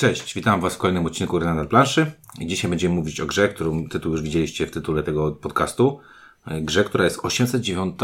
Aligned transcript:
Cześć, 0.00 0.34
witam 0.34 0.60
Was 0.60 0.74
w 0.74 0.78
kolejnym 0.78 1.06
odcinku 1.06 1.38
Renata 1.38 1.68
Planszy. 1.68 2.12
Dzisiaj 2.38 2.70
będziemy 2.70 2.94
mówić 2.94 3.20
o 3.20 3.26
grze, 3.26 3.48
którą 3.48 3.88
tytuł 3.88 4.12
już 4.12 4.22
widzieliście 4.22 4.66
w 4.66 4.70
tytule 4.70 5.02
tego 5.02 5.32
podcastu. 5.32 6.00
Grze, 6.46 6.84
która 6.84 7.04
jest 7.04 7.18
809 7.22 7.94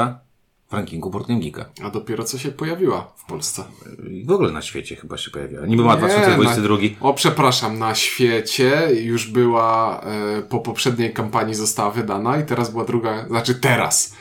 w 0.71 0.73
rankingu 0.73 1.25
Geeka. 1.29 1.65
A 1.85 1.91
dopiero 1.91 2.25
co 2.25 2.39
się 2.39 2.53
pojawiła 2.53 3.13
w 3.17 3.25
Polsce. 3.25 3.65
I 4.11 4.25
w 4.25 4.31
ogóle 4.31 4.53
na 4.53 4.63
świecie 4.63 4.97
chyba 4.97 5.17
się 5.17 5.31
pojawiła. 5.31 5.67
Niby 5.67 5.85
ma 5.85 5.97
2022. 5.97 6.77
Na, 6.77 7.09
o, 7.09 7.15
przepraszam, 7.15 7.79
na 7.79 7.95
świecie 7.95 8.89
już 9.03 9.31
była, 9.31 10.01
e, 10.01 10.43
po 10.43 10.59
poprzedniej 10.59 11.13
kampanii 11.13 11.55
została 11.55 11.91
wydana 11.91 12.41
i 12.41 12.47
teraz 12.47 12.71
była 12.71 12.85
druga, 12.85 13.29
znaczy 13.29 13.55
teraz. 13.55 14.15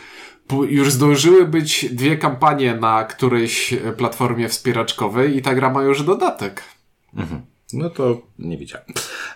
Już 0.69 0.91
zdążyły 0.91 1.47
być 1.47 1.85
dwie 1.91 2.17
kampanie 2.17 2.75
na 2.75 3.03
którejś 3.03 3.73
platformie 3.97 4.49
wspieraczkowej 4.49 5.37
i 5.37 5.41
ta 5.41 5.55
gra 5.55 5.69
ma 5.69 5.83
już 5.83 6.03
dodatek. 6.03 6.63
Mhm. 7.15 7.54
No 7.75 7.89
to 7.89 8.21
nie 8.39 8.57
wiedziałem. 8.57 8.85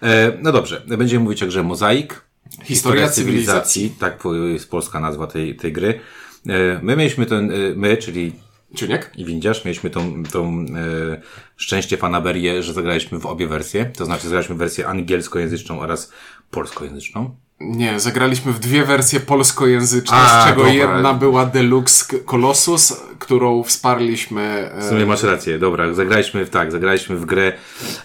E, 0.02 0.38
no 0.42 0.52
dobrze, 0.52 0.82
będziemy 0.98 1.24
mówić 1.24 1.44
o 1.44 1.48
grze 1.48 1.64
Mozaik. 1.64 2.22
Historia, 2.50 2.66
Historia 2.66 3.10
cywilizacji. 3.10 3.74
cywilizacji. 3.74 4.00
Tak 4.00 4.24
jest 4.54 4.70
polska 4.70 5.00
nazwa 5.00 5.28
tej, 5.28 5.56
tej 5.56 5.74
gry. 5.74 6.00
E, 6.48 6.80
my 6.82 6.96
mieliśmy 6.96 7.26
ten, 7.26 7.52
e, 7.52 7.56
my, 7.76 7.98
czyli 7.98 8.34
Czuniek 8.76 9.12
i 9.16 9.26
Windziarz, 9.26 9.66
mieliśmy 9.66 9.90
tą, 9.90 10.24
tą 10.24 10.66
e, 10.76 11.22
szczęście 11.58 11.98
fanaberię, 11.98 12.64
że 12.64 12.74
zagraliśmy 12.74 13.20
w 13.20 13.26
obie 13.26 13.48
wersje. 13.48 13.86
To 13.86 14.06
znaczy 14.06 14.24
zagraliśmy 14.24 14.56
wersję 14.56 14.88
angielskojęzyczną 14.88 15.80
oraz 15.80 16.12
polskojęzyczną. 16.52 17.36
Nie, 17.60 18.00
zagraliśmy 18.00 18.54
w 18.54 18.60
dwie 18.60 18.86
wersje 18.86 19.20
polskojęzyczne, 19.20 20.18
A, 20.18 20.42
z 20.42 20.48
czego 20.48 20.62
dobra. 20.62 20.74
jedna 20.74 21.14
była 21.14 21.46
Deluxe 21.46 22.20
Colossus, 22.20 23.02
którą 23.20 23.64
wsparliśmy. 23.64 24.72
E... 24.76 24.82
W 24.82 24.84
sumie 24.84 25.06
masz 25.06 25.24
rację, 25.24 25.60
dobra, 25.60 25.94
zagraliśmy 25.94 26.46
w 26.46 26.50
tak, 26.50 26.72
zagraliśmy 26.72 27.16
w 27.16 27.26
grę, 27.26 27.54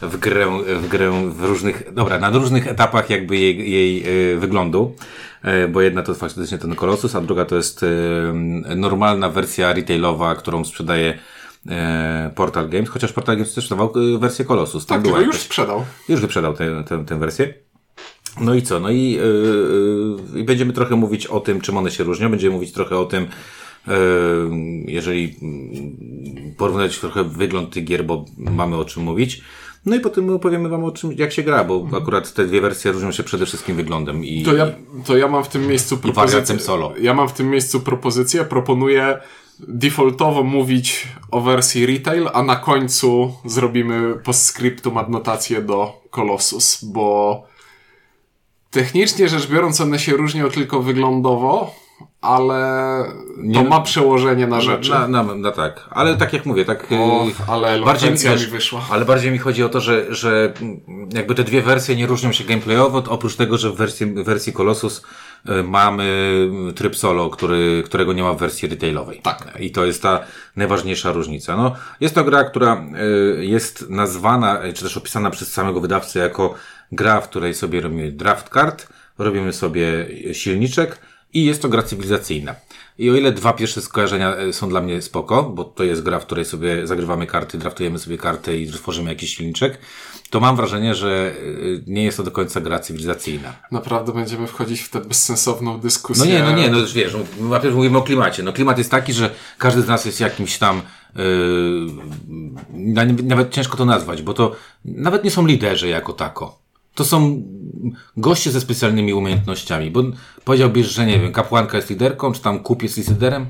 w 0.02 0.16
grę, 0.16 0.46
w 0.80 0.88
grę 0.88 1.30
w 1.30 1.44
różnych, 1.44 1.94
dobra, 1.94 2.18
na 2.18 2.30
różnych 2.30 2.66
etapach 2.66 3.10
jakby 3.10 3.36
jej, 3.36 3.70
jej 3.70 4.04
e, 4.32 4.36
wyglądu. 4.36 4.96
E, 5.42 5.68
bo 5.68 5.80
jedna 5.80 6.02
to 6.02 6.14
faktycznie 6.14 6.58
ten 6.58 6.74
Colossus, 6.74 7.14
a 7.14 7.20
druga 7.20 7.44
to 7.44 7.56
jest 7.56 7.82
e, 7.82 7.86
normalna 8.76 9.28
wersja 9.28 9.72
retailowa, 9.72 10.34
którą 10.34 10.64
sprzedaje 10.64 11.18
e, 11.68 12.30
Portal 12.34 12.68
Games, 12.68 12.88
chociaż 12.88 13.12
Portal 13.12 13.36
Games 13.36 13.54
też 13.54 13.64
sprzedawał 13.64 13.92
wersję 14.18 14.44
Colossus. 14.44 14.86
Tak, 14.86 15.02
była 15.02 15.20
już 15.20 15.36
sprzedał. 15.36 15.84
Już 16.08 16.20
wyprzedał 16.20 16.54
tę, 16.54 16.84
tę, 16.84 17.04
tę 17.04 17.18
wersję. 17.18 17.63
No 18.40 18.54
i 18.54 18.62
co? 18.62 18.80
No 18.80 18.90
i, 18.90 19.10
yy, 19.10 20.16
yy, 20.34 20.44
będziemy 20.44 20.72
trochę 20.72 20.96
mówić 20.96 21.26
o 21.26 21.40
tym, 21.40 21.60
czym 21.60 21.76
one 21.76 21.90
się 21.90 22.04
różnią. 22.04 22.30
Będziemy 22.30 22.54
mówić 22.54 22.72
trochę 22.72 22.98
o 22.98 23.04
tym, 23.04 23.26
yy, 23.86 23.94
jeżeli 24.86 25.36
porównać 26.56 26.98
trochę 26.98 27.24
wygląd 27.24 27.70
tych 27.70 27.84
gier, 27.84 28.04
bo 28.04 28.24
mamy 28.36 28.76
o 28.76 28.84
czym 28.84 29.02
mówić. 29.02 29.42
No 29.86 29.96
i 29.96 30.00
potem 30.00 30.30
opowiemy 30.30 30.68
wam 30.68 30.84
o 30.84 30.92
czym, 30.92 31.12
jak 31.12 31.32
się 31.32 31.42
gra, 31.42 31.64
bo 31.64 31.76
mhm. 31.76 32.02
akurat 32.02 32.34
te 32.34 32.46
dwie 32.46 32.60
wersje 32.60 32.92
różnią 32.92 33.12
się 33.12 33.22
przede 33.22 33.46
wszystkim 33.46 33.76
wyglądem 33.76 34.24
i. 34.24 34.42
To 34.42 34.54
ja, 34.54 34.66
to 35.04 35.16
ja 35.16 35.28
mam 35.28 35.44
w 35.44 35.48
tym 35.48 35.66
miejscu 35.66 35.96
propozycję. 35.96 36.60
solo. 36.60 36.92
Ja 37.00 37.14
mam 37.14 37.28
w 37.28 37.32
tym 37.32 37.50
miejscu 37.50 37.80
propozycję, 37.80 38.44
proponuję 38.44 39.18
defaultowo 39.58 40.42
mówić 40.42 41.08
o 41.30 41.40
wersji 41.40 41.86
retail, 41.86 42.28
a 42.32 42.42
na 42.42 42.56
końcu 42.56 43.32
zrobimy 43.44 44.14
postscriptum 44.24 44.98
adnotację 44.98 45.62
do 45.62 46.02
Colossus, 46.10 46.84
bo 46.84 47.42
technicznie 48.74 49.28
rzecz 49.28 49.46
biorąc 49.46 49.80
one 49.80 49.98
się 49.98 50.12
różnią 50.12 50.50
tylko 50.50 50.82
wyglądowo, 50.82 51.74
ale 52.20 53.04
to 53.36 53.42
nie, 53.42 53.64
ma 53.64 53.80
przełożenie 53.80 54.46
na 54.46 54.60
rzeczy. 54.60 54.90
Na, 54.90 55.08
na, 55.08 55.22
na, 55.22 55.52
tak, 55.52 55.88
ale 55.90 56.16
tak 56.16 56.32
jak 56.32 56.46
mówię, 56.46 56.64
tak. 56.64 56.86
Och, 57.00 57.48
ale 57.48 57.80
bardziej 57.80 58.10
mi, 58.10 58.18
wiesz, 58.18 58.46
wyszła. 58.46 58.82
Ale 58.90 59.04
bardziej 59.04 59.32
mi 59.32 59.38
chodzi 59.38 59.64
o 59.64 59.68
to, 59.68 59.80
że, 59.80 60.14
że 60.14 60.52
jakby 61.12 61.34
te 61.34 61.44
dwie 61.44 61.62
wersje 61.62 61.96
nie 61.96 62.06
różnią 62.06 62.32
się 62.32 62.44
gameplayowo, 62.44 63.02
oprócz 63.08 63.36
tego, 63.36 63.58
że 63.58 63.70
w 63.70 63.76
wersji, 63.76 64.06
wersji 64.06 64.52
Colossus 64.52 65.02
y, 65.48 65.62
mamy 65.62 66.32
tryb 66.74 66.96
solo, 66.96 67.30
który, 67.30 67.82
którego 67.86 68.12
nie 68.12 68.22
ma 68.22 68.32
w 68.32 68.38
wersji 68.38 68.68
retailowej. 68.68 69.20
Tak. 69.22 69.52
I 69.60 69.70
to 69.70 69.84
jest 69.84 70.02
ta 70.02 70.20
najważniejsza 70.56 71.12
różnica. 71.12 71.56
No, 71.56 71.76
jest 72.00 72.14
to 72.14 72.24
gra, 72.24 72.44
która 72.44 72.84
y, 73.38 73.44
jest 73.44 73.90
nazwana, 73.90 74.58
czy 74.74 74.82
też 74.82 74.96
opisana 74.96 75.30
przez 75.30 75.52
samego 75.52 75.80
wydawcę 75.80 76.18
jako 76.18 76.54
gra, 76.92 77.20
w 77.20 77.28
której 77.28 77.54
sobie 77.54 77.80
robimy 77.80 78.12
draft 78.12 78.48
card, 78.48 78.88
robimy 79.18 79.52
sobie 79.52 80.06
silniczek, 80.32 80.98
i 81.34 81.44
jest 81.44 81.62
to 81.62 81.68
gra 81.68 81.82
cywilizacyjna. 81.82 82.54
I 82.98 83.10
o 83.10 83.14
ile 83.14 83.32
dwa 83.32 83.52
pierwsze 83.52 83.82
skojarzenia 83.82 84.36
e, 84.36 84.52
są 84.52 84.68
dla 84.68 84.80
mnie 84.80 85.02
spoko, 85.02 85.42
bo 85.42 85.64
to 85.64 85.84
jest 85.84 86.02
gra, 86.02 86.20
w 86.20 86.26
której 86.26 86.44
sobie 86.44 86.86
zagrywamy 86.86 87.26
karty, 87.26 87.58
draftujemy 87.58 87.98
sobie 87.98 88.18
karty 88.18 88.58
i 88.58 88.72
tworzymy 88.72 89.10
jakiś 89.10 89.36
silniczek, 89.36 89.78
to 90.30 90.40
mam 90.40 90.56
wrażenie, 90.56 90.94
że 90.94 91.34
e, 91.36 91.42
nie 91.86 92.04
jest 92.04 92.16
to 92.16 92.22
do 92.22 92.30
końca 92.30 92.60
gra 92.60 92.78
cywilizacyjna. 92.78 93.56
Naprawdę 93.72 94.12
będziemy 94.12 94.46
wchodzić 94.46 94.80
w 94.80 94.90
tę 94.90 95.00
bezsensowną 95.00 95.80
dyskusję. 95.80 96.24
No 96.24 96.30
nie, 96.30 96.42
no 96.42 96.52
nie, 96.56 96.70
no 96.70 96.78
wiesz, 96.94 97.16
no, 97.40 97.48
najpierw 97.48 97.74
mówimy 97.74 97.98
o 97.98 98.02
klimacie. 98.02 98.42
No 98.42 98.52
klimat 98.52 98.78
jest 98.78 98.90
taki, 98.90 99.12
że 99.12 99.30
każdy 99.58 99.82
z 99.82 99.88
nas 99.88 100.04
jest 100.04 100.20
jakimś 100.20 100.58
tam 100.58 100.82
yy, 101.16 101.22
nawet 103.22 103.50
ciężko 103.50 103.76
to 103.76 103.84
nazwać, 103.84 104.22
bo 104.22 104.34
to 104.34 104.56
nawet 104.84 105.24
nie 105.24 105.30
są 105.30 105.46
liderzy 105.46 105.88
jako 105.88 106.12
tako. 106.12 106.63
To 106.94 107.04
są 107.04 107.42
goście 108.16 108.50
ze 108.50 108.60
specjalnymi 108.60 109.14
umiejętnościami, 109.14 109.90
bo 109.90 110.02
powiedziałbyś, 110.44 110.86
że 110.86 111.06
nie 111.06 111.20
wiem, 111.20 111.32
kapłanka 111.32 111.76
jest 111.76 111.90
liderką, 111.90 112.32
czy 112.32 112.40
tam 112.40 112.60
kup 112.60 112.82
jest 112.82 112.96
liderem? 112.96 113.46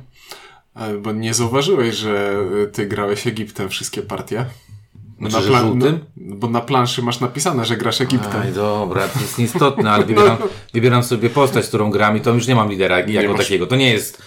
Bo 1.03 1.13
nie 1.13 1.35
zauważyłeś, 1.35 1.95
że 1.95 2.37
ty 2.73 2.87
grałeś 2.87 3.27
Egiptem 3.27 3.69
wszystkie 3.69 4.03
partie? 4.03 4.47
Znaczy, 5.19 5.37
na 5.37 5.43
że 5.43 5.67
żółtym? 5.67 5.99
No, 6.17 6.37
bo 6.37 6.51
na 6.51 6.61
planszy 6.61 7.03
masz 7.03 7.21
napisane, 7.21 7.65
że 7.65 7.77
grasz 7.77 8.01
Egiptem. 8.01 8.41
Aj, 8.43 8.53
dobra, 8.53 9.09
to 9.09 9.21
jest 9.21 9.39
nieistotne, 9.39 9.91
ale 9.91 10.05
wybieram, 10.05 10.37
wybieram 10.75 11.03
sobie 11.03 11.31
postać, 11.31 11.67
którą 11.67 11.91
gram 11.91 12.17
i 12.17 12.21
to 12.21 12.35
już 12.35 12.47
nie 12.47 12.55
mam 12.55 12.71
lidera 12.71 13.01
jako 13.01 13.33
masz... 13.33 13.41
takiego. 13.41 13.67
To 13.67 13.77
nie 13.77 13.93
jest 13.93 14.23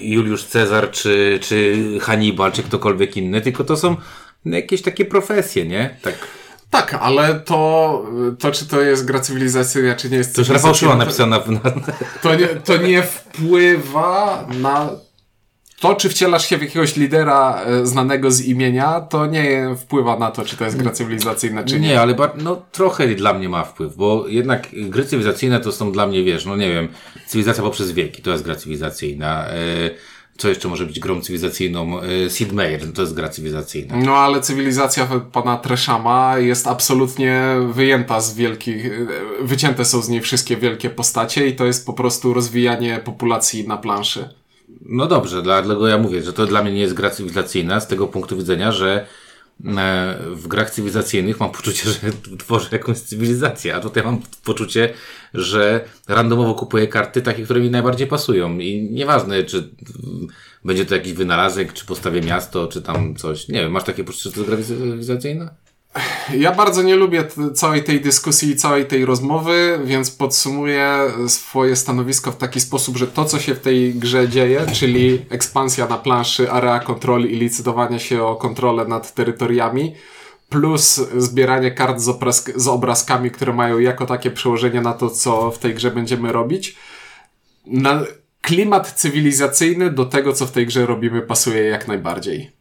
Juliusz 0.00 0.44
Cezar, 0.44 0.90
czy, 0.90 1.38
czy 1.42 1.78
Hannibal, 2.00 2.52
czy 2.52 2.62
ktokolwiek 2.62 3.16
inny, 3.16 3.40
tylko 3.40 3.64
to 3.64 3.76
są 3.76 3.96
jakieś 4.44 4.82
takie 4.82 5.04
profesje, 5.04 5.66
nie? 5.66 5.96
Tak. 6.02 6.14
Tak, 6.70 6.94
ale 7.00 7.40
to, 7.40 8.04
to 8.38 8.50
czy 8.50 8.66
to 8.66 8.80
jest 8.80 9.04
gra 9.04 9.20
cywilizacyjna, 9.20 9.94
czy 9.94 10.10
nie 10.10 10.16
jest 10.16 10.34
To 10.34 10.40
już 10.40 10.48
Rafał 10.48 10.74
Szyła 10.74 10.96
napisana. 10.96 11.40
To 12.22 12.34
nie, 12.34 12.46
to 12.46 12.76
nie 12.76 13.02
wpływa 13.02 14.46
na 14.60 14.90
to, 15.80 15.94
czy 15.94 16.08
wcielasz 16.08 16.48
się 16.48 16.58
w 16.58 16.62
jakiegoś 16.62 16.96
lidera 16.96 17.62
e, 17.62 17.86
znanego 17.86 18.30
z 18.30 18.40
imienia, 18.40 19.00
to 19.00 19.26
nie 19.26 19.74
wpływa 19.78 20.18
na 20.18 20.30
to, 20.30 20.44
czy 20.44 20.56
to 20.56 20.64
jest 20.64 20.76
gra 20.76 20.90
cywilizacyjna, 20.90 21.64
czy 21.64 21.80
nie. 21.80 21.88
Nie, 21.88 22.00
ale 22.00 22.14
no, 22.36 22.62
trochę 22.72 23.08
dla 23.08 23.34
mnie 23.34 23.48
ma 23.48 23.64
wpływ, 23.64 23.96
bo 23.96 24.28
jednak 24.28 24.68
gry 24.72 25.04
cywilizacyjne 25.04 25.60
to 25.60 25.72
są 25.72 25.92
dla 25.92 26.06
mnie, 26.06 26.24
wiesz, 26.24 26.46
no 26.46 26.56
nie 26.56 26.68
wiem, 26.68 26.88
cywilizacja 27.26 27.62
poprzez 27.62 27.92
wieki, 27.92 28.22
to 28.22 28.30
jest 28.30 28.44
gra 28.44 28.54
cywilizacyjna. 28.54 29.46
Yy, 29.80 29.94
co 30.38 30.48
jeszcze 30.48 30.68
może 30.68 30.86
być 30.86 31.00
grą 31.00 31.20
cywilizacyjną? 31.20 32.00
E, 32.00 32.30
Sid 32.30 32.52
Meier, 32.52 32.92
to 32.92 33.02
jest 33.02 33.14
gra 33.14 33.28
cywilizacyjna. 33.28 33.96
No 33.96 34.16
ale 34.16 34.40
cywilizacja 34.40 35.08
pana 35.32 35.56
Treszama 35.56 36.38
jest 36.38 36.66
absolutnie 36.66 37.42
wyjęta 37.72 38.20
z 38.20 38.34
wielkich, 38.34 38.86
e, 38.86 38.90
wycięte 39.44 39.84
są 39.84 40.02
z 40.02 40.08
niej 40.08 40.20
wszystkie 40.20 40.56
wielkie 40.56 40.90
postacie 40.90 41.46
i 41.46 41.56
to 41.56 41.64
jest 41.64 41.86
po 41.86 41.92
prostu 41.92 42.34
rozwijanie 42.34 43.00
populacji 43.04 43.68
na 43.68 43.76
planszy. 43.76 44.28
No 44.88 45.06
dobrze, 45.06 45.42
dlatego 45.42 45.88
ja 45.88 45.98
mówię, 45.98 46.22
że 46.22 46.32
to 46.32 46.46
dla 46.46 46.62
mnie 46.62 46.72
nie 46.72 46.80
jest 46.80 46.94
gra 46.94 47.10
cywilizacyjna 47.10 47.80
z 47.80 47.88
tego 47.88 48.06
punktu 48.06 48.36
widzenia, 48.36 48.72
że 48.72 49.06
w 50.34 50.46
grach 50.48 50.70
cywilizacyjnych 50.70 51.40
mam 51.40 51.52
poczucie, 51.52 51.90
że 51.90 51.98
tworzę 52.38 52.68
jakąś 52.72 52.98
cywilizację, 52.98 53.74
a 53.74 53.80
tutaj 53.80 54.04
mam 54.04 54.20
poczucie, 54.44 54.92
że 55.34 55.84
randomowo 56.08 56.54
kupuję 56.54 56.88
karty 56.88 57.22
takie, 57.22 57.44
które 57.44 57.60
mi 57.60 57.70
najbardziej 57.70 58.06
pasują 58.06 58.58
i 58.58 58.88
nieważne, 58.90 59.44
czy 59.44 59.68
będzie 60.64 60.86
to 60.86 60.94
jakiś 60.94 61.12
wynalazek, 61.12 61.72
czy 61.72 61.86
postawię 61.86 62.20
miasto, 62.20 62.66
czy 62.66 62.82
tam 62.82 63.14
coś. 63.14 63.48
Nie 63.48 63.60
wiem, 63.60 63.72
masz 63.72 63.84
takie 63.84 64.04
poczucie, 64.04 64.30
że 64.30 64.34
to 64.34 64.40
jest 64.40 64.68
gra 64.68 64.78
cywilizacyjna? 64.78 65.54
Ja 66.34 66.52
bardzo 66.52 66.82
nie 66.82 66.96
lubię 66.96 67.24
całej 67.54 67.84
tej 67.84 68.00
dyskusji 68.00 68.50
i 68.50 68.56
całej 68.56 68.86
tej 68.86 69.04
rozmowy, 69.04 69.80
więc 69.84 70.10
podsumuję 70.10 71.12
swoje 71.28 71.76
stanowisko 71.76 72.32
w 72.32 72.36
taki 72.36 72.60
sposób, 72.60 72.96
że 72.96 73.06
to, 73.06 73.24
co 73.24 73.38
się 73.38 73.54
w 73.54 73.60
tej 73.60 73.94
grze 73.94 74.28
dzieje, 74.28 74.66
czyli 74.72 75.26
ekspansja 75.30 75.86
na 75.86 75.98
planszy, 75.98 76.50
area 76.50 76.80
kontroli 76.80 77.32
i 77.34 77.36
licytowanie 77.36 78.00
się 78.00 78.22
o 78.22 78.36
kontrolę 78.36 78.84
nad 78.84 79.14
terytoriami, 79.14 79.94
plus 80.48 81.00
zbieranie 81.16 81.70
kart 81.70 82.00
z, 82.00 82.08
obrazk 82.08 82.52
z 82.56 82.68
obrazkami, 82.68 83.30
które 83.30 83.52
mają 83.52 83.78
jako 83.78 84.06
takie 84.06 84.30
przełożenie 84.30 84.80
na 84.80 84.92
to, 84.92 85.10
co 85.10 85.50
w 85.50 85.58
tej 85.58 85.74
grze 85.74 85.90
będziemy 85.90 86.32
robić. 86.32 86.76
Na 87.66 88.04
klimat 88.42 88.92
cywilizacyjny 88.92 89.90
do 89.90 90.04
tego, 90.04 90.32
co 90.32 90.46
w 90.46 90.52
tej 90.52 90.66
grze 90.66 90.86
robimy, 90.86 91.22
pasuje 91.22 91.62
jak 91.62 91.88
najbardziej. 91.88 92.55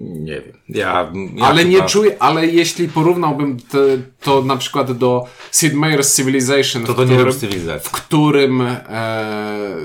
Nie 0.00 0.40
wiem. 0.40 0.52
Ja, 0.68 1.12
ja 1.34 1.46
ale 1.46 1.64
chyba... 1.64 1.70
nie 1.70 1.88
czuję, 1.88 2.16
ale 2.22 2.46
jeśli 2.46 2.88
porównałbym 2.88 3.56
te, 3.60 3.78
to 4.20 4.42
na 4.42 4.56
przykład 4.56 4.92
do 4.92 5.26
Sid 5.52 5.74
Meier's 5.74 6.16
Civilization, 6.16 6.84
to 6.84 6.94
to 6.94 7.04
którym, 7.04 7.32
w 7.80 7.90
którym 7.90 8.60
e, 8.60 9.76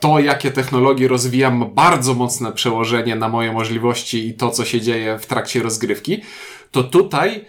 to, 0.00 0.18
jakie 0.18 0.50
technologie 0.50 1.08
rozwijam, 1.08 1.56
ma 1.56 1.66
bardzo 1.66 2.14
mocne 2.14 2.52
przełożenie 2.52 3.16
na 3.16 3.28
moje 3.28 3.52
możliwości 3.52 4.28
i 4.28 4.34
to, 4.34 4.50
co 4.50 4.64
się 4.64 4.80
dzieje 4.80 5.18
w 5.18 5.26
trakcie 5.26 5.62
rozgrywki, 5.62 6.22
to 6.70 6.82
tutaj 6.84 7.44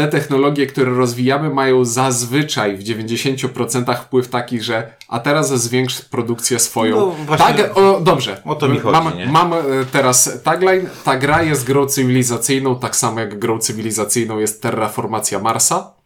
te 0.00 0.08
technologie, 0.08 0.66
które 0.66 0.90
rozwijamy, 0.94 1.50
mają 1.50 1.84
zazwyczaj 1.84 2.76
w 2.76 2.82
90% 2.84 3.96
wpływ 3.96 4.28
taki, 4.28 4.60
że 4.60 4.90
a 5.08 5.20
teraz 5.20 5.62
zwiększ 5.62 6.02
produkcję 6.02 6.58
swoją. 6.58 6.96
No, 6.96 7.06
właśnie- 7.26 7.64
tak, 7.64 7.76
o, 7.78 8.00
dobrze. 8.00 8.42
O 8.44 8.54
to 8.54 8.68
mi 8.68 8.78
chodzi, 8.78 9.02
Mam, 9.02 9.16
nie? 9.18 9.26
mam 9.26 9.52
e, 9.52 9.56
teraz 9.92 10.42
tagline. 10.44 10.86
Ta 11.04 11.16
gra 11.16 11.42
jest 11.42 11.64
grą 11.64 11.86
cywilizacyjną, 11.86 12.78
tak 12.78 12.96
samo 12.96 13.20
jak 13.20 13.38
grą 13.38 13.58
cywilizacyjną 13.58 14.38
jest 14.38 14.62
terraformacja 14.62 15.38
Marsa. 15.38 15.99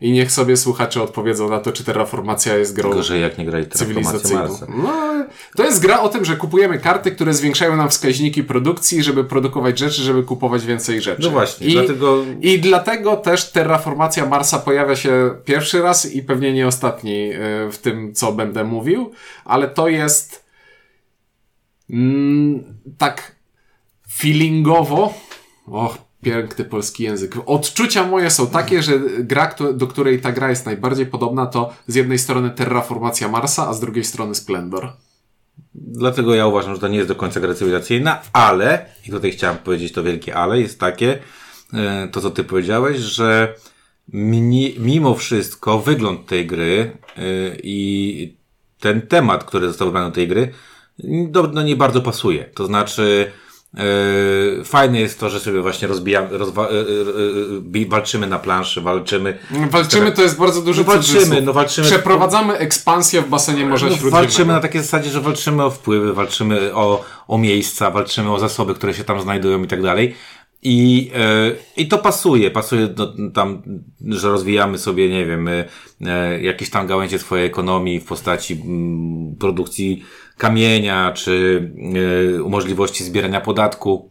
I 0.00 0.12
niech 0.12 0.32
sobie 0.32 0.56
słuchacze 0.56 1.02
odpowiedzą 1.02 1.50
na 1.50 1.60
to, 1.60 1.72
czy 1.72 1.84
terraformacja 1.84 2.56
jest 2.56 2.74
grą 2.74 2.90
Gorzej 2.90 3.22
jak 3.22 3.38
nie 3.38 3.44
grali 3.44 3.66
cywilizacyjną. 3.68 4.40
Marsa. 4.40 4.66
No, 4.68 5.26
to 5.56 5.64
jest 5.64 5.82
gra 5.82 6.00
o 6.00 6.08
tym, 6.08 6.24
że 6.24 6.36
kupujemy 6.36 6.78
karty, 6.78 7.12
które 7.12 7.34
zwiększają 7.34 7.76
nam 7.76 7.88
wskaźniki 7.88 8.44
produkcji, 8.44 9.02
żeby 9.02 9.24
produkować 9.24 9.78
rzeczy, 9.78 10.02
żeby 10.02 10.22
kupować 10.22 10.66
więcej 10.66 11.00
rzeczy. 11.00 11.22
No 11.22 11.30
właśnie, 11.30 11.66
I, 11.66 11.72
dlatego 11.72 12.24
I 12.40 12.58
dlatego 12.58 13.16
też 13.16 13.52
terraformacja 13.52 14.26
Marsa 14.26 14.58
pojawia 14.58 14.96
się 14.96 15.30
pierwszy 15.44 15.82
raz 15.82 16.12
i 16.12 16.22
pewnie 16.22 16.52
nie 16.52 16.66
ostatni 16.66 17.32
y, 17.32 17.36
w 17.72 17.78
tym, 17.78 18.14
co 18.14 18.32
będę 18.32 18.64
mówił, 18.64 19.12
ale 19.44 19.68
to 19.68 19.88
jest 19.88 20.44
mm, 21.90 22.64
tak 22.98 23.36
feelingowo. 24.12 25.14
Och, 25.66 26.09
piękny 26.22 26.64
polski 26.64 27.02
język. 27.02 27.36
Odczucia 27.46 28.06
moje 28.06 28.30
są 28.30 28.46
takie, 28.46 28.82
że 28.82 29.00
gra, 29.18 29.54
do 29.74 29.86
której 29.86 30.20
ta 30.20 30.32
gra 30.32 30.50
jest 30.50 30.66
najbardziej 30.66 31.06
podobna, 31.06 31.46
to 31.46 31.72
z 31.86 31.94
jednej 31.94 32.18
strony 32.18 32.50
terraformacja 32.50 33.28
Marsa, 33.28 33.68
a 33.68 33.72
z 33.72 33.80
drugiej 33.80 34.04
strony 34.04 34.34
Splendor. 34.34 34.92
Dlatego 35.74 36.34
ja 36.34 36.46
uważam, 36.46 36.74
że 36.74 36.80
to 36.80 36.88
nie 36.88 36.96
jest 36.96 37.08
do 37.08 37.14
końca 37.14 37.40
gra 37.40 37.54
cywilizacyjna, 37.54 38.20
ale, 38.32 38.86
i 39.06 39.10
tutaj 39.10 39.32
chciałem 39.32 39.56
powiedzieć 39.56 39.92
to 39.92 40.02
wielkie 40.02 40.34
ale, 40.34 40.60
jest 40.60 40.80
takie, 40.80 41.18
e, 41.72 42.08
to 42.12 42.20
co 42.20 42.30
ty 42.30 42.44
powiedziałeś, 42.44 42.98
że 42.98 43.54
mimo 44.78 45.14
wszystko 45.14 45.78
wygląd 45.78 46.26
tej 46.26 46.46
gry 46.46 46.92
e, 47.16 47.22
i 47.62 48.36
ten 48.80 49.02
temat, 49.02 49.44
który 49.44 49.68
został 49.68 49.88
wybrany 49.88 50.08
do 50.08 50.14
tej 50.14 50.28
gry, 50.28 50.52
do, 51.28 51.42
no 51.42 51.62
nie 51.62 51.76
bardzo 51.76 52.00
pasuje. 52.00 52.44
To 52.44 52.66
znaczy, 52.66 53.32
e, 53.76 54.64
fajne 54.64 55.00
jest 55.00 55.20
to, 55.20 55.30
że 55.30 55.40
sobie 55.40 55.62
właśnie 55.62 55.88
rozbijamy, 55.88 56.38
rozwa, 56.38 56.68
e, 56.68 56.70
e, 56.70 56.74
bi- 57.60 57.86
walczymy 57.86 58.26
na 58.26 58.38
planszy, 58.38 58.80
walczymy. 58.80 59.38
Walczymy 59.70 60.12
to 60.12 60.22
jest 60.22 60.38
bardzo 60.38 60.62
duży 60.62 60.80
No 60.80 60.86
walczymy, 60.86 61.18
cudzysłów. 61.20 61.44
no 61.44 61.52
walczymy. 61.52 61.86
Przeprowadzamy 61.86 62.58
ekspansję 62.58 63.22
w 63.22 63.28
basenie 63.28 63.66
Morza 63.66 63.86
No, 63.86 63.92
Śródziemnego. 63.92 64.16
walczymy 64.16 64.52
na 64.52 64.60
takiej 64.60 64.80
zasadzie, 64.82 65.10
że 65.10 65.20
walczymy 65.20 65.64
o 65.64 65.70
wpływy, 65.70 66.12
walczymy 66.12 66.74
o, 66.74 67.04
o 67.28 67.38
miejsca, 67.38 67.90
walczymy 67.90 68.32
o 68.32 68.38
zasoby, 68.38 68.74
które 68.74 68.94
się 68.94 69.04
tam 69.04 69.20
znajdują 69.20 69.62
i 69.62 69.66
tak 69.66 69.82
dalej. 69.82 70.14
I, 70.62 71.10
e, 71.14 71.52
I 71.76 71.88
to 71.88 71.98
pasuje, 71.98 72.50
pasuje 72.50 72.86
do, 72.86 73.12
tam, 73.34 73.62
że 74.08 74.28
rozwijamy 74.28 74.78
sobie, 74.78 75.08
nie 75.08 75.26
wiem, 75.26 75.48
e, 75.48 75.64
e, 76.06 76.42
jakieś 76.42 76.70
tam 76.70 76.86
gałęzie 76.86 77.18
swojej 77.18 77.46
ekonomii 77.46 78.00
w 78.00 78.04
postaci 78.04 78.54
mm, 78.54 79.36
produkcji 79.38 80.04
kamienia, 80.40 81.12
czy 81.12 81.62
e, 82.44 82.48
możliwości 82.48 83.04
zbierania 83.04 83.40
podatku, 83.40 84.10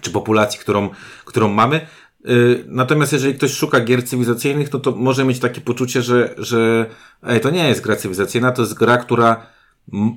czy 0.00 0.10
populacji, 0.10 0.60
którą, 0.60 0.88
którą 1.24 1.48
mamy. 1.48 1.86
Y, 2.28 2.64
Natomiast 2.66 3.12
jeżeli 3.12 3.34
ktoś 3.34 3.52
szuka 3.52 3.80
gier 3.80 4.08
cywilizacyjnych, 4.08 4.72
no 4.72 4.80
to 4.80 4.90
może 4.90 5.24
mieć 5.24 5.38
takie 5.38 5.60
poczucie, 5.60 6.02
że, 6.02 6.34
że 6.38 6.86
ej, 7.26 7.40
to 7.40 7.50
nie 7.50 7.68
jest 7.68 7.80
gra 7.80 7.96
cywilizacyjna, 7.96 8.52
to 8.52 8.62
jest 8.62 8.74
gra, 8.74 8.96
która 8.96 9.46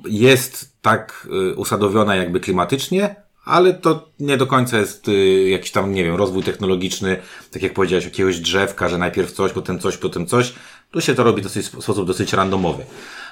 jest 0.04 0.82
tak 0.82 1.28
y, 1.50 1.54
usadowiona 1.54 2.16
jakby 2.16 2.40
klimatycznie, 2.40 3.16
ale 3.44 3.74
to 3.74 4.08
nie 4.20 4.36
do 4.36 4.46
końca 4.46 4.78
jest 4.78 5.08
y, 5.08 5.48
jakiś 5.48 5.70
tam, 5.70 5.92
nie 5.92 6.04
wiem, 6.04 6.16
rozwój 6.16 6.42
technologiczny, 6.42 7.16
tak 7.50 7.62
jak 7.62 7.74
powiedziałeś, 7.74 8.04
jakiegoś 8.04 8.38
drzewka, 8.38 8.88
że 8.88 8.98
najpierw 8.98 9.32
coś, 9.32 9.52
potem 9.52 9.78
coś, 9.78 9.96
potem 9.96 10.26
coś. 10.26 10.54
Tu 10.90 11.00
się 11.00 11.14
to 11.14 11.24
robi 11.24 11.42
dosyć, 11.42 11.66
w 11.66 11.82
sposób 11.82 12.06
dosyć 12.06 12.32
randomowy. 12.32 12.84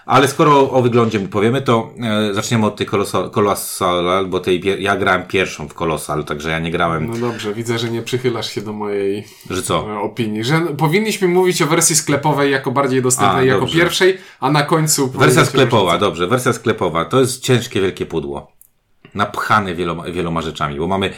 Ale 0.06 0.28
skoro 0.28 0.70
o 0.70 0.82
wyglądzie 0.82 1.20
powiemy, 1.20 1.62
to 1.62 1.90
e, 2.30 2.34
zaczniemy 2.34 2.66
od 2.66 2.76
tej 2.76 2.86
Colossal, 2.86 3.30
Colossal 3.30 4.26
bo 4.26 4.40
tej, 4.40 4.62
ja 4.78 4.96
grałem 4.96 5.22
pierwszą 5.22 5.68
w 5.68 5.74
Colossal, 5.74 6.24
także 6.24 6.50
ja 6.50 6.58
nie 6.58 6.70
grałem, 6.70 7.10
No 7.10 7.16
dobrze, 7.16 7.54
widzę, 7.54 7.78
że 7.78 7.90
nie 7.90 8.02
przychylasz 8.02 8.50
się 8.50 8.60
do 8.60 8.72
mojej 8.72 9.24
że 9.50 9.62
co? 9.62 9.90
e, 9.90 9.98
opinii. 9.98 10.44
Że 10.44 10.60
powinniśmy 10.60 11.28
mówić 11.28 11.62
o 11.62 11.66
wersji 11.66 11.96
sklepowej 11.96 12.50
jako 12.50 12.70
bardziej 12.70 13.02
dostępnej 13.02 13.50
A, 13.50 13.54
jako 13.54 13.66
pierwszej, 13.66 14.18
a 14.40 14.50
na 14.50 14.62
końcu... 14.62 15.10
Wersja 15.10 15.44
sklepowa, 15.44 15.98
dobrze, 15.98 16.26
wersja 16.26 16.52
sklepowa. 16.52 17.04
To 17.04 17.20
jest 17.20 17.42
ciężkie, 17.42 17.80
wielkie 17.80 18.06
pudło. 18.06 18.52
Napchane 19.14 19.74
wieloma, 19.74 20.04
wieloma 20.04 20.42
rzeczami, 20.42 20.78
bo 20.78 20.86
mamy 20.86 21.12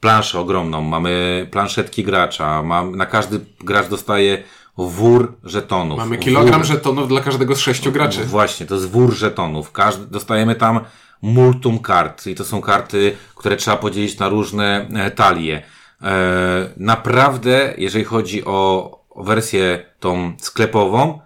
planszę 0.00 0.40
ogromną, 0.40 0.82
mamy 0.82 1.46
planszetki 1.50 2.04
gracza, 2.04 2.62
mam, 2.62 2.96
na 2.96 3.06
każdy 3.06 3.40
gracz 3.60 3.88
dostaje 3.88 4.42
wór 4.88 5.36
żetonów. 5.44 5.98
Mamy 5.98 6.18
kilogram 6.18 6.60
wór, 6.60 6.66
żetonów 6.66 7.08
dla 7.08 7.20
każdego 7.20 7.54
z 7.54 7.58
sześciu 7.58 7.92
graczy. 7.92 8.24
Właśnie, 8.24 8.66
to 8.66 8.74
jest 8.74 8.90
wór 8.90 9.14
żetonów. 9.14 9.72
Każdy, 9.72 10.06
dostajemy 10.06 10.54
tam 10.54 10.80
multum 11.22 11.78
kart 11.78 12.26
i 12.26 12.34
to 12.34 12.44
są 12.44 12.60
karty, 12.60 13.16
które 13.34 13.56
trzeba 13.56 13.76
podzielić 13.76 14.18
na 14.18 14.28
różne 14.28 14.88
e, 14.94 15.10
talie. 15.10 15.62
E, 16.02 16.70
naprawdę, 16.76 17.74
jeżeli 17.78 18.04
chodzi 18.04 18.44
o, 18.44 18.90
o 19.10 19.24
wersję 19.24 19.84
tą 20.00 20.32
sklepową, 20.38 21.20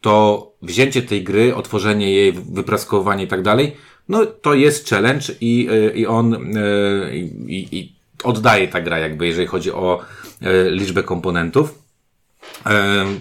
to 0.00 0.46
wzięcie 0.62 1.02
tej 1.02 1.24
gry, 1.24 1.54
otworzenie 1.54 2.12
jej, 2.12 2.32
wypraskowanie 2.32 3.24
i 3.24 3.28
tak 3.28 3.42
dalej, 3.42 3.76
no 4.08 4.26
to 4.26 4.54
jest 4.54 4.88
challenge 4.88 5.24
i, 5.40 5.68
e, 5.70 5.90
i 5.96 6.06
on 6.06 6.36
i, 7.46 7.68
i 7.72 7.92
oddaje 8.24 8.68
ta 8.68 8.80
gra 8.80 8.98
jakby, 8.98 9.26
jeżeli 9.26 9.46
chodzi 9.46 9.72
o 9.72 10.00
liczbę 10.70 11.02
komponentów. 11.02 11.81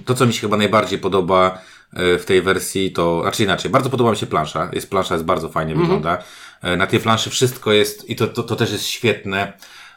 To, 0.05 0.13
co 0.15 0.25
mi 0.25 0.33
się 0.33 0.41
chyba 0.41 0.57
najbardziej 0.57 0.99
podoba 0.99 1.61
e, 1.93 2.17
w 2.19 2.25
tej 2.25 2.41
wersji, 2.41 2.91
to, 2.91 3.21
znaczy 3.21 3.43
inaczej, 3.43 3.71
bardzo 3.71 3.89
podoba 3.89 4.11
mi 4.11 4.17
się 4.17 4.25
plansza. 4.27 4.69
Jest 4.73 4.89
plansza, 4.89 5.13
jest 5.15 5.25
bardzo 5.25 5.49
fajnie 5.49 5.75
wygląda. 5.75 6.17
E, 6.61 6.77
Na 6.77 6.87
tej 6.87 6.99
planszy 6.99 7.29
wszystko 7.29 7.71
jest, 7.71 8.09
i 8.09 8.15
to, 8.15 8.27
to, 8.27 8.43
to 8.43 8.55
też 8.55 8.71
jest 8.71 8.85
świetne. 8.87 9.53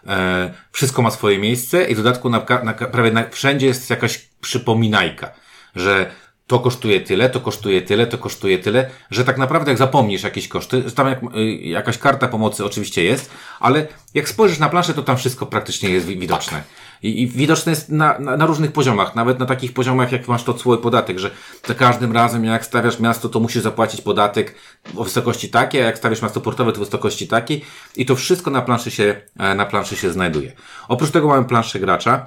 E, 0.07 0.55
Wszystko 0.73 1.03
ma 1.03 1.11
swoje 1.11 1.39
miejsce 1.39 1.85
i 1.85 1.95
w 1.95 1.97
dodatku 2.03 2.31
na, 2.31 2.43
na, 2.65 2.75
prawie 2.75 3.11
na, 3.11 3.25
wszędzie 3.31 3.67
jest 3.67 3.91
jakaś 3.91 4.19
przypominajka, 4.41 5.31
że 5.77 6.11
to 6.47 6.59
kosztuje 6.61 7.01
tyle, 7.01 7.31
to 7.31 7.41
kosztuje 7.41 7.83
tyle, 7.83 8.07
to 8.07 8.19
kosztuje 8.19 8.59
tyle, 8.59 8.91
że 9.11 9.25
tak 9.25 9.39
naprawdę 9.39 9.71
jak 9.71 9.79
zapomnisz 9.79 10.23
jakieś 10.23 10.49
koszty, 10.49 10.83
że 10.87 10.93
tam 10.93 11.07
jak, 11.09 11.19
y, 11.37 11.45
jakaś 11.55 11.99
karta 11.99 12.29
pomocy 12.29 12.65
oczywiście 12.65 13.05
jest, 13.05 13.31
ale 13.61 13.87
jak 14.15 14.29
spojrzysz 14.29 14.59
na 14.59 14.69
planszę, 14.69 14.95
to 14.95 15.03
tam 15.03 15.17
wszystko 15.17 15.47
praktycznie 15.47 15.89
jest 15.91 16.07
wi- 16.07 16.19
widoczne. 16.19 16.63
I, 17.05 17.23
I 17.23 17.27
widoczne 17.27 17.73
jest 17.73 17.89
na, 17.89 18.19
na, 18.19 18.37
na 18.37 18.47
różnych 18.47 18.73
poziomach, 18.73 19.15
nawet 19.15 19.39
na 19.39 19.47
takich 19.47 19.73
poziomach, 19.73 20.13
jak 20.13 20.29
masz 20.29 20.45
to 20.45 20.59
swój 20.59 20.79
podatek, 20.79 21.19
że 21.19 21.31
za 21.67 21.75
każdym 21.75 22.13
razem, 22.13 22.45
jak 22.45 22.65
stawiasz 22.65 23.01
miasto, 23.01 23.29
to 23.29 23.41
musisz 23.41 23.63
zapłacić 23.63 24.01
podatek 24.01 24.55
o 24.97 25.05
wysokości 25.05 25.49
takiej, 25.49 25.83
a 25.83 25.85
jak 25.85 25.99
stawiasz 25.99 26.23
miasto 26.23 26.41
portowe, 26.41 26.73
to 26.73 26.81
wysokości 26.81 27.29
takiej. 27.29 27.65
I 27.97 28.07
to 28.07 28.17
wszystko 28.17 28.51
na 28.51 28.63
planszy 28.63 28.91
się, 28.91 29.21
e, 29.39 29.55
na 29.55 29.67
planszy 29.67 29.97
się 29.97 30.13
znajduje. 30.13 30.53
Oprócz 30.89 31.11
tego 31.11 31.29
mamy 31.29 31.45
planszę 31.45 31.81
gracza. 31.81 32.27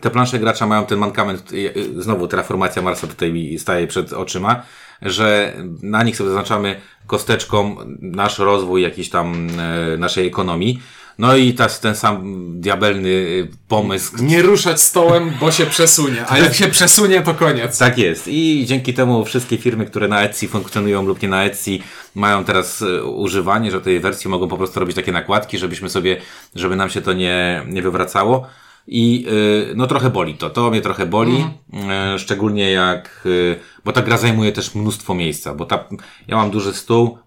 Te 0.00 0.10
plansze 0.10 0.38
gracza 0.38 0.66
mają 0.66 0.86
ten 0.86 0.98
mankament, 0.98 1.52
y, 1.52 1.56
y, 1.76 2.02
znowu 2.02 2.28
terraformacja 2.28 2.82
Marsa 2.82 3.06
tutaj 3.06 3.32
mi 3.32 3.58
staje 3.58 3.86
przed 3.86 4.12
oczyma, 4.12 4.62
że 5.02 5.52
na 5.82 6.02
nich 6.02 6.16
sobie 6.16 6.30
zaznaczamy 6.30 6.80
kosteczką 7.06 7.76
nasz 8.00 8.38
rozwój 8.38 8.82
jakiś 8.82 9.10
tam 9.10 9.48
e, 9.58 9.96
naszej 9.98 10.26
ekonomii. 10.26 10.82
No 11.18 11.36
i 11.36 11.54
ta, 11.54 11.68
ten 11.68 11.94
sam 11.94 12.22
diabelny 12.60 13.08
y, 13.08 13.48
pomysł, 13.68 14.12
Nie 14.24 14.42
ruszać 14.42 14.80
stołem, 14.80 15.32
bo 15.40 15.50
się 15.50 15.66
przesunie. 15.66 16.24
A 16.28 16.38
jak 16.38 16.54
się 16.54 16.68
przesunie, 16.68 17.22
to 17.22 17.34
koniec. 17.34 17.78
tak 17.78 17.98
jest. 17.98 18.28
I 18.28 18.64
dzięki 18.66 18.94
temu 18.94 19.24
wszystkie 19.24 19.58
firmy, 19.58 19.86
które 19.86 20.08
na 20.08 20.22
Etsy 20.22 20.48
funkcjonują 20.48 21.02
lub 21.02 21.22
nie 21.22 21.28
na 21.28 21.44
Etsy, 21.44 21.78
mają 22.14 22.44
teraz 22.44 22.82
e, 22.82 23.04
używanie, 23.04 23.70
że 23.70 23.80
tej 23.80 24.00
wersji 24.00 24.30
mogą 24.30 24.48
po 24.48 24.56
prostu 24.56 24.80
robić 24.80 24.96
takie 24.96 25.12
nakładki, 25.12 25.58
żebyśmy 25.58 25.88
sobie, 25.88 26.20
żeby 26.54 26.76
nam 26.76 26.90
się 26.90 27.02
to 27.02 27.12
nie, 27.12 27.62
nie 27.66 27.82
wywracało. 27.82 28.46
I 28.86 29.26
y, 29.70 29.74
no 29.76 29.86
trochę 29.86 30.10
boli 30.10 30.34
to. 30.34 30.50
To 30.50 30.70
mnie 30.70 30.80
trochę 30.80 31.06
boli. 31.06 31.46
E, 31.90 32.18
szczególnie 32.18 32.70
jak, 32.70 33.22
y, 33.26 33.56
bo 33.84 33.92
ta 33.92 34.02
gra 34.02 34.18
zajmuje 34.18 34.52
też 34.52 34.74
mnóstwo 34.74 35.14
miejsca, 35.14 35.54
bo 35.54 35.64
ta, 35.64 35.84
ja 36.28 36.36
mam 36.36 36.50
duży 36.50 36.72
stół, 36.72 37.18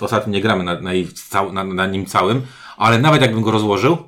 ostatnio 0.00 0.32
nie 0.32 0.40
gramy 0.40 0.64
na, 0.64 0.80
na, 0.80 0.92
na, 1.52 1.64
na 1.64 1.86
nim 1.86 2.06
całym, 2.06 2.42
ale 2.80 2.98
nawet 2.98 3.22
jakbym 3.22 3.42
go 3.42 3.50
rozłożył, 3.50 3.98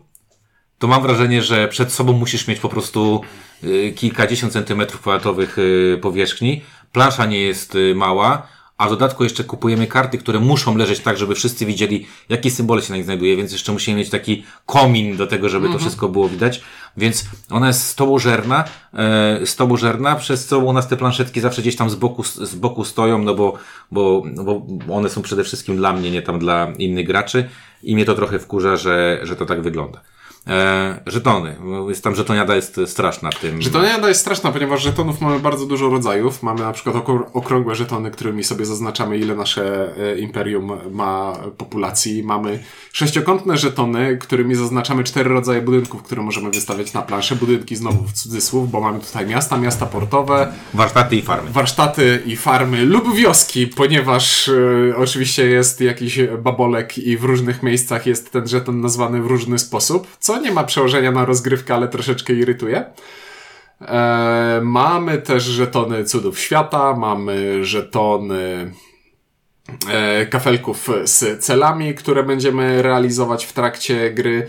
to 0.79 0.87
mam 0.87 1.02
wrażenie, 1.02 1.43
że 1.43 1.69
przed 1.69 1.93
sobą 1.93 2.12
musisz 2.12 2.49
mieć 2.49 2.61
po 2.61 2.69
prostu 2.69 3.21
y, 3.64 3.93
kilkadziesiąt 3.97 4.52
centymetrów 4.52 5.00
kwadratowych 5.00 5.59
y, 5.59 5.99
powierzchni. 6.02 6.62
Plansza 6.93 7.26
nie 7.26 7.41
jest 7.41 7.75
y, 7.75 7.95
mała, 7.95 8.47
a 8.79 8.87
w 8.87 8.91
dodatku 8.91 9.25
jeszcze 9.25 9.45
kupujemy 9.45 9.87
karty, 9.87 10.19
które 10.19 10.41
muszą 10.41 10.76
leżeć 10.76 11.00
tak, 11.00 11.17
żeby 11.19 11.35
wszyscy 11.35 11.67
widzieli, 11.67 12.07
jakie 12.29 12.50
symbole 12.50 12.83
się 12.83 12.91
na 12.91 12.97
nich 12.97 13.05
znajduje, 13.05 13.37
więc 13.37 13.52
jeszcze 13.52 13.73
musimy 13.73 13.97
mieć 13.97 14.11
taki 14.11 14.45
komin 14.67 15.17
do 15.17 15.26
tego, 15.26 15.49
żeby 15.49 15.69
to 15.69 15.79
wszystko 15.79 16.09
było 16.09 16.29
widać. 16.29 16.62
Więc 16.96 17.25
ona 17.50 17.66
jest 17.66 17.87
stołożerna, 17.87 18.64
e, 18.94 19.46
stołożerna, 19.46 20.16
przez 20.16 20.46
co 20.46 20.58
u 20.58 20.72
nas 20.72 20.88
te 20.88 20.96
planszetki 20.96 21.40
zawsze 21.40 21.62
gdzieś 21.62 21.76
tam 21.76 21.90
z 21.90 21.94
boku, 21.94 22.22
z 22.22 22.54
boku 22.54 22.84
stoją, 22.84 23.18
no 23.18 23.34
bo, 23.34 23.58
bo, 23.90 24.22
bo 24.87 24.94
one 24.94 25.08
są 25.08 25.22
przede 25.22 25.44
wszystkim 25.44 25.76
dla 25.76 25.92
mnie, 25.92 26.11
nie 26.11 26.22
tam 26.22 26.38
dla 26.38 26.72
innych 26.78 27.06
graczy 27.06 27.49
i 27.82 27.94
mnie 27.94 28.04
to 28.04 28.14
trochę 28.14 28.38
wkurza, 28.38 28.76
że, 28.76 29.20
że 29.22 29.37
to 29.37 29.46
tak 29.46 29.62
wygląda. 29.62 30.00
E, 30.46 31.00
żetony. 31.06 31.56
Jest 31.88 32.04
tam 32.04 32.14
żetoniada 32.14 32.56
jest 32.56 32.80
straszna 32.87 33.30
w 33.30 33.38
tym. 33.38 33.62
Żetoniada 33.62 34.08
jest 34.08 34.20
straszna, 34.20 34.52
ponieważ 34.52 34.82
żetonów 34.82 35.20
mamy 35.20 35.40
bardzo 35.40 35.66
dużo 35.66 35.90
rodzajów. 35.90 36.42
Mamy 36.42 36.61
na 36.61 36.72
przykład 36.72 36.96
okrągłe 37.32 37.75
żetony, 37.75 38.11
którymi 38.11 38.44
sobie 38.44 38.66
zaznaczamy, 38.66 39.18
ile 39.18 39.34
nasze 39.34 39.94
e, 39.96 40.18
imperium 40.18 40.72
ma 40.90 41.32
populacji. 41.56 42.22
Mamy 42.22 42.62
sześciokątne 42.92 43.56
żetony, 43.58 44.18
którymi 44.18 44.54
zaznaczamy 44.54 45.04
cztery 45.04 45.30
rodzaje 45.30 45.62
budynków, 45.62 46.02
które 46.02 46.22
możemy 46.22 46.50
wystawiać 46.50 46.92
na 46.92 47.02
planszę. 47.02 47.37
Budynki 47.37 47.76
znowu 47.76 48.04
w 48.04 48.12
cudzysłów, 48.12 48.70
bo 48.70 48.80
mamy 48.80 49.00
tutaj 49.00 49.26
miasta, 49.26 49.56
miasta 49.56 49.87
portowe. 49.87 50.52
Warsztaty 50.75 51.16
i 51.16 51.22
farmy. 51.22 51.50
Warsztaty 51.50 52.22
i 52.26 52.37
farmy 52.37 52.84
lub 52.84 53.14
wioski, 53.14 53.66
ponieważ 53.66 54.49
e, 54.49 54.96
oczywiście 54.96 55.46
jest 55.46 55.80
jakiś 55.80 56.18
babolek 56.42 56.99
i 56.99 57.16
w 57.16 57.25
różnych 57.25 57.62
miejscach 57.62 58.06
jest 58.06 58.32
ten 58.32 58.49
żeton 58.49 58.80
nazwany 58.80 59.22
w 59.22 59.26
różny 59.26 59.58
sposób, 59.58 60.06
co 60.18 60.32
nie 60.39 60.53
ma 60.53 60.65
przełożenia 60.65 61.12
na 61.12 61.25
rozgrywkę, 61.25 61.75
ale 61.75 61.89
troszeczkę 61.89 62.33
irytuje. 62.33 62.85
E, 63.81 64.61
mamy 64.62 65.19
też 65.19 65.43
żetony 65.45 66.05
cudów 66.05 66.39
świata, 66.39 66.97
mamy 66.97 67.65
żetony 67.65 68.73
e, 69.91 70.27
kafelków 70.27 70.89
z 71.05 71.45
celami, 71.45 71.95
które 71.95 72.23
będziemy 72.23 72.83
realizować 72.83 73.45
w 73.45 73.53
trakcie 73.53 74.11
gry. 74.11 74.49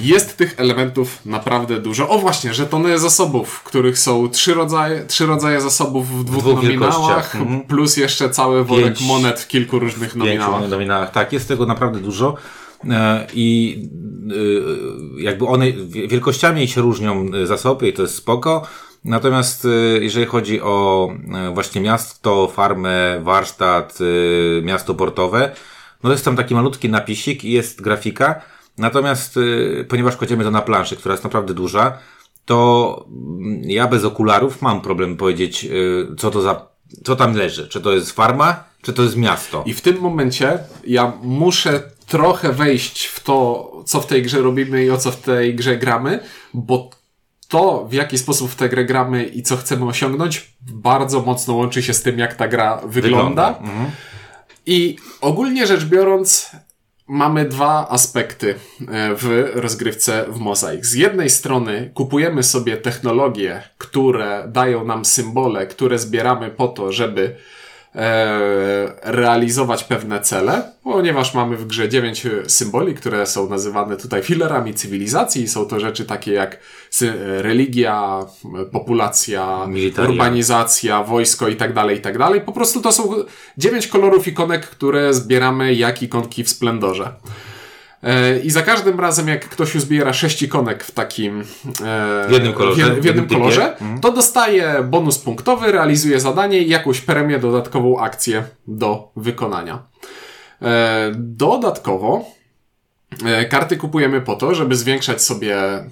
Jest 0.00 0.36
tych 0.36 0.54
elementów 0.56 1.26
naprawdę 1.26 1.80
dużo. 1.80 2.08
O 2.08 2.18
właśnie, 2.18 2.54
żetony 2.54 2.98
zasobów, 2.98 3.62
których 3.62 3.98
są 3.98 4.28
trzy 4.28 4.54
rodzaje, 4.54 5.04
trzy 5.04 5.26
rodzaje 5.26 5.60
zasobów 5.60 6.20
w 6.20 6.24
dwóch, 6.24 6.42
dwóch 6.42 6.62
nominałach, 6.62 7.36
mhm. 7.36 7.60
plus 7.60 7.96
jeszcze 7.96 8.30
cały 8.30 8.64
worek 8.64 8.84
Pięć, 8.84 9.00
monet 9.00 9.40
w 9.40 9.48
kilku 9.48 9.78
różnych 9.78 10.16
nominałach. 10.16 10.70
nominałach. 10.70 11.10
Tak, 11.10 11.32
jest 11.32 11.48
tego 11.48 11.66
naprawdę 11.66 12.00
dużo. 12.00 12.34
E, 12.84 13.26
I 13.34 13.78
e, 15.18 15.22
jakby 15.22 15.46
one 15.46 15.72
wielkościami 15.88 16.68
się 16.68 16.80
różnią 16.80 17.26
e, 17.34 17.46
zasoby 17.46 17.88
i 17.88 17.92
to 17.92 18.02
jest 18.02 18.14
spoko. 18.14 18.66
Natomiast 19.04 19.66
jeżeli 20.00 20.26
chodzi 20.26 20.60
o 20.60 21.08
właśnie 21.54 21.80
miasto, 21.80 22.48
farmę, 22.48 23.20
warsztat, 23.22 23.98
miasto 24.62 24.94
portowe, 24.94 25.54
no 26.02 26.10
jest 26.10 26.24
tam 26.24 26.36
taki 26.36 26.54
malutki 26.54 26.88
napisik 26.88 27.44
i 27.44 27.52
jest 27.52 27.82
grafika. 27.82 28.40
Natomiast 28.78 29.38
ponieważ 29.88 30.16
kładziemy 30.16 30.44
to 30.44 30.50
na 30.50 30.62
planszy, 30.62 30.96
która 30.96 31.12
jest 31.12 31.24
naprawdę 31.24 31.54
duża, 31.54 31.98
to 32.44 33.06
mm, 33.08 33.62
ja 33.70 33.86
bez 33.86 34.04
okularów 34.04 34.62
mam 34.62 34.80
problem 34.80 35.16
powiedzieć, 35.16 35.66
co 36.18 36.30
to 36.30 36.42
za, 36.42 36.66
co 37.04 37.16
tam 37.16 37.36
leży. 37.36 37.68
Czy 37.68 37.80
to 37.80 37.92
jest 37.92 38.12
farma, 38.12 38.64
czy 38.82 38.92
to 38.92 39.02
jest 39.02 39.16
miasto. 39.16 39.62
I 39.66 39.74
w 39.74 39.80
tym 39.80 40.00
momencie 40.00 40.58
ja 40.84 41.12
muszę 41.22 41.82
trochę 42.08 42.52
wejść 42.52 43.06
w 43.06 43.20
to, 43.20 43.70
co 43.86 44.00
w 44.00 44.06
tej 44.06 44.22
grze 44.22 44.40
robimy 44.40 44.84
i 44.84 44.90
o 44.90 44.98
co 44.98 45.10
w 45.10 45.20
tej 45.20 45.54
grze 45.54 45.76
gramy, 45.76 46.20
bo 46.54 46.90
to, 47.48 47.86
w 47.90 47.92
jaki 47.92 48.18
sposób 48.18 48.50
w 48.50 48.54
tę 48.54 48.68
grę 48.68 48.84
gramy 48.84 49.24
i 49.24 49.42
co 49.42 49.56
chcemy 49.56 49.84
osiągnąć, 49.84 50.52
bardzo 50.60 51.22
mocno 51.22 51.54
łączy 51.54 51.82
się 51.82 51.94
z 51.94 52.02
tym, 52.02 52.18
jak 52.18 52.34
ta 52.34 52.48
gra 52.48 52.76
wygląda. 52.76 53.52
wygląda. 53.52 53.58
Mhm. 53.58 53.90
I 54.66 54.96
ogólnie 55.20 55.66
rzecz 55.66 55.84
biorąc, 55.84 56.50
mamy 57.08 57.44
dwa 57.44 57.88
aspekty 57.88 58.54
e, 58.88 59.14
w 59.14 59.50
rozgrywce 59.54 60.24
w 60.28 60.38
Mozaik. 60.38 60.86
Z 60.86 60.94
jednej 60.94 61.30
strony 61.30 61.90
kupujemy 61.94 62.42
sobie 62.42 62.76
technologie, 62.76 63.62
które 63.78 64.44
dają 64.48 64.84
nam 64.84 65.04
symbole, 65.04 65.66
które 65.66 65.98
zbieramy 65.98 66.50
po 66.50 66.68
to, 66.68 66.92
żeby 66.92 67.36
realizować 69.02 69.84
pewne 69.84 70.20
cele, 70.20 70.72
ponieważ 70.82 71.34
mamy 71.34 71.56
w 71.56 71.66
grze 71.66 71.88
dziewięć 71.88 72.26
symboli, 72.46 72.94
które 72.94 73.26
są 73.26 73.48
nazywane 73.48 73.96
tutaj 73.96 74.22
filerami 74.22 74.74
cywilizacji. 74.74 75.48
Są 75.48 75.64
to 75.64 75.80
rzeczy 75.80 76.04
takie 76.04 76.32
jak 76.32 76.58
religia, 77.38 78.26
populacja, 78.72 79.66
Militaria. 79.66 80.10
urbanizacja, 80.10 81.02
wojsko 81.02 81.48
i 81.48 81.56
tak 81.56 81.72
dalej, 81.72 81.98
i 81.98 82.00
tak 82.00 82.18
dalej. 82.18 82.40
Po 82.40 82.52
prostu 82.52 82.80
to 82.80 82.92
są 82.92 83.14
dziewięć 83.58 83.86
kolorów 83.86 84.28
ikonek, 84.28 84.66
które 84.66 85.14
zbieramy 85.14 85.74
jak 85.74 86.02
ikonki 86.02 86.44
w 86.44 86.48
Splendorze. 86.48 87.12
E, 88.02 88.38
I 88.38 88.50
za 88.50 88.62
każdym 88.62 89.00
razem, 89.00 89.28
jak 89.28 89.48
ktoś 89.48 89.74
uzbiera 89.74 90.12
sześć 90.12 90.42
ikonek 90.42 90.84
w 90.84 90.90
takim. 90.90 91.40
E, 91.40 91.44
w 92.28 92.32
jednym 92.32 92.52
kolorze. 92.52 92.94
W, 92.94 93.00
w 93.00 93.04
jednym 93.04 93.28
kolorze, 93.28 93.72
mhm. 93.72 94.00
to 94.00 94.12
dostaje 94.12 94.82
bonus 94.84 95.18
punktowy, 95.18 95.72
realizuje 95.72 96.20
zadanie 96.20 96.58
i 96.58 96.68
jakąś 96.68 97.00
premię, 97.00 97.38
dodatkową 97.38 98.00
akcję 98.00 98.44
do 98.66 99.12
wykonania. 99.16 99.82
E, 100.62 101.12
dodatkowo 101.16 102.37
karty 103.50 103.76
kupujemy 103.76 104.20
po 104.20 104.36
to, 104.36 104.54
żeby 104.54 104.76
zwiększać 104.76 105.22
sobie 105.22 105.56
e, 105.56 105.86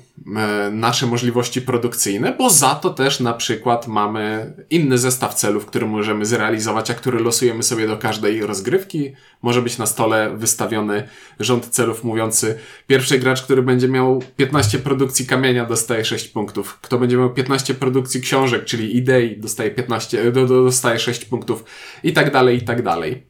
nasze 0.72 1.06
możliwości 1.06 1.62
produkcyjne, 1.62 2.34
bo 2.38 2.50
za 2.50 2.74
to 2.74 2.90
też 2.90 3.20
na 3.20 3.32
przykład 3.32 3.86
mamy 3.86 4.52
inny 4.70 4.98
zestaw 4.98 5.34
celów, 5.34 5.66
który 5.66 5.86
możemy 5.86 6.26
zrealizować, 6.26 6.90
a 6.90 6.94
który 6.94 7.20
losujemy 7.20 7.62
sobie 7.62 7.86
do 7.86 7.96
każdej 7.96 8.46
rozgrywki. 8.46 9.12
Może 9.42 9.62
być 9.62 9.78
na 9.78 9.86
stole 9.86 10.36
wystawiony 10.36 11.08
rząd 11.40 11.66
celów 11.66 12.04
mówiący 12.04 12.58
pierwszy 12.86 13.18
gracz, 13.18 13.42
który 13.42 13.62
będzie 13.62 13.88
miał 13.88 14.22
15 14.36 14.78
produkcji 14.78 15.26
kamienia 15.26 15.64
dostaje 15.64 16.04
6 16.04 16.28
punktów. 16.28 16.78
Kto 16.80 16.98
będzie 16.98 17.16
miał 17.16 17.34
15 17.34 17.74
produkcji 17.74 18.20
książek, 18.20 18.64
czyli 18.64 18.96
idei 18.96 19.40
dostaje 19.40 19.70
15, 19.70 20.32
do, 20.32 20.46
do, 20.46 20.64
dostaje 20.64 20.98
6 20.98 21.24
punktów 21.24 21.64
i 22.02 22.12
tak 22.12 22.32
dalej, 22.32 22.56
i 22.56 22.62
tak 22.62 22.82
dalej. 22.82 23.26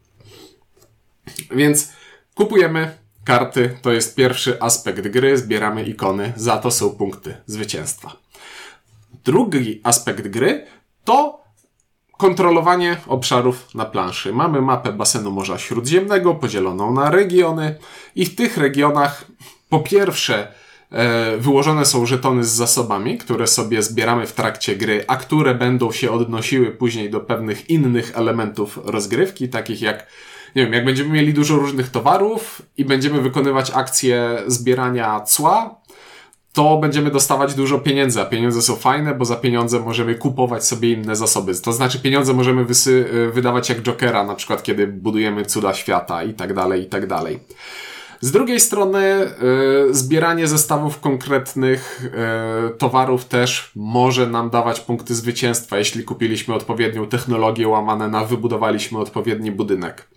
Więc 1.50 1.92
kupujemy 2.34 3.05
Karty 3.26 3.78
to 3.82 3.92
jest 3.92 4.14
pierwszy 4.14 4.62
aspekt 4.62 5.08
gry, 5.08 5.38
zbieramy 5.38 5.84
ikony, 5.84 6.32
za 6.36 6.56
to 6.56 6.70
są 6.70 6.90
punkty 6.90 7.36
zwycięstwa. 7.46 8.16
Drugi 9.24 9.80
aspekt 9.84 10.28
gry 10.28 10.66
to 11.04 11.40
kontrolowanie 12.16 12.96
obszarów 13.06 13.74
na 13.74 13.84
planszy. 13.84 14.32
Mamy 14.32 14.60
mapę 14.60 14.92
basenu 14.92 15.30
Morza 15.30 15.58
Śródziemnego 15.58 16.34
podzieloną 16.34 16.94
na 16.94 17.10
regiony 17.10 17.78
i 18.14 18.26
w 18.26 18.34
tych 18.34 18.56
regionach 18.56 19.24
po 19.68 19.80
pierwsze 19.80 20.52
e, 20.90 21.36
wyłożone 21.36 21.84
są 21.84 22.06
żetony 22.06 22.44
z 22.44 22.50
zasobami, 22.50 23.18
które 23.18 23.46
sobie 23.46 23.82
zbieramy 23.82 24.26
w 24.26 24.32
trakcie 24.32 24.76
gry, 24.76 25.04
a 25.06 25.16
które 25.16 25.54
będą 25.54 25.92
się 25.92 26.10
odnosiły 26.10 26.70
później 26.70 27.10
do 27.10 27.20
pewnych 27.20 27.70
innych 27.70 28.12
elementów 28.14 28.78
rozgrywki, 28.84 29.48
takich 29.48 29.82
jak 29.82 30.06
nie 30.56 30.64
wiem, 30.64 30.72
jak 30.72 30.84
będziemy 30.84 31.10
mieli 31.10 31.34
dużo 31.34 31.56
różnych 31.56 31.90
towarów 31.90 32.62
i 32.76 32.84
będziemy 32.84 33.20
wykonywać 33.20 33.70
akcje 33.74 34.38
zbierania 34.46 35.20
cła, 35.20 35.80
to 36.52 36.78
będziemy 36.78 37.10
dostawać 37.10 37.54
dużo 37.54 37.78
pieniędzy, 37.78 38.20
a 38.20 38.24
pieniądze 38.24 38.62
są 38.62 38.76
fajne, 38.76 39.14
bo 39.14 39.24
za 39.24 39.36
pieniądze 39.36 39.80
możemy 39.80 40.14
kupować 40.14 40.64
sobie 40.64 40.92
inne 40.92 41.16
zasoby. 41.16 41.54
To 41.54 41.72
znaczy 41.72 42.00
pieniądze 42.00 42.32
możemy 42.32 42.66
y, 42.86 43.30
wydawać 43.32 43.68
jak 43.68 43.82
Jokera, 43.82 44.24
na 44.24 44.34
przykład 44.34 44.62
kiedy 44.62 44.86
budujemy 44.86 45.44
cuda 45.44 45.74
świata 45.74 46.24
i 46.24 46.34
tak 46.34 46.54
dalej, 46.54 46.82
i 46.82 46.86
tak 46.86 47.06
dalej. 47.06 47.38
Z 48.20 48.30
drugiej 48.30 48.60
strony 48.60 49.02
y, 49.90 49.94
zbieranie 49.94 50.46
zestawów 50.46 51.00
konkretnych 51.00 52.02
y, 52.70 52.78
towarów 52.78 53.24
też 53.24 53.70
może 53.74 54.26
nam 54.26 54.50
dawać 54.50 54.80
punkty 54.80 55.14
zwycięstwa, 55.14 55.78
jeśli 55.78 56.04
kupiliśmy 56.04 56.54
odpowiednią 56.54 57.06
technologię 57.06 57.68
łamane 57.68 58.08
na 58.08 58.24
wybudowaliśmy 58.24 58.98
odpowiedni 58.98 59.52
budynek 59.52 60.15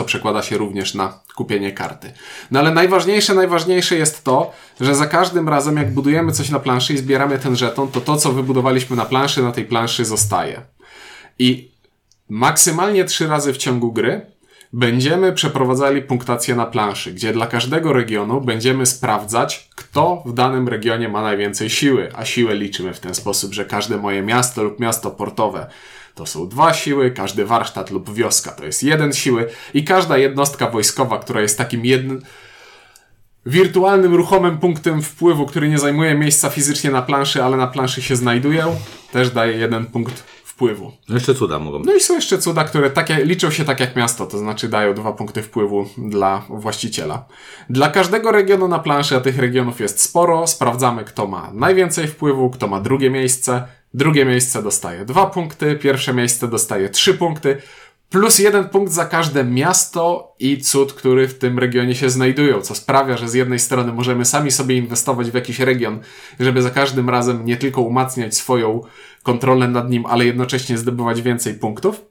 co 0.00 0.04
przekłada 0.04 0.42
się 0.42 0.58
również 0.58 0.94
na 0.94 1.20
kupienie 1.36 1.72
karty. 1.72 2.12
No 2.50 2.60
ale 2.60 2.70
najważniejsze, 2.70 3.34
najważniejsze 3.34 3.96
jest 3.96 4.24
to, 4.24 4.52
że 4.80 4.94
za 4.94 5.06
każdym 5.06 5.48
razem 5.48 5.76
jak 5.76 5.94
budujemy 5.94 6.32
coś 6.32 6.50
na 6.50 6.58
planszy 6.58 6.94
i 6.94 6.98
zbieramy 6.98 7.38
ten 7.38 7.56
żeton, 7.56 7.88
to 7.88 8.00
to, 8.00 8.16
co 8.16 8.32
wybudowaliśmy 8.32 8.96
na 8.96 9.04
planszy, 9.04 9.42
na 9.42 9.52
tej 9.52 9.64
planszy 9.64 10.04
zostaje. 10.04 10.62
I 11.38 11.70
maksymalnie 12.28 13.04
trzy 13.04 13.26
razy 13.26 13.52
w 13.52 13.56
ciągu 13.56 13.92
gry 13.92 14.26
będziemy 14.72 15.32
przeprowadzali 15.32 16.02
punktację 16.02 16.54
na 16.54 16.66
planszy, 16.66 17.12
gdzie 17.12 17.32
dla 17.32 17.46
każdego 17.46 17.92
regionu 17.92 18.40
będziemy 18.40 18.86
sprawdzać, 18.86 19.68
kto 19.76 20.22
w 20.26 20.32
danym 20.32 20.68
regionie 20.68 21.08
ma 21.08 21.22
najwięcej 21.22 21.70
siły, 21.70 22.08
a 22.16 22.24
siłę 22.24 22.54
liczymy 22.54 22.94
w 22.94 23.00
ten 23.00 23.14
sposób, 23.14 23.52
że 23.52 23.64
każde 23.64 23.96
moje 23.96 24.22
miasto 24.22 24.62
lub 24.62 24.80
miasto 24.80 25.10
portowe 25.10 25.66
to 26.20 26.26
są 26.26 26.48
dwa 26.48 26.74
siły, 26.74 27.10
każdy 27.10 27.44
warsztat 27.44 27.90
lub 27.90 28.14
wioska 28.14 28.50
to 28.50 28.64
jest 28.64 28.82
jeden 28.82 29.12
siły 29.12 29.48
i 29.74 29.84
każda 29.84 30.18
jednostka 30.18 30.70
wojskowa, 30.70 31.18
która 31.18 31.40
jest 31.40 31.58
takim 31.58 31.84
jednym 31.84 32.22
wirtualnym, 33.46 34.14
ruchomym 34.14 34.58
punktem 34.58 35.02
wpływu, 35.02 35.46
który 35.46 35.68
nie 35.68 35.78
zajmuje 35.78 36.14
miejsca 36.14 36.50
fizycznie 36.50 36.90
na 36.90 37.02
planszy, 37.02 37.44
ale 37.44 37.56
na 37.56 37.66
planszy 37.66 38.02
się 38.02 38.16
znajduje, 38.16 38.64
też 39.12 39.30
daje 39.30 39.56
jeden 39.56 39.86
punkt 39.86 40.24
wpływu. 40.60 40.92
No 41.08 41.14
jeszcze 41.14 41.34
cuda 41.34 41.58
mogą 41.58 41.82
No 41.84 41.94
i 41.94 42.00
są 42.00 42.14
jeszcze 42.14 42.38
cuda, 42.38 42.64
które 42.64 42.90
takie, 42.90 43.24
liczą 43.24 43.50
się 43.50 43.64
tak 43.64 43.80
jak 43.80 43.96
miasto, 43.96 44.26
to 44.26 44.38
znaczy 44.38 44.68
dają 44.68 44.94
dwa 44.94 45.12
punkty 45.12 45.42
wpływu 45.42 45.88
dla 45.98 46.42
właściciela. 46.48 47.24
Dla 47.70 47.88
każdego 47.88 48.32
regionu 48.32 48.68
na 48.68 48.78
planszy, 48.78 49.16
a 49.16 49.20
tych 49.20 49.38
regionów 49.38 49.80
jest 49.80 50.00
sporo, 50.00 50.46
sprawdzamy 50.46 51.04
kto 51.04 51.26
ma 51.26 51.50
najwięcej 51.54 52.06
wpływu, 52.08 52.50
kto 52.50 52.68
ma 52.68 52.80
drugie 52.80 53.10
miejsce, 53.10 53.62
Drugie 53.94 54.24
miejsce 54.24 54.62
dostaje 54.62 55.04
dwa 55.04 55.26
punkty, 55.26 55.76
pierwsze 55.76 56.14
miejsce 56.14 56.48
dostaje 56.48 56.88
trzy 56.88 57.14
punkty. 57.14 57.56
plus 58.10 58.38
jeden 58.38 58.68
punkt 58.68 58.92
za 58.92 59.04
każde 59.04 59.44
miasto 59.44 60.34
i 60.38 60.58
cud, 60.58 60.92
który 60.92 61.28
w 61.28 61.38
tym 61.38 61.58
regionie 61.58 61.94
się 61.94 62.10
znajdują, 62.10 62.60
co 62.60 62.74
sprawia, 62.74 63.16
że 63.16 63.28
z 63.28 63.34
jednej 63.34 63.58
strony 63.58 63.92
możemy 63.92 64.24
sami 64.24 64.50
sobie 64.50 64.76
inwestować 64.76 65.30
w 65.30 65.34
jakiś 65.34 65.58
region, 65.58 66.00
żeby 66.40 66.62
za 66.62 66.70
każdym 66.70 67.10
razem 67.10 67.44
nie 67.44 67.56
tylko 67.56 67.80
umacniać 67.82 68.36
swoją 68.36 68.80
kontrolę 69.22 69.68
nad 69.68 69.90
nim, 69.90 70.06
ale 70.06 70.24
jednocześnie 70.24 70.78
zdobywać 70.78 71.22
więcej 71.22 71.54
punktów. 71.54 72.04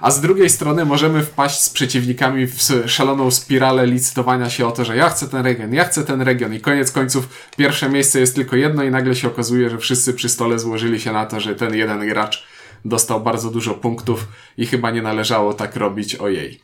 A 0.00 0.10
z 0.10 0.20
drugiej 0.20 0.50
strony 0.50 0.84
możemy 0.84 1.22
wpaść 1.22 1.60
z 1.60 1.70
przeciwnikami 1.70 2.46
w 2.46 2.60
szaloną 2.86 3.30
spiralę 3.30 3.86
licytowania 3.86 4.50
się 4.50 4.66
o 4.66 4.72
to, 4.72 4.84
że 4.84 4.96
ja 4.96 5.10
chcę 5.10 5.28
ten 5.28 5.44
region, 5.44 5.74
ja 5.74 5.84
chcę 5.84 6.04
ten 6.04 6.22
region 6.22 6.54
i 6.54 6.60
koniec 6.60 6.92
końców 6.92 7.48
pierwsze 7.56 7.88
miejsce 7.88 8.20
jest 8.20 8.34
tylko 8.34 8.56
jedno 8.56 8.82
i 8.82 8.90
nagle 8.90 9.14
się 9.14 9.28
okazuje, 9.28 9.70
że 9.70 9.78
wszyscy 9.78 10.14
przy 10.14 10.28
stole 10.28 10.58
złożyli 10.58 11.00
się 11.00 11.12
na 11.12 11.26
to, 11.26 11.40
że 11.40 11.54
ten 11.54 11.74
jeden 11.74 12.08
gracz 12.08 12.46
dostał 12.84 13.20
bardzo 13.20 13.50
dużo 13.50 13.74
punktów 13.74 14.28
i 14.56 14.66
chyba 14.66 14.90
nie 14.90 15.02
należało 15.02 15.54
tak 15.54 15.76
robić 15.76 16.14
o 16.14 16.28
jej. 16.28 16.60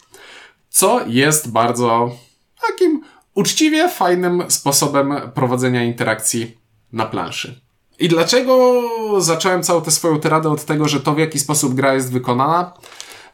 Co 0.69 1.01
jest 1.07 1.53
bardzo 1.53 2.17
takim 2.69 3.03
uczciwie 3.35 3.89
fajnym 3.89 4.43
sposobem 4.49 5.15
prowadzenia 5.35 5.85
interakcji 5.85 6.59
na 6.93 7.07
planszy. 7.07 7.63
I 7.99 8.09
dlaczego 8.09 8.83
zacząłem 9.19 9.63
całą 9.63 9.83
tę 9.83 9.91
swoją 9.91 10.21
tyradę 10.21 10.51
od 10.51 10.65
tego, 10.65 10.89
że 10.89 11.01
to 11.01 11.15
w 11.15 11.19
jaki 11.19 11.39
sposób 11.39 11.75
gra 11.75 11.95
jest 11.95 12.13
wykonana 12.13 12.73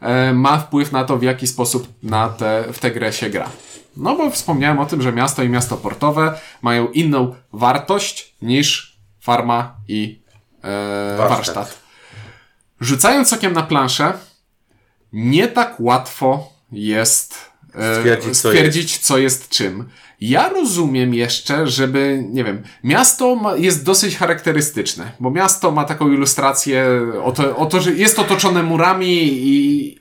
e, 0.00 0.33
ma 0.33 0.59
wpływ 0.59 0.93
na 0.93 1.05
to, 1.05 1.19
w 1.19 1.23
jaki 1.23 1.47
sposób 1.47 1.88
na 2.02 2.29
te, 2.29 2.64
w 2.73 2.79
tę 2.79 2.90
grę 2.90 3.12
się 3.12 3.31
gra. 3.31 3.49
No 3.97 4.17
bo 4.17 4.31
wspomniałem 4.31 4.79
o 4.79 4.87
tym, 4.87 5.02
że 5.02 5.12
miasto 5.12 5.43
i 5.43 5.49
miasto 5.49 5.76
portowe 5.76 6.38
mają 6.62 6.88
inną 6.88 7.35
wartość 7.52 8.35
niż 8.43 8.97
farma 9.21 9.75
i 9.88 10.23
e, 10.62 11.17
warsztat. 11.19 11.37
warsztat. 11.37 11.81
Rzucając 12.81 13.33
okiem 13.33 13.52
na 13.52 13.62
planszę, 13.62 14.12
nie 15.12 15.49
tak 15.49 15.81
łatwo 15.81 16.52
jest 16.73 17.50
e, 17.75 17.97
stwierdzić, 17.97 18.37
stwierdzić 18.37 18.99
co, 18.99 18.99
jest. 18.99 19.07
co 19.07 19.19
jest 19.19 19.49
czym. 19.49 19.88
Ja 20.20 20.48
rozumiem 20.48 21.14
jeszcze, 21.14 21.66
żeby, 21.66 22.24
nie 22.30 22.44
wiem, 22.44 22.62
miasto 22.84 23.36
ma, 23.36 23.56
jest 23.56 23.84
dosyć 23.84 24.16
charakterystyczne, 24.16 25.12
bo 25.20 25.30
miasto 25.30 25.70
ma 25.70 25.84
taką 25.84 26.12
ilustrację 26.12 26.86
o 27.24 27.32
to, 27.32 27.56
o 27.56 27.66
to 27.66 27.80
że 27.80 27.92
jest 27.92 28.18
otoczone 28.18 28.62
murami 28.62 29.26
i, 29.32 29.98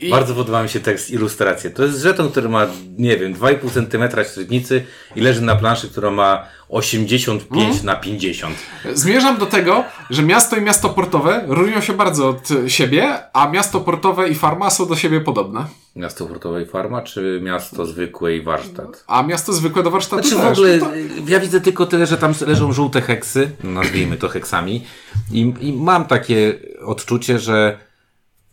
i... 0.00 0.10
Bardzo 0.10 0.34
podoba 0.34 0.62
mi 0.62 0.68
się 0.68 0.80
tekst, 0.80 1.10
ilustrację. 1.10 1.70
To 1.70 1.84
jest 1.84 2.02
żeton, 2.02 2.30
który 2.30 2.48
ma, 2.48 2.66
nie 2.98 3.16
wiem, 3.16 3.34
2,5 3.34 3.70
cm 3.70 4.24
średnicy 4.34 4.84
i 5.16 5.20
leży 5.20 5.40
na 5.40 5.56
planszy, 5.56 5.88
która 5.88 6.10
ma 6.10 6.46
85 6.68 7.64
mm. 7.64 7.86
na 7.86 7.96
50. 7.96 8.56
Zmierzam 8.94 9.38
do 9.38 9.46
tego, 9.46 9.84
że 10.10 10.22
miasto 10.22 10.56
i 10.56 10.62
miasto 10.62 10.88
portowe 10.88 11.44
różnią 11.46 11.80
się 11.80 11.92
bardzo 11.92 12.28
od 12.28 12.48
siebie, 12.66 13.18
a 13.32 13.50
miasto 13.50 13.80
portowe 13.80 14.28
i 14.28 14.34
farma 14.34 14.70
są 14.70 14.86
do 14.86 14.96
siebie 14.96 15.20
podobne. 15.20 15.64
Miasto 15.96 16.26
portowe 16.26 16.62
i 16.62 16.66
farma, 16.66 17.02
czy 17.02 17.40
miasto 17.42 17.86
zwykłe 17.86 18.36
i 18.36 18.42
warsztat? 18.42 19.04
A 19.06 19.22
miasto 19.22 19.52
zwykłe 19.52 19.82
do 19.82 19.90
warsztatu 19.90 20.28
znaczy, 20.28 20.42
w 20.42 20.52
ogóle, 20.52 20.76
no 20.76 20.86
to... 20.86 20.92
ja 21.26 21.40
widzę 21.40 21.60
tylko 21.60 21.86
tyle, 21.86 22.06
że 22.06 22.18
tam 22.18 22.34
leżą 22.46 22.72
żółte 22.72 23.00
heksy, 23.00 23.50
nazwijmy 23.64 24.16
to 24.16 24.28
heksami, 24.28 24.86
i, 25.32 25.54
i 25.60 25.72
mam 25.72 26.04
takie 26.04 26.58
odczucie, 26.84 27.38
że 27.38 27.78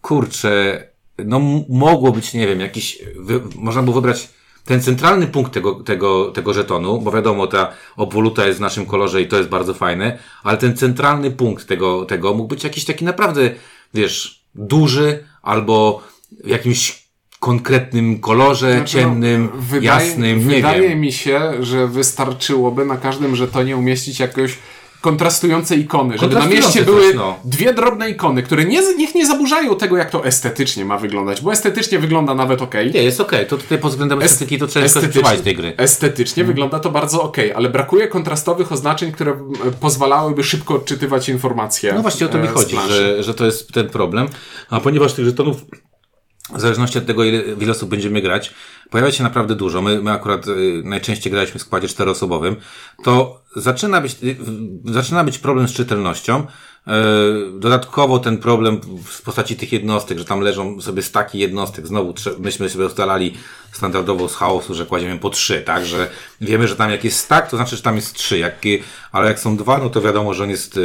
kurczę, 0.01 0.87
no 1.25 1.39
mogło 1.69 2.11
być, 2.11 2.33
nie 2.33 2.47
wiem, 2.47 2.59
jakiś, 2.59 2.99
wy, 3.15 3.41
można 3.55 3.83
było 3.83 3.95
wybrać 3.95 4.29
ten 4.65 4.81
centralny 4.81 5.27
punkt 5.27 5.53
tego, 5.53 5.75
tego, 5.75 6.31
tego 6.31 6.53
żetonu, 6.53 7.01
bo 7.01 7.11
wiadomo, 7.11 7.47
ta 7.47 7.73
obwoluta 7.97 8.45
jest 8.45 8.57
w 8.57 8.61
naszym 8.61 8.85
kolorze 8.85 9.21
i 9.21 9.27
to 9.27 9.37
jest 9.37 9.49
bardzo 9.49 9.73
fajne, 9.73 10.17
ale 10.43 10.57
ten 10.57 10.77
centralny 10.77 11.31
punkt 11.31 11.67
tego, 11.67 12.05
tego 12.05 12.33
mógł 12.33 12.47
być 12.47 12.63
jakiś 12.63 12.85
taki 12.85 13.05
naprawdę, 13.05 13.49
wiesz, 13.93 14.43
duży 14.55 15.23
albo 15.41 16.03
w 16.43 16.47
jakimś 16.47 17.07
konkretnym 17.39 18.19
kolorze, 18.19 18.71
znaczy, 18.77 18.97
no, 18.97 19.03
ciemnym, 19.03 19.49
no, 19.53 19.61
wydaje, 19.61 19.85
jasnym, 19.85 20.39
nie 20.39 20.55
Wydaje 20.55 20.89
wiem. 20.89 20.99
mi 20.99 21.11
się, 21.11 21.53
że 21.59 21.87
wystarczyłoby 21.87 22.85
na 22.85 22.97
każdym 22.97 23.35
żetonie 23.35 23.77
umieścić 23.77 24.19
jakąś 24.19 24.57
kontrastujące 25.01 25.75
ikony, 25.75 26.17
żeby 26.17 26.35
na 26.35 26.45
mieście 26.45 26.81
były 26.81 27.13
no. 27.13 27.39
dwie 27.45 27.73
drobne 27.73 28.09
ikony, 28.09 28.43
które 28.43 28.65
nie, 28.65 28.95
niech 28.95 29.15
nie 29.15 29.27
zaburzają 29.27 29.75
tego, 29.75 29.97
jak 29.97 30.09
to 30.09 30.25
estetycznie 30.25 30.85
ma 30.85 30.97
wyglądać, 30.97 31.41
bo 31.41 31.51
estetycznie 31.51 31.99
wygląda 31.99 32.35
nawet 32.35 32.61
ok. 32.61 32.73
Nie, 32.93 33.03
jest 33.03 33.21
ok. 33.21 33.31
To 33.49 33.57
tutaj 33.57 33.77
pod 33.77 33.91
względem 33.91 34.21
estetyki 34.21 34.57
to 34.57 34.67
trzeba 34.67 34.85
estetycznie, 34.85 35.37
tej 35.43 35.55
gry. 35.55 35.73
Estetycznie 35.77 36.43
hmm. 36.43 36.53
wygląda 36.53 36.79
to 36.79 36.89
bardzo 36.91 37.21
ok, 37.21 37.37
ale 37.55 37.69
brakuje 37.69 38.07
kontrastowych 38.07 38.71
oznaczeń, 38.71 39.11
które 39.11 39.33
pozwalałyby 39.79 40.43
szybko 40.43 40.75
odczytywać 40.75 41.29
informacje. 41.29 41.93
No 41.93 42.01
właśnie 42.01 42.25
o 42.25 42.29
to 42.29 42.37
mi 42.37 42.47
e, 42.47 42.47
chodzi, 42.47 42.75
że, 42.89 43.23
że 43.23 43.33
to 43.33 43.45
jest 43.45 43.73
ten 43.73 43.89
problem. 43.89 44.27
A 44.69 44.79
ponieważ 44.79 45.13
tych 45.13 45.25
żetonów 45.25 45.57
w 46.55 46.59
zależności 46.59 46.97
od 46.97 47.05
tego, 47.05 47.23
ile, 47.23 47.41
ile 47.41 47.71
osób 47.71 47.89
będziemy 47.89 48.21
grać, 48.21 48.53
pojawia 48.89 49.11
się 49.11 49.23
naprawdę 49.23 49.55
dużo. 49.55 49.81
My, 49.81 50.01
my 50.01 50.11
akurat 50.11 50.47
y, 50.47 50.81
najczęściej 50.83 51.31
graliśmy 51.31 51.59
w 51.59 51.63
składzie 51.63 51.87
czteroosobowym. 51.87 52.55
To 53.03 53.41
zaczyna 53.55 54.01
być, 54.01 54.15
y, 54.23 54.37
zaczyna 54.85 55.23
być 55.23 55.39
problem 55.39 55.67
z 55.67 55.73
czytelnością. 55.73 56.39
Y, 56.39 57.59
dodatkowo 57.59 58.19
ten 58.19 58.37
problem 58.37 58.81
w 59.05 59.21
postaci 59.21 59.55
tych 59.55 59.73
jednostek, 59.73 60.17
że 60.17 60.25
tam 60.25 60.39
leżą 60.39 60.81
sobie 60.81 61.01
staki 61.01 61.39
jednostek. 61.39 61.87
Znowu 61.87 62.13
myśmy 62.39 62.69
sobie 62.69 62.85
ustalali 62.85 63.33
standardowo 63.71 64.29
z 64.29 64.35
chaosu, 64.35 64.73
że 64.73 64.85
kładziemy 64.85 65.19
po 65.19 65.29
trzy, 65.29 65.61
tak? 65.61 65.85
Że 65.85 66.09
wiemy, 66.41 66.67
że 66.67 66.75
tam 66.75 66.91
jak 66.91 67.03
jest 67.03 67.19
stak, 67.19 67.49
to 67.49 67.57
znaczy, 67.57 67.75
że 67.75 67.81
tam 67.81 67.95
jest 67.95 68.13
trzy. 68.13 68.37
Jak, 68.37 68.55
ale 69.11 69.27
jak 69.27 69.39
są 69.39 69.57
dwa, 69.57 69.77
no 69.77 69.89
to 69.89 70.01
wiadomo, 70.01 70.33
że 70.33 70.43
on 70.43 70.49
jest, 70.49 70.79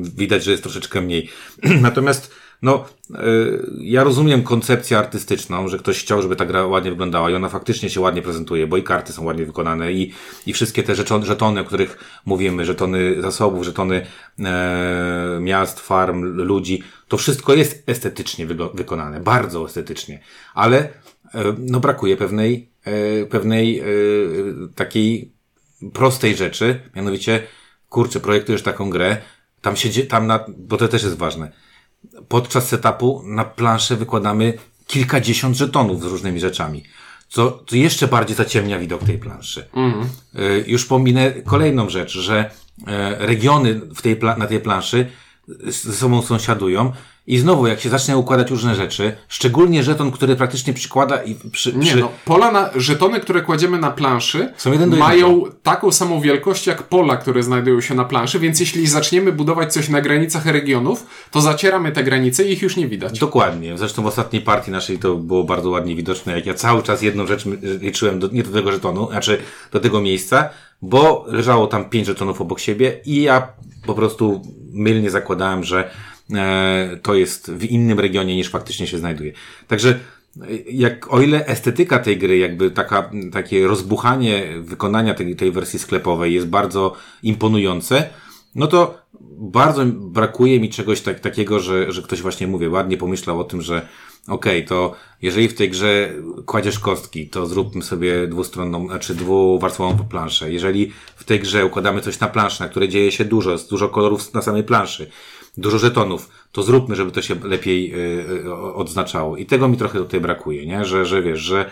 widać, 0.00 0.44
że 0.44 0.50
jest 0.50 0.62
troszeczkę 0.62 1.00
mniej. 1.00 1.30
Natomiast 1.80 2.30
no, 2.62 2.84
yy, 3.10 3.66
ja 3.78 4.04
rozumiem 4.04 4.42
koncepcję 4.42 4.98
artystyczną, 4.98 5.68
że 5.68 5.78
ktoś 5.78 6.00
chciał, 6.00 6.22
żeby 6.22 6.36
ta 6.36 6.46
gra 6.46 6.66
ładnie 6.66 6.90
wyglądała 6.90 7.30
i 7.30 7.34
ona 7.34 7.48
faktycznie 7.48 7.90
się 7.90 8.00
ładnie 8.00 8.22
prezentuje, 8.22 8.66
bo 8.66 8.76
i 8.76 8.82
karty 8.82 9.12
są 9.12 9.24
ładnie 9.24 9.46
wykonane 9.46 9.92
i, 9.92 10.12
i 10.46 10.52
wszystkie 10.52 10.82
te 10.82 10.94
żetony, 10.94 11.26
żetony, 11.26 11.60
o 11.60 11.64
których 11.64 11.98
mówimy, 12.24 12.64
żetony 12.64 13.22
zasobów, 13.22 13.64
żetony 13.64 14.06
e, 14.38 15.38
miast, 15.40 15.80
farm, 15.80 16.22
ludzi, 16.22 16.82
to 17.08 17.16
wszystko 17.16 17.54
jest 17.54 17.82
estetycznie 17.86 18.46
wykonane, 18.74 19.20
bardzo 19.20 19.66
estetycznie, 19.66 20.20
ale 20.54 20.78
e, 20.78 20.88
no 21.58 21.80
brakuje 21.80 22.16
pewnej, 22.16 22.70
e, 22.84 23.26
pewnej 23.26 23.80
e, 23.80 23.84
takiej 24.74 25.32
prostej 25.92 26.36
rzeczy, 26.36 26.80
mianowicie, 26.96 27.42
kurczę, 27.88 28.20
projektujesz 28.20 28.62
taką 28.62 28.90
grę, 28.90 29.16
tam 29.60 29.76
się, 29.76 30.02
tam 30.02 30.26
na, 30.26 30.44
bo 30.58 30.76
to 30.76 30.88
też 30.88 31.02
jest 31.02 31.16
ważne, 31.16 31.52
podczas 32.28 32.68
setupu 32.68 33.22
na 33.24 33.44
planszę 33.44 33.96
wykładamy 33.96 34.58
kilkadziesiąt 34.86 35.56
żetonów 35.56 36.02
z 36.02 36.04
różnymi 36.04 36.40
rzeczami. 36.40 36.82
Co, 37.28 37.64
co 37.66 37.76
jeszcze 37.76 38.08
bardziej 38.08 38.36
zaciemnia 38.36 38.78
widok 38.78 39.04
tej 39.04 39.18
planszy. 39.18 39.68
Mm. 39.74 40.08
Już 40.66 40.86
pominę 40.86 41.32
kolejną 41.32 41.88
rzecz, 41.88 42.18
że 42.18 42.50
e, 42.86 43.26
regiony 43.26 43.80
w 43.94 44.02
tej, 44.02 44.18
na 44.38 44.46
tej 44.46 44.60
planszy 44.60 45.06
ze 45.64 45.92
sobą 45.92 46.22
sąsiadują 46.22 46.92
i 47.26 47.38
znowu, 47.38 47.66
jak 47.66 47.80
się 47.80 47.88
zacznie 47.88 48.16
układać 48.16 48.50
różne 48.50 48.74
rzeczy, 48.74 49.16
szczególnie 49.28 49.82
żeton, 49.82 50.10
który 50.10 50.36
praktycznie 50.36 50.72
przykłada 50.72 51.22
i 51.22 51.34
przy, 51.34 51.72
Nie, 51.72 51.96
no, 51.96 52.10
pola 52.24 52.52
na, 52.52 52.70
żetony, 52.76 53.20
które 53.20 53.42
kładziemy 53.42 53.78
na 53.78 53.90
planszy, 53.90 54.52
mają 54.98 55.42
taką 55.62 55.92
samą 55.92 56.20
wielkość 56.20 56.66
jak 56.66 56.82
pola, 56.82 57.16
które 57.16 57.42
znajdują 57.42 57.80
się 57.80 57.94
na 57.94 58.04
planszy, 58.04 58.38
więc 58.38 58.60
jeśli 58.60 58.86
zaczniemy 58.86 59.32
budować 59.32 59.72
coś 59.72 59.88
na 59.88 60.00
granicach 60.00 60.46
regionów, 60.46 61.06
to 61.30 61.40
zacieramy 61.40 61.92
te 61.92 62.04
granice 62.04 62.44
i 62.44 62.52
ich 62.52 62.62
już 62.62 62.76
nie 62.76 62.88
widać. 62.88 63.18
Dokładnie. 63.18 63.78
Zresztą 63.78 64.02
w 64.02 64.06
ostatniej 64.06 64.42
partii 64.42 64.70
naszej 64.70 64.98
to 64.98 65.14
było 65.14 65.44
bardzo 65.44 65.70
ładnie 65.70 65.96
widoczne, 65.96 66.32
jak 66.32 66.46
ja 66.46 66.54
cały 66.54 66.82
czas 66.82 67.02
jedną 67.02 67.26
rzecz 67.26 67.44
liczyłem, 67.80 68.18
do, 68.18 68.28
nie 68.28 68.42
do 68.42 68.52
tego 68.52 68.72
żetonu, 68.72 69.08
znaczy 69.10 69.38
do 69.72 69.80
tego 69.80 70.00
miejsca, 70.00 70.48
bo 70.82 71.24
leżało 71.28 71.66
tam 71.66 71.84
pięć 71.90 72.06
żetonów 72.06 72.40
obok 72.40 72.60
siebie 72.60 73.00
i 73.04 73.22
ja 73.22 73.48
po 73.86 73.94
prostu 73.94 74.42
mylnie 74.72 75.10
zakładałem, 75.10 75.64
że 75.64 75.90
to 77.02 77.14
jest 77.14 77.50
w 77.50 77.64
innym 77.64 78.00
regionie 78.00 78.36
niż 78.36 78.50
faktycznie 78.50 78.86
się 78.86 78.98
znajduje. 78.98 79.32
Także 79.68 80.00
jak, 80.70 81.12
o 81.12 81.20
ile 81.20 81.46
estetyka 81.46 81.98
tej 81.98 82.18
gry, 82.18 82.38
jakby 82.38 82.70
taka, 82.70 83.10
takie 83.32 83.66
rozbuchanie 83.66 84.46
wykonania 84.60 85.14
tej, 85.14 85.36
tej 85.36 85.52
wersji 85.52 85.78
sklepowej 85.78 86.34
jest 86.34 86.46
bardzo 86.46 86.92
imponujące, 87.22 88.08
no 88.54 88.66
to 88.66 88.98
bardzo 89.38 89.86
brakuje 89.86 90.60
mi 90.60 90.70
czegoś 90.70 91.00
tak, 91.00 91.20
takiego, 91.20 91.60
że, 91.60 91.92
że 91.92 92.02
ktoś 92.02 92.22
właśnie, 92.22 92.46
mówię, 92.46 92.70
ładnie 92.70 92.96
pomyślał 92.96 93.40
o 93.40 93.44
tym, 93.44 93.62
że 93.62 93.88
okej, 94.28 94.56
okay, 94.58 94.68
to 94.68 94.94
jeżeli 95.22 95.48
w 95.48 95.54
tej 95.54 95.70
grze 95.70 96.12
kładziesz 96.46 96.78
kostki, 96.78 97.28
to 97.28 97.46
zróbmy 97.46 97.82
sobie 97.82 98.26
dwustronną, 98.26 98.86
znaczy 98.86 99.14
dwuwarstwową 99.14 99.98
planszę. 100.08 100.52
Jeżeli 100.52 100.92
w 101.16 101.24
tej 101.24 101.40
grze 101.40 101.66
układamy 101.66 102.00
coś 102.00 102.20
na 102.20 102.28
planszę, 102.28 102.64
na 102.64 102.70
której 102.70 102.88
dzieje 102.88 103.12
się 103.12 103.24
dużo, 103.24 103.52
jest 103.52 103.70
dużo 103.70 103.88
kolorów 103.88 104.34
na 104.34 104.42
samej 104.42 104.64
planszy, 104.64 105.10
dużo 105.56 105.78
żetonów, 105.78 106.30
to 106.52 106.62
zróbmy, 106.62 106.96
żeby 106.96 107.12
to 107.12 107.22
się 107.22 107.34
lepiej 107.34 107.94
y, 108.44 108.54
odznaczało. 108.54 109.36
I 109.36 109.46
tego 109.46 109.68
mi 109.68 109.76
trochę 109.76 109.98
tutaj 109.98 110.20
brakuje, 110.20 110.66
nie? 110.66 110.84
Że, 110.84 111.06
że 111.06 111.22
wiesz, 111.22 111.40
że 111.40 111.70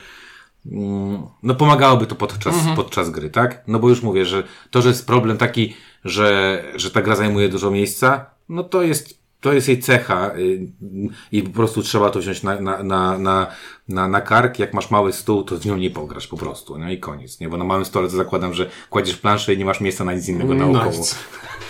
mm, 0.73 1.23
no 1.43 1.55
pomagałoby 1.55 2.07
to 2.07 2.15
podczas, 2.15 2.55
mhm. 2.55 2.77
podczas 2.77 3.11
gry, 3.11 3.31
tak? 3.31 3.65
No 3.67 3.79
bo 3.79 3.89
już 3.89 4.03
mówię, 4.03 4.27
że 4.27 4.43
to, 4.71 4.83
że 4.83 4.89
jest 4.89 5.07
problem 5.07 5.37
taki, 5.37 5.75
że, 6.05 6.63
że 6.75 6.91
ta 6.91 7.03
gra 7.03 7.17
zajmuje 7.17 7.49
dużo 7.49 7.71
miejsca, 7.71 8.27
no 8.49 8.65
to 8.65 8.83
jest 8.83 9.24
to 9.45 9.53
jest 9.53 9.69
jej 9.69 9.79
cecha 9.79 10.31
y, 10.37 10.69
i 11.33 11.43
po 11.43 11.51
prostu 11.51 11.83
trzeba 11.83 12.11
to 12.11 12.19
wziąć 12.19 12.43
na, 12.43 12.61
na, 12.61 12.83
na, 12.83 13.19
na, 13.19 13.47
na, 13.89 14.09
na 14.09 14.21
kark. 14.21 14.59
Jak 14.59 14.75
masz 14.75 14.91
mały 14.91 15.13
stół, 15.13 15.43
to 15.43 15.57
z 15.57 15.65
nią 15.65 15.77
nie 15.77 15.91
pograsz 15.91 16.27
po 16.27 16.37
prostu, 16.37 16.79
no 16.79 16.91
i 16.91 16.99
koniec, 16.99 17.41
nie? 17.41 17.49
Bo 17.49 17.57
na 17.57 17.65
małym 17.65 17.85
stole 17.85 18.09
to 18.09 18.17
zakładam, 18.17 18.55
że 18.55 18.71
kładziesz 18.91 19.17
planszę 19.17 19.55
i 19.55 19.59
nie 19.59 19.65
masz 19.65 19.81
miejsca 19.81 20.05
na 20.05 20.13
nic 20.13 20.29
innego 20.29 20.55
naokoło. 20.55 20.99
Nice. 20.99 21.17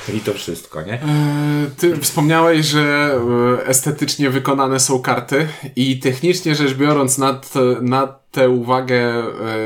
I 0.17 0.21
to 0.21 0.35
wszystko, 0.35 0.83
nie? 0.83 0.93
E, 0.93 1.71
Ty 1.77 1.97
wspomniałeś, 1.97 2.67
że 2.67 3.15
e, 3.61 3.67
estetycznie 3.67 4.31
wykonane 4.31 4.81
są 4.81 5.03
karty 5.03 5.49
i 5.77 5.99
technicznie 5.99 6.55
rzecz 6.55 6.75
biorąc 6.75 7.19
na, 7.19 7.35
t, 7.35 7.61
na 7.81 8.07
tę 8.31 8.49
uwagę 8.49 8.99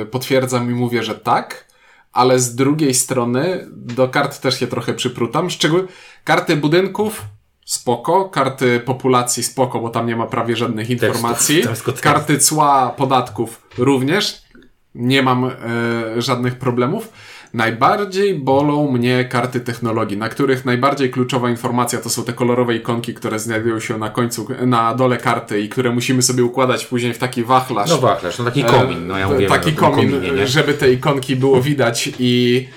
e, 0.00 0.06
potwierdzam 0.06 0.70
i 0.70 0.74
mówię, 0.74 1.02
że 1.02 1.14
tak, 1.14 1.64
ale 2.12 2.38
z 2.38 2.54
drugiej 2.54 2.94
strony 2.94 3.66
do 3.70 4.08
kart 4.08 4.40
też 4.40 4.60
się 4.60 4.66
trochę 4.66 4.94
przyprutam. 4.94 5.50
Szczególnie 5.50 5.88
karty 6.24 6.56
budynków 6.56 7.22
spoko, 7.68 8.24
karty 8.28 8.80
populacji 8.80 9.42
spoko, 9.42 9.80
bo 9.80 9.88
tam 9.90 10.06
nie 10.06 10.16
ma 10.16 10.26
prawie 10.26 10.56
żadnych 10.56 10.90
informacji. 10.90 11.56
jest 11.70 11.82
kod- 11.82 12.00
Karty 12.00 12.38
cła 12.38 12.94
podatków 12.96 13.62
również. 13.78 14.42
Nie 14.94 15.22
mam 15.22 15.44
e, 15.44 15.50
żadnych 16.22 16.54
problemów. 16.54 17.12
Najbardziej 17.54 18.34
bolą 18.34 18.90
mnie 18.92 19.24
karty 19.24 19.60
technologii, 19.60 20.16
na 20.16 20.28
których 20.28 20.64
najbardziej 20.64 21.10
kluczowa 21.10 21.50
informacja 21.50 21.98
to 21.98 22.10
są 22.10 22.24
te 22.24 22.32
kolorowe 22.32 22.74
ikonki, 22.76 23.14
które 23.14 23.38
znajdują 23.38 23.80
się 23.80 23.98
na 23.98 24.10
końcu, 24.10 24.46
na 24.66 24.94
dole 24.94 25.16
karty 25.16 25.60
i 25.60 25.68
które 25.68 25.90
musimy 25.90 26.22
sobie 26.22 26.44
układać 26.44 26.86
później 26.86 27.14
w 27.14 27.18
taki 27.18 27.44
wachlarz. 27.44 27.90
No 27.90 27.98
wachlarz, 27.98 28.38
no 28.38 28.44
taki 28.44 28.64
komin, 28.64 29.06
no 29.06 29.18
ja 29.18 29.26
E, 29.26 29.32
mówię 29.32 29.46
Taki 29.48 29.72
komin, 29.72 30.10
kominie, 30.10 30.30
nie? 30.32 30.46
żeby 30.46 30.74
te 30.74 30.92
ikonki 30.92 31.36
było 31.36 31.60
widać 31.62 32.10
i 32.18 32.68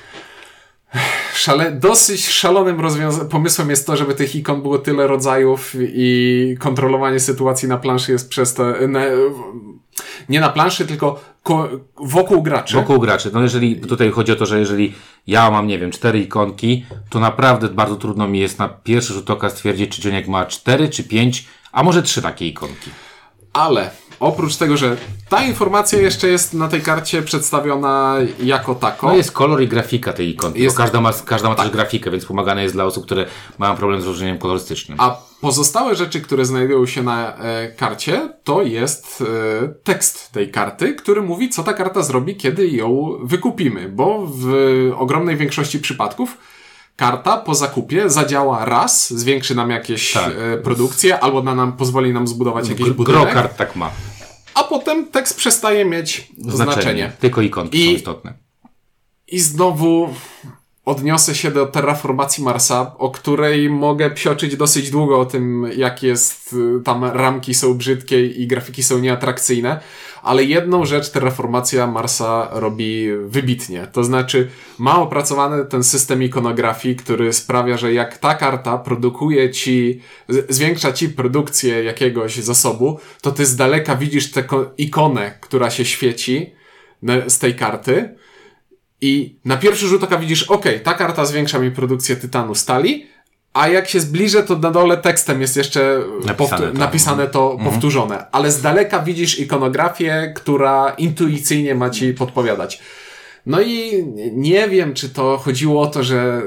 szale, 1.34 1.72
dosyć 1.72 2.28
szalonym 2.28 2.82
pomysłem 3.30 3.70
jest 3.70 3.88
to, 3.88 3.98
żeby 3.98 4.16
tych 4.16 4.36
ikon 4.36 4.62
było 4.62 4.78
tyle 4.80 5.08
rodzajów 5.08 5.76
i 5.80 6.56
kontrolowanie 6.60 7.20
sytuacji 7.20 7.68
na 7.68 7.78
planszy 7.78 8.12
jest 8.12 8.30
przez 8.30 8.54
to 8.54 8.64
na, 8.88 9.02
nie 10.30 10.40
na 10.40 10.50
planszy, 10.50 10.88
tylko 10.88 11.20
ko- 11.44 11.70
wokół 11.98 12.42
graczy. 12.44 12.76
Wokół 12.76 13.00
graczy. 13.00 13.30
No 13.34 13.42
jeżeli 13.42 13.82
tutaj 13.82 14.12
chodzi 14.12 14.32
o 14.32 14.36
to, 14.36 14.46
że 14.46 14.60
jeżeli 14.60 14.94
ja 15.28 15.52
mam, 15.52 15.68
nie 15.68 15.80
wiem, 15.80 15.92
cztery 15.92 16.20
ikonki, 16.20 16.86
to 17.10 17.20
naprawdę 17.20 17.70
bardzo 17.70 17.96
trudno 17.96 18.28
mi 18.28 18.40
jest 18.40 18.60
na 18.60 18.70
pierwszy 18.70 19.14
rzut 19.14 19.30
oka 19.30 19.50
stwierdzić, 19.50 19.96
czy 19.96 20.02
Cioniek 20.02 20.28
ma 20.28 20.46
cztery, 20.46 20.90
czy 20.90 21.04
pięć, 21.04 21.48
a 21.72 21.84
może 21.84 22.04
trzy 22.04 22.22
takie 22.22 22.48
ikonki. 22.48 22.90
Ale 23.54 23.92
oprócz 24.22 24.56
tego, 24.56 24.78
że 24.78 24.98
ta 25.30 25.44
informacja 25.44 26.00
jeszcze 26.00 26.28
jest 26.28 26.54
na 26.54 26.68
tej 26.68 26.82
karcie 26.82 27.22
przedstawiona 27.22 28.16
jako 28.44 28.76
tako. 28.76 29.08
No 29.08 29.16
jest 29.16 29.32
kolor 29.32 29.62
i 29.62 29.68
grafika 29.68 30.14
tej 30.14 30.30
ikonki, 30.30 30.62
Jest- 30.62 30.78
każda 30.78 31.02
ma, 31.02 31.14
każda 31.26 31.50
ma 31.50 31.56
też 31.56 31.70
grafikę, 31.70 32.12
więc 32.12 32.26
pomagane 32.26 32.64
jest 32.64 32.76
dla 32.76 32.86
osób, 32.86 33.06
które 33.06 33.26
mają 33.58 33.76
problem 33.76 34.02
z 34.02 34.06
rozróżnieniem 34.06 34.38
kolorystycznym. 34.38 34.98
A 35.02 35.18
pozostałe 35.42 35.96
rzeczy, 35.96 36.22
które 36.22 36.46
znajdują 36.46 36.86
się 36.86 37.04
na 37.04 37.38
e, 37.38 37.72
karcie, 37.72 38.30
to 38.44 38.62
jest 38.62 39.24
e, 39.64 39.68
tekst 39.84 40.32
tej 40.32 40.52
karty, 40.52 40.94
który 40.96 41.22
mówi, 41.22 41.50
co 41.50 41.64
ta 41.64 41.74
karta 41.74 42.04
zrobi, 42.04 42.36
kiedy 42.36 42.68
ją 42.68 43.18
wykupimy, 43.24 43.90
bo 43.90 44.28
w 44.28 44.54
ogromnej 44.98 45.38
większości 45.38 45.80
przypadków 45.80 46.38
karta 46.96 47.38
po 47.38 47.56
zakupie 47.56 48.10
zadziała 48.10 48.66
raz, 48.66 49.14
zwiększy 49.14 49.56
nam 49.56 49.70
jakieś 49.70 50.14
Tak. 50.14 50.32
e, 50.54 50.58
produkcje, 50.58 51.20
albo 51.20 51.44
na 51.44 51.56
nam 51.56 51.74
pozwoli 51.74 52.14
nam 52.14 52.28
zbudować 52.28 52.70
jakiś 52.70 52.86
Gr- 52.86 52.94
budynek, 52.94 53.22
Gro 53.24 53.34
kart 53.34 53.58
tak 53.58 53.76
ma. 53.76 53.90
A 54.54 54.64
potem 54.64 55.08
tekst 55.08 55.38
przestaje 55.38 55.86
mieć 55.86 56.28
znaczenie. 56.38 57.12
Tylko 57.20 57.42
ikonki 57.42 57.78
I- 57.84 57.86
są 57.86 57.92
istotne. 57.92 58.34
I 59.28 59.40
znowu 59.40 60.14
odniosę 60.86 61.36
się 61.36 61.52
do 61.52 61.66
terraformacji 61.66 62.44
Marsa, 62.44 62.96
o 62.98 63.10
której 63.10 63.70
mogę 63.70 64.12
psioczyć 64.12 64.58
dosyć 64.58 64.92
długo 64.92 65.20
o 65.20 65.26
tym, 65.26 65.72
jak 65.78 66.04
jest, 66.04 66.54
y, 66.54 66.84
tam 66.84 67.04
ramki 67.04 67.54
są 67.54 67.74
brzydkie 67.74 68.26
i 68.26 68.48
grafiki 68.48 68.84
są 68.84 69.00
nieatrakcyjne, 69.00 69.80
ale 70.22 70.44
jedną 70.44 70.86
rzecz 70.86 71.10
terraformacja 71.10 71.88
Marsa 71.88 72.50
robi 72.52 73.08
wybitnie. 73.26 73.88
To 73.92 74.04
znaczy 74.04 74.50
ma 74.80 75.00
opracowany 75.00 75.66
ten 75.66 75.84
system 75.84 76.24
ikonografii, 76.24 76.96
który 76.96 77.34
sprawia, 77.34 77.78
że 77.78 77.94
jak 77.94 78.18
ta 78.18 78.36
karta 78.36 78.78
produkuje 78.78 79.50
ci, 79.50 80.02
zwiększa 80.50 80.94
ci 80.94 81.10
produkcję 81.10 81.84
jakiegoś 81.84 82.36
zasobu, 82.36 83.00
to 83.22 83.32
ty 83.32 83.46
z 83.46 83.56
daleka 83.56 83.96
widzisz 83.96 84.32
tę 84.32 84.44
ko- 84.44 84.72
ikonę, 84.78 85.32
która 85.42 85.70
się 85.70 85.86
świeci 85.86 86.54
z 87.28 87.40
tej 87.40 87.56
karty, 87.56 88.16
i 89.04 89.40
na 89.46 89.58
pierwszy 89.58 89.88
rzut 89.88 90.04
oka 90.04 90.18
widzisz, 90.18 90.44
ok, 90.44 90.66
ta 90.84 90.94
karta 90.94 91.26
zwiększa 91.26 91.60
mi 91.60 91.72
produkcję 91.72 92.16
tytanu 92.16 92.56
stali, 92.56 93.08
a 93.54 93.68
jak 93.68 93.90
się 93.90 94.00
zbliżę, 94.00 94.44
to 94.44 94.58
na 94.58 94.72
dole 94.72 94.98
tekstem 94.98 95.42
jest 95.42 95.58
jeszcze 95.58 96.00
Napisane 96.26 96.68
to. 96.72 96.78
napisane 96.78 97.28
to 97.28 97.58
powtórzone. 97.64 98.26
Ale 98.32 98.52
z 98.52 98.62
daleka 98.62 99.00
widzisz 99.00 99.40
ikonografię, 99.40 100.34
która 100.36 100.90
intuicyjnie 100.98 101.76
ma 101.76 101.90
ci 101.90 102.14
podpowiadać. 102.14 102.82
No 103.46 103.62
i 103.62 104.06
nie 104.34 104.70
wiem, 104.70 104.94
czy 104.94 105.10
to 105.10 105.38
chodziło 105.38 105.82
o 105.82 105.88
to, 105.88 106.04
że 106.04 106.42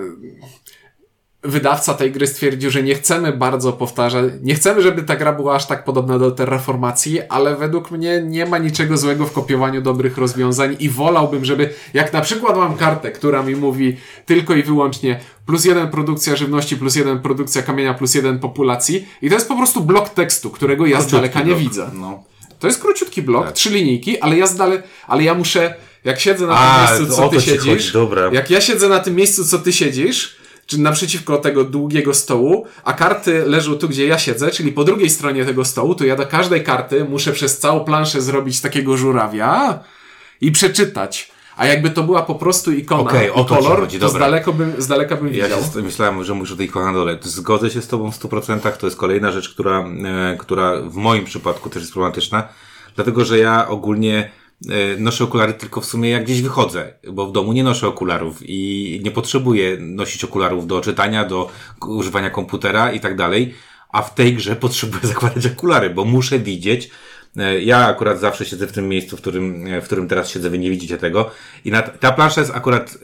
wydawca 1.44 1.94
tej 1.94 2.12
gry 2.12 2.26
stwierdził, 2.26 2.70
że 2.70 2.82
nie 2.82 2.94
chcemy 2.94 3.32
bardzo 3.32 3.72
powtarzać, 3.72 4.24
nie 4.42 4.54
chcemy, 4.54 4.82
żeby 4.82 5.02
ta 5.02 5.16
gra 5.16 5.32
była 5.32 5.54
aż 5.54 5.66
tak 5.66 5.84
podobna 5.84 6.18
do 6.18 6.30
Terraformacji, 6.30 7.22
ale 7.22 7.56
według 7.56 7.90
mnie 7.90 8.22
nie 8.26 8.46
ma 8.46 8.58
niczego 8.58 8.96
złego 8.96 9.26
w 9.26 9.32
kopiowaniu 9.32 9.82
dobrych 9.82 10.18
rozwiązań 10.18 10.76
i 10.80 10.88
wolałbym, 10.90 11.44
żeby, 11.44 11.70
jak 11.94 12.12
na 12.12 12.20
przykład 12.20 12.56
mam 12.56 12.76
kartę, 12.76 13.10
która 13.10 13.42
mi 13.42 13.56
mówi 13.56 13.96
tylko 14.26 14.54
i 14.54 14.62
wyłącznie 14.62 15.20
plus 15.46 15.64
jeden 15.64 15.88
produkcja 15.88 16.36
żywności, 16.36 16.76
plus 16.76 16.96
jeden 16.96 17.18
produkcja 17.18 17.62
kamienia, 17.62 17.94
plus 17.94 18.14
jeden 18.14 18.38
populacji 18.38 19.08
i 19.22 19.28
to 19.28 19.34
jest 19.34 19.48
po 19.48 19.56
prostu 19.56 19.80
blok 19.80 20.08
tekstu, 20.08 20.50
którego 20.50 20.86
ja 20.86 21.00
z 21.00 21.06
daleka 21.12 21.38
nie 21.40 21.46
blok. 21.46 21.58
widzę. 21.58 21.90
No. 21.94 22.24
To 22.58 22.66
jest 22.66 22.80
króciutki 22.82 23.22
blok, 23.22 23.44
Tak. 23.44 23.54
trzy 23.54 23.70
linijki, 23.70 24.20
ale 24.20 24.36
ja 24.38 24.46
z 24.46 24.56
dale, 24.56 24.82
ale 25.06 25.22
ja 25.22 25.34
muszę, 25.34 25.74
jak 26.04 26.20
siedzę 26.20 26.46
na 26.46 26.54
A, 26.58 26.86
tym 26.86 26.98
miejscu, 26.98 27.16
co 27.16 27.28
ty 27.28 27.40
siedzisz, 27.40 27.94
jak 28.32 28.50
ja 28.50 28.60
siedzę 28.60 28.88
na 28.88 29.00
tym 29.00 29.14
miejscu, 29.14 29.44
co 29.44 29.58
ty 29.58 29.72
siedzisz, 29.72 30.36
czy 30.66 30.80
naprzeciwko 30.80 31.38
tego 31.38 31.64
długiego 31.64 32.14
stołu, 32.14 32.66
a 32.84 32.92
karty 32.92 33.44
leżą 33.46 33.74
tu, 33.74 33.88
gdzie 33.88 34.06
ja 34.06 34.18
siedzę, 34.18 34.50
czyli 34.50 34.72
po 34.72 34.84
drugiej 34.84 35.10
stronie 35.10 35.44
tego 35.44 35.64
stołu, 35.64 35.94
to 35.94 36.04
ja 36.04 36.16
do 36.16 36.26
każdej 36.26 36.64
karty 36.64 37.04
muszę 37.04 37.32
przez 37.32 37.58
całą 37.58 37.80
planszę 37.84 38.22
zrobić 38.22 38.60
takiego 38.60 38.96
żurawia 38.96 39.78
i 40.40 40.52
przeczytać. 40.52 41.30
A 41.56 41.66
jakby 41.66 41.90
to 41.90 42.02
była 42.02 42.22
po 42.22 42.34
prostu 42.34 42.72
ikona 42.72 43.02
Okej, 43.10 43.30
o 43.30 43.44
to 43.44 43.56
kolor, 43.56 43.80
chodzi, 43.80 43.98
to 43.98 44.08
z, 44.08 44.12
daleko 44.12 44.52
bym, 44.52 44.72
z 44.78 44.86
daleka 44.86 45.16
bym 45.16 45.34
Ja 45.34 45.44
widział. 45.44 45.62
st- 45.62 45.76
myślałem, 45.82 46.24
że 46.24 46.34
mówisz 46.34 46.52
o 46.52 46.56
tej 46.56 46.66
ikonie 46.66 46.86
na 46.86 46.92
dole. 46.92 47.18
Zgodzę 47.22 47.70
się 47.70 47.82
z 47.82 47.88
Tobą 47.88 48.10
w 48.12 48.18
100%. 48.18 48.72
To 48.76 48.86
jest 48.86 48.96
kolejna 48.98 49.32
rzecz, 49.32 49.48
która, 49.54 49.84
e, 50.04 50.36
która 50.40 50.80
w 50.80 50.94
moim 50.94 51.24
przypadku 51.24 51.70
też 51.70 51.82
jest 51.82 51.92
problematyczna. 51.92 52.48
Dlatego, 52.96 53.24
że 53.24 53.38
ja 53.38 53.68
ogólnie 53.68 54.30
noszę 54.98 55.24
okulary 55.24 55.54
tylko 55.54 55.80
w 55.80 55.84
sumie 55.84 56.10
jak 56.10 56.24
gdzieś 56.24 56.42
wychodzę, 56.42 56.92
bo 57.12 57.26
w 57.26 57.32
domu 57.32 57.52
nie 57.52 57.64
noszę 57.64 57.88
okularów 57.88 58.38
i 58.42 59.00
nie 59.04 59.10
potrzebuję 59.10 59.76
nosić 59.80 60.24
okularów 60.24 60.66
do 60.66 60.80
czytania, 60.80 61.24
do 61.24 61.50
używania 61.86 62.30
komputera 62.30 62.92
i 62.92 63.00
tak 63.00 63.16
dalej. 63.16 63.54
A 63.88 64.02
w 64.02 64.14
tej 64.14 64.34
grze 64.34 64.56
potrzebuję 64.66 65.06
zakładać 65.06 65.46
okulary, 65.46 65.90
bo 65.90 66.04
muszę 66.04 66.38
widzieć. 66.38 66.90
E, 67.36 67.60
Ja 67.60 67.86
akurat 67.86 68.20
zawsze 68.20 68.44
siedzę 68.44 68.66
w 68.66 68.72
tym 68.72 68.88
miejscu, 68.88 69.16
w 69.16 69.20
którym, 69.20 69.66
e, 69.66 69.80
w 69.80 69.84
którym 69.84 70.08
teraz 70.08 70.28
siedzę, 70.28 70.50
wy 70.50 70.58
nie 70.58 70.70
widzicie 70.70 70.98
tego. 70.98 71.30
I 71.64 71.70
na, 71.70 71.82
ta 71.82 72.12
plansza 72.12 72.40
jest 72.40 72.52
akurat 72.54 72.98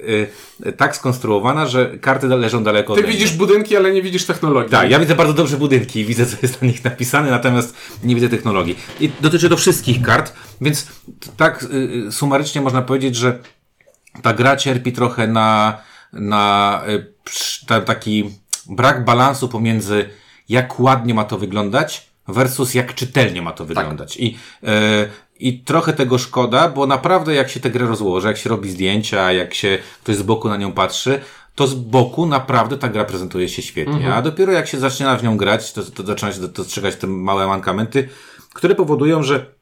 e, 0.64 0.72
tak 0.72 0.96
skonstruowana, 0.96 1.66
że 1.66 1.98
karty 1.98 2.26
leżą 2.26 2.64
daleko 2.64 2.94
Ty 2.94 3.02
widzisz 3.02 3.32
budynki, 3.32 3.76
ale 3.76 3.92
nie 3.92 4.02
widzisz 4.02 4.26
technologii. 4.26 4.70
Tak, 4.70 4.90
ja 4.90 4.98
widzę 4.98 5.14
bardzo 5.14 5.34
dobrze 5.34 5.56
budynki, 5.56 6.04
widzę 6.04 6.26
co 6.26 6.36
jest 6.42 6.62
na 6.62 6.68
nich 6.68 6.84
napisane, 6.84 7.30
natomiast 7.30 7.76
nie 8.04 8.14
widzę 8.14 8.28
technologii. 8.28 8.78
I 9.00 9.10
dotyczy 9.20 9.48
to 9.48 9.56
wszystkich 9.56 10.02
kart, 10.02 10.32
więc 10.60 10.86
tak 11.36 11.62
y, 11.62 11.66
y, 12.08 12.12
sumarycznie 12.12 12.60
można 12.60 12.82
powiedzieć, 12.82 13.16
że 13.16 13.38
ta 14.22 14.32
gra 14.32 14.56
cierpi 14.56 14.92
trochę 14.92 15.26
na, 15.26 15.78
na 16.12 16.82
y, 16.88 17.14
ta, 17.66 17.80
taki 17.80 18.30
brak 18.68 19.04
balansu 19.04 19.48
pomiędzy 19.48 20.08
jak 20.48 20.80
ładnie 20.80 21.14
ma 21.14 21.24
to 21.24 21.38
wyglądać 21.38 22.09
versus 22.32 22.74
jak 22.74 22.94
czytelnie 22.94 23.42
ma 23.42 23.52
to 23.52 23.64
wyglądać. 23.64 24.16
I, 24.16 24.38
y, 24.64 24.68
I 25.38 25.58
trochę 25.58 25.92
tego 25.92 26.18
szkoda, 26.18 26.68
bo 26.68 26.86
naprawdę 26.86 27.34
jak 27.34 27.50
się 27.50 27.60
tę 27.60 27.70
grę 27.70 27.86
rozłoży, 27.86 28.28
jak 28.28 28.36
się 28.36 28.50
robi 28.50 28.70
zdjęcia, 28.70 29.32
jak 29.32 29.54
się 29.54 29.78
ktoś 30.02 30.16
z 30.16 30.22
boku 30.22 30.48
na 30.48 30.56
nią 30.56 30.72
patrzy, 30.72 31.20
to 31.54 31.66
z 31.66 31.74
boku 31.74 32.26
naprawdę 32.26 32.78
ta 32.78 32.88
gra 32.88 33.04
prezentuje 33.04 33.48
się 33.48 33.62
świetnie. 33.62 34.14
A 34.14 34.22
dopiero 34.22 34.52
jak 34.52 34.68
się 34.68 34.78
zaczyna 34.78 35.16
w 35.16 35.22
nią 35.22 35.36
grać, 35.36 35.72
to, 35.72 35.82
to 35.82 36.02
zaczyna 36.02 36.32
się 36.32 36.40
dostrzegać 36.40 36.96
te 36.96 37.06
małe 37.06 37.46
mankamenty, 37.46 38.08
które 38.54 38.74
powodują, 38.74 39.22
że 39.22 39.59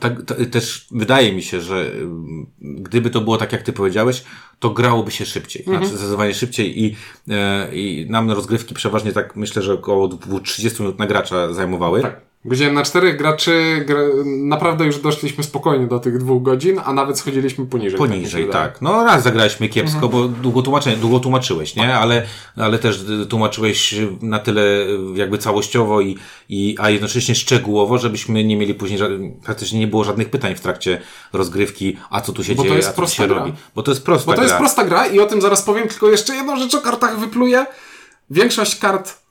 tak, 0.00 0.22
to, 0.22 0.34
też 0.50 0.86
wydaje 0.90 1.32
mi 1.32 1.42
się, 1.42 1.60
że 1.60 1.92
ym, 2.00 2.46
gdyby 2.60 3.10
to 3.10 3.20
było 3.20 3.36
tak, 3.36 3.52
jak 3.52 3.62
ty 3.62 3.72
powiedziałeś, 3.72 4.24
to 4.58 4.70
grałoby 4.70 5.10
się 5.10 5.26
szybciej. 5.26 5.64
Znaczy 5.64 5.86
zdecydowanie 5.86 6.34
szybciej 6.34 6.84
i, 6.84 6.96
e, 7.30 7.74
i 7.74 8.06
nam 8.10 8.30
rozgrywki 8.30 8.74
przeważnie 8.74 9.12
tak 9.12 9.36
myślę, 9.36 9.62
że 9.62 9.72
około 9.72 10.08
dwu- 10.08 10.40
30 10.40 10.82
minut 10.82 10.98
na 10.98 11.06
gracza 11.06 11.52
zajmowały. 11.52 12.02
Tak. 12.02 12.31
Gdzie 12.44 12.72
na 12.72 12.82
czterech 12.82 13.16
graczy 13.16 13.84
gra, 13.86 14.00
naprawdę 14.24 14.84
już 14.84 14.98
doszliśmy 14.98 15.44
spokojnie 15.44 15.86
do 15.86 15.98
tych 15.98 16.18
dwóch 16.18 16.42
godzin, 16.42 16.80
a 16.84 16.92
nawet 16.92 17.18
schodziliśmy 17.18 17.66
poniżej. 17.66 17.98
Poniżej, 17.98 18.44
tak. 18.44 18.52
tak. 18.52 18.82
No 18.82 19.04
raz 19.04 19.22
zagraliśmy 19.22 19.68
kiepsko, 19.68 20.06
mhm. 20.06 20.12
bo 20.12 20.28
długo, 20.28 20.62
tłumaczy, 20.62 20.96
długo 20.96 21.20
tłumaczyłeś, 21.20 21.76
nie? 21.76 21.94
Ale, 21.94 22.26
ale 22.56 22.78
też 22.78 23.04
tłumaczyłeś 23.28 23.94
na 24.22 24.38
tyle 24.38 24.62
jakby 25.14 25.38
całościowo 25.38 26.00
i, 26.00 26.18
i 26.48 26.76
a 26.80 26.90
jednocześnie 26.90 27.34
szczegółowo, 27.34 27.98
żebyśmy 27.98 28.44
nie 28.44 28.56
mieli 28.56 28.74
później, 28.74 29.00
praktycznie 29.44 29.80
nie 29.80 29.86
było 29.86 30.04
żadnych 30.04 30.30
pytań 30.30 30.54
w 30.54 30.60
trakcie 30.60 31.00
rozgrywki, 31.32 31.96
a 32.10 32.20
co 32.20 32.32
tu 32.32 32.44
się 32.44 32.54
bo 32.54 32.62
dzieje, 32.62 32.74
to 32.74 32.76
jest 32.76 32.98
a 32.98 33.06
co 33.06 33.06
się 33.06 33.28
gra. 33.28 33.38
robi. 33.38 33.52
Bo 33.74 33.82
to 33.82 33.90
jest 33.90 34.04
prosta 34.04 34.26
Bo 34.26 34.32
to 34.32 34.36
gra. 34.36 34.44
jest 34.44 34.56
prosta 34.56 34.84
gra 34.84 35.06
i 35.06 35.20
o 35.20 35.26
tym 35.26 35.40
zaraz 35.40 35.62
powiem, 35.62 35.88
tylko 35.88 36.10
jeszcze 36.10 36.34
jedną 36.34 36.56
rzecz 36.56 36.74
o 36.74 36.80
kartach 36.80 37.18
wypluję. 37.18 37.66
Większość 38.30 38.76
kart 38.76 39.21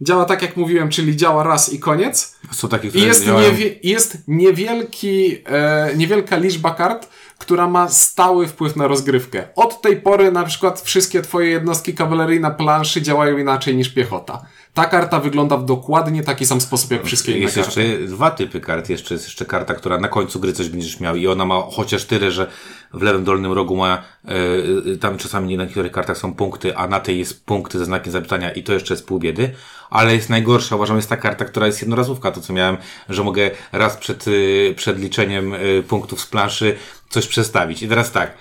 działa 0.00 0.24
tak, 0.24 0.42
jak 0.42 0.56
mówiłem, 0.56 0.88
czyli 0.88 1.16
działa 1.16 1.42
raz 1.42 1.72
i 1.72 1.78
koniec. 1.78 2.36
Są 2.52 2.68
takie, 2.68 2.88
I 2.88 2.90
które 2.90 3.06
jest, 3.06 3.24
działają... 3.24 3.50
niewie, 3.50 3.74
jest 3.82 4.18
niewielki, 4.28 5.38
e, 5.46 5.92
niewielka 5.96 6.36
liczba 6.36 6.74
kart, 6.74 7.08
która 7.38 7.68
ma 7.68 7.88
stały 7.88 8.46
wpływ 8.48 8.76
na 8.76 8.86
rozgrywkę. 8.86 9.48
Od 9.56 9.82
tej 9.82 10.00
pory 10.00 10.32
na 10.32 10.44
przykład 10.44 10.80
wszystkie 10.80 11.22
twoje 11.22 11.50
jednostki 11.50 11.94
kawalerii 11.94 12.40
na 12.40 12.50
planszy 12.50 13.02
działają 13.02 13.38
inaczej 13.38 13.76
niż 13.76 13.88
piechota. 13.88 14.42
Ta 14.74 14.84
karta 14.84 15.20
wygląda 15.20 15.56
w 15.56 15.64
dokładnie 15.64 16.22
taki 16.22 16.46
sam 16.46 16.60
sposób 16.60 16.90
jak 16.90 17.04
wszystkie 17.04 17.32
inne 17.32 17.40
Jest 17.40 17.54
karty. 17.54 17.82
jeszcze 17.82 18.06
dwa 18.06 18.30
typy 18.30 18.60
kart. 18.60 18.88
Jeszcze 18.88 19.14
jest 19.14 19.26
jeszcze 19.26 19.44
karta, 19.44 19.74
która 19.74 19.98
na 19.98 20.08
końcu 20.08 20.40
gry 20.40 20.52
coś 20.52 20.68
będziesz 20.68 21.00
miał 21.00 21.16
i 21.16 21.26
ona 21.26 21.44
ma 21.44 21.62
chociaż 21.70 22.04
tyle, 22.04 22.30
że 22.32 22.46
w 22.94 23.02
lewym 23.02 23.24
dolnym 23.24 23.52
rogu 23.52 23.76
ma, 23.76 24.02
e, 24.24 24.96
tam 24.96 25.18
czasami 25.18 25.56
na 25.56 25.64
niektórych 25.64 25.92
kartach 25.92 26.18
są 26.18 26.34
punkty, 26.34 26.76
a 26.76 26.88
na 26.88 27.00
tej 27.00 27.18
jest 27.18 27.46
punkty 27.46 27.78
ze 27.78 27.84
znakiem 27.84 28.12
zapytania 28.12 28.50
i 28.52 28.62
to 28.62 28.72
jeszcze 28.72 28.94
jest 28.94 29.06
pół 29.06 29.18
biedy. 29.18 29.54
Ale 29.92 30.14
jest 30.14 30.30
najgorsza, 30.30 30.76
uważam, 30.76 30.96
jest 30.96 31.08
ta 31.08 31.16
karta, 31.16 31.44
która 31.44 31.66
jest 31.66 31.80
jednorazówka, 31.80 32.30
to 32.30 32.40
co 32.40 32.52
miałem, 32.52 32.76
że 33.08 33.24
mogę 33.24 33.50
raz 33.72 33.96
przed, 33.96 34.24
e, 34.28 34.74
przed 34.74 34.98
liczeniem 34.98 35.54
e, 35.54 35.58
punktów 35.88 36.20
z 36.20 36.26
planszy 36.26 36.76
coś 37.10 37.26
przestawić. 37.26 37.82
I 37.82 37.88
teraz 37.88 38.12
tak, 38.12 38.34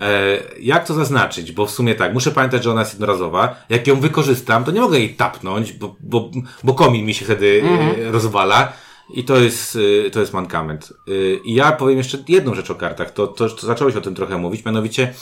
E, 0.00 0.38
jak 0.60 0.86
to 0.86 0.94
zaznaczyć? 0.94 1.52
Bo 1.52 1.66
w 1.66 1.70
sumie 1.70 1.94
tak, 1.94 2.14
muszę 2.14 2.30
pamiętać, 2.30 2.64
że 2.64 2.70
ona 2.70 2.80
jest 2.80 2.92
jednorazowa. 2.92 3.56
Jak 3.68 3.86
ją 3.86 4.00
wykorzystam, 4.00 4.64
to 4.64 4.70
nie 4.70 4.80
mogę 4.80 4.98
jej 4.98 5.14
tapnąć, 5.14 5.72
bo, 5.72 5.96
bo, 6.00 6.30
bo 6.64 6.74
komin 6.74 7.06
mi 7.06 7.14
się 7.14 7.24
wtedy 7.24 7.62
e, 7.64 8.10
rozwala. 8.10 8.72
I 9.14 9.24
to 9.24 9.36
jest, 9.36 9.78
e, 10.06 10.10
to 10.10 10.20
jest 10.20 10.32
mankament. 10.32 10.92
I 11.44 11.54
ja 11.54 11.72
powiem 11.72 11.98
jeszcze 11.98 12.18
jedną 12.28 12.54
rzecz 12.54 12.70
o 12.70 12.74
kartach. 12.74 13.10
To, 13.10 13.26
to, 13.26 13.48
to 13.48 13.66
zacząłeś 13.66 13.96
o 13.96 14.00
tym 14.00 14.14
trochę 14.14 14.38
mówić, 14.38 14.64
mianowicie, 14.64 15.14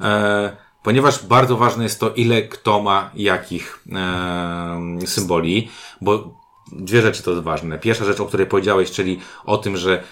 e, 0.00 0.56
ponieważ 0.82 1.26
bardzo 1.26 1.56
ważne 1.56 1.84
jest 1.84 2.00
to, 2.00 2.10
ile 2.10 2.42
kto 2.42 2.82
ma 2.82 3.10
jakich 3.14 3.84
e, 3.92 5.06
symboli, 5.06 5.68
bo 6.00 6.38
dwie 6.72 7.02
rzeczy 7.02 7.22
to 7.22 7.30
jest 7.30 7.42
ważne. 7.42 7.78
Pierwsza 7.78 8.04
rzecz, 8.04 8.20
o 8.20 8.26
której 8.26 8.46
powiedziałeś, 8.46 8.90
czyli 8.90 9.20
o 9.44 9.58
tym, 9.58 9.76
że 9.76 10.02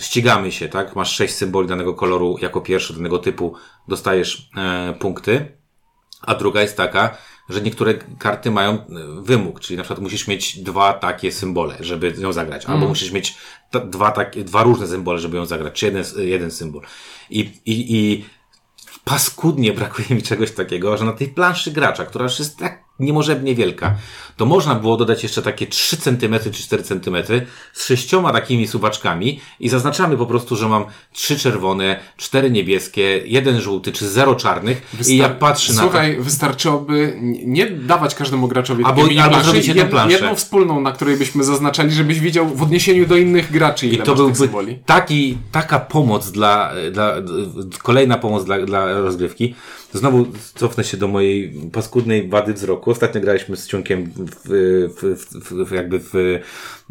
ścigamy 0.00 0.52
się, 0.52 0.68
tak? 0.68 0.96
Masz 0.96 1.12
sześć 1.16 1.34
symboli 1.34 1.68
danego 1.68 1.94
koloru 1.94 2.36
jako 2.40 2.60
pierwszy 2.60 2.94
danego 2.94 3.18
typu, 3.18 3.54
dostajesz 3.88 4.50
e, 4.56 4.94
punkty. 4.98 5.56
A 6.22 6.34
druga 6.34 6.62
jest 6.62 6.76
taka, 6.76 7.16
że 7.48 7.60
niektóre 7.60 7.94
karty 7.94 8.50
mają 8.50 8.72
e, 8.72 8.84
wymóg, 9.22 9.60
czyli 9.60 9.76
na 9.76 9.82
przykład 9.82 10.02
musisz 10.02 10.28
mieć 10.28 10.58
dwa 10.58 10.92
takie 10.92 11.32
symbole, 11.32 11.76
żeby 11.80 12.14
ją 12.18 12.32
zagrać, 12.32 12.62
albo 12.64 12.74
Mhm. 12.74 12.88
musisz 12.88 13.12
mieć 13.12 13.34
dwa, 13.84 14.10
takie, 14.10 14.44
dwa 14.44 14.62
różne 14.62 14.86
symbole, 14.86 15.18
żeby 15.18 15.36
ją 15.36 15.46
zagrać, 15.46 15.74
czy 15.74 15.86
jeden, 15.86 16.04
jeden 16.16 16.50
symbol. 16.50 16.82
I, 17.30 17.40
i, 17.40 17.96
i 17.96 18.24
paskudnie 19.06 19.72
brakuje 19.72 20.08
mi 20.10 20.22
czegoś 20.22 20.52
takiego, 20.52 20.96
że 20.96 21.04
na 21.04 21.12
tej 21.12 21.28
planszy 21.28 21.72
gracza, 21.72 22.04
która 22.04 22.22
już 22.22 22.38
jest 22.38 22.58
tak 22.58 22.85
niemożebnie 23.00 23.54
wielka, 23.54 23.94
to 24.36 24.46
można 24.46 24.74
było 24.74 24.96
dodać 24.96 25.22
jeszcze 25.22 25.42
takie 25.42 25.66
3 25.66 25.96
cm 25.96 26.34
czy 26.44 26.62
4 26.62 26.82
cm 26.82 27.16
z 27.72 27.84
sześcioma 27.86 28.32
takimi 28.32 28.66
suwaczkami 28.66 29.40
i 29.60 29.68
zaznaczamy 29.68 30.16
po 30.16 30.26
prostu, 30.26 30.56
że 30.56 30.68
mam 30.68 30.84
trzy 31.12 31.38
czerwone, 31.38 32.00
cztery 32.16 32.50
niebieskie, 32.50 33.22
jeden 33.24 33.60
żółty 33.60 33.92
czy 33.92 34.08
zero 34.08 34.34
czarnych 34.34 34.94
i 35.08 35.16
ja 35.16 35.28
patrzę 35.28 35.72
na 35.72 35.80
to. 35.80 35.88
Słuchaj, 35.88 36.16
wystarczyłoby 36.20 37.16
nie 37.44 37.66
dawać 37.70 38.14
każdemu 38.14 38.48
graczowi 38.48 38.84
Albo- 38.84 39.02
albo 39.02 39.14
planszy, 39.14 39.44
zrobić 39.44 39.66
jedną 39.66 39.82
jed- 39.84 39.88
planszę. 39.88 40.12
jedną 40.16 40.34
wspólną, 40.34 40.80
na 40.80 40.92
której 40.92 41.16
byśmy 41.16 41.44
zaznaczali, 41.44 41.92
żebyś 41.92 42.20
widział 42.20 42.46
w 42.48 42.62
odniesieniu 42.62 43.06
do 43.06 43.16
innych 43.16 43.52
graczy, 43.52 43.86
ile 43.86 44.02
I 44.02 44.06
to 44.06 44.14
byłby 44.14 44.48
taki, 44.86 45.38
taka 45.52 45.78
pomoc 45.78 46.30
dla, 46.30 46.72
dla, 46.92 47.14
kolejna 47.82 48.18
pomoc 48.18 48.44
dla, 48.44 48.58
dla 48.66 49.00
rozgrywki. 49.00 49.54
Znowu 49.96 50.26
cofnę 50.54 50.84
się 50.84 50.96
do 50.96 51.08
mojej 51.08 51.52
paskudnej 51.72 52.28
wady 52.28 52.52
wzroku. 52.52 52.90
Ostatnio 52.90 53.20
graliśmy 53.20 53.56
z 53.56 53.68
Ciunkiem 53.68 54.12
w, 54.16 54.48
w, 54.96 55.16
w, 55.44 55.68
w 55.68 55.72
jakby 55.72 55.98
w, 55.98 56.14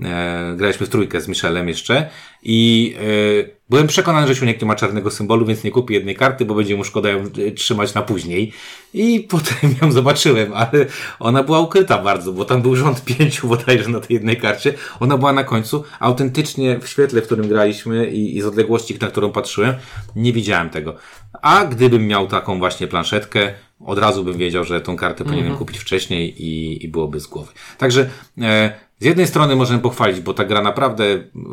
e, 0.03 0.53
graliśmy 0.57 0.85
w 0.85 0.89
trójkę 0.89 1.21
z 1.21 1.27
Michelem 1.27 1.67
jeszcze 1.67 2.09
i 2.43 2.95
e, 2.99 3.54
byłem 3.69 3.87
przekonany, 3.87 4.27
że 4.27 4.35
Ciunek 4.35 4.61
nie 4.61 4.67
ma 4.67 4.75
czarnego 4.75 5.11
symbolu, 5.11 5.45
więc 5.45 5.63
nie 5.63 5.71
kupi 5.71 5.93
jednej 5.93 6.15
karty, 6.15 6.45
bo 6.45 6.55
będzie 6.55 6.75
mu 6.75 6.83
szkoda 6.83 7.09
ją 7.09 7.19
e, 7.19 7.51
trzymać 7.51 7.93
na 7.93 8.01
później. 8.01 8.53
I 8.93 9.19
potem 9.29 9.75
ją 9.81 9.91
zobaczyłem, 9.91 10.53
ale 10.53 10.85
ona 11.19 11.43
była 11.43 11.59
ukryta 11.59 11.97
bardzo, 11.97 12.33
bo 12.33 12.45
tam 12.45 12.61
był 12.61 12.75
rząd 12.75 13.05
pięciu 13.17 13.47
bodajże 13.47 13.89
na 13.89 13.99
tej 13.99 14.13
jednej 14.13 14.37
karcie. 14.37 14.73
Ona 14.99 15.17
była 15.17 15.33
na 15.33 15.43
końcu. 15.43 15.83
Autentycznie 15.99 16.79
w 16.79 16.87
świetle, 16.87 17.21
w 17.21 17.25
którym 17.25 17.47
graliśmy 17.47 18.07
i, 18.07 18.37
i 18.37 18.41
z 18.41 18.45
odległości, 18.45 18.97
na 19.01 19.07
którą 19.07 19.31
patrzyłem, 19.31 19.73
nie 20.15 20.33
widziałem 20.33 20.69
tego. 20.69 20.95
A 21.41 21.65
gdybym 21.65 22.07
miał 22.07 22.27
taką 22.27 22.59
właśnie 22.59 22.87
planszetkę, 22.87 23.53
od 23.79 23.99
razu 23.99 24.23
bym 24.23 24.37
wiedział, 24.37 24.63
że 24.63 24.81
tą 24.81 24.95
kartę 24.95 25.23
powinienem 25.23 25.57
kupić 25.57 25.77
wcześniej 25.77 26.43
i, 26.43 26.85
i 26.85 26.87
byłoby 26.87 27.19
z 27.19 27.27
głowy. 27.27 27.51
Także 27.77 28.09
e, 28.41 28.79
z 28.99 29.05
jednej 29.05 29.27
strony 29.27 29.55
możemy 29.55 29.79
pochwalić, 29.79 30.19
bo 30.19 30.33
ta 30.33 30.45
gra 30.45 30.61
naprawdę 30.61 31.03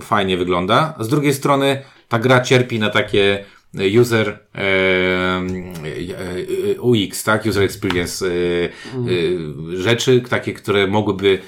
fajnie 0.03 0.37
wygląda, 0.37 0.95
z 1.01 1.09
drugiej 1.09 1.35
strony 1.35 1.83
ta 2.09 2.19
gra 2.19 2.41
cierpi 2.41 2.79
na 2.79 2.91
takie 2.91 3.45
user 4.01 4.39
e, 4.55 4.61
e, 6.77 6.81
UX, 6.81 7.25
tak? 7.25 7.47
User 7.47 7.63
experience 7.63 8.27
e, 8.27 8.31
e, 8.31 9.77
rzeczy, 9.77 10.21
takie, 10.29 10.53
które 10.53 10.87
mogłyby 10.87 11.39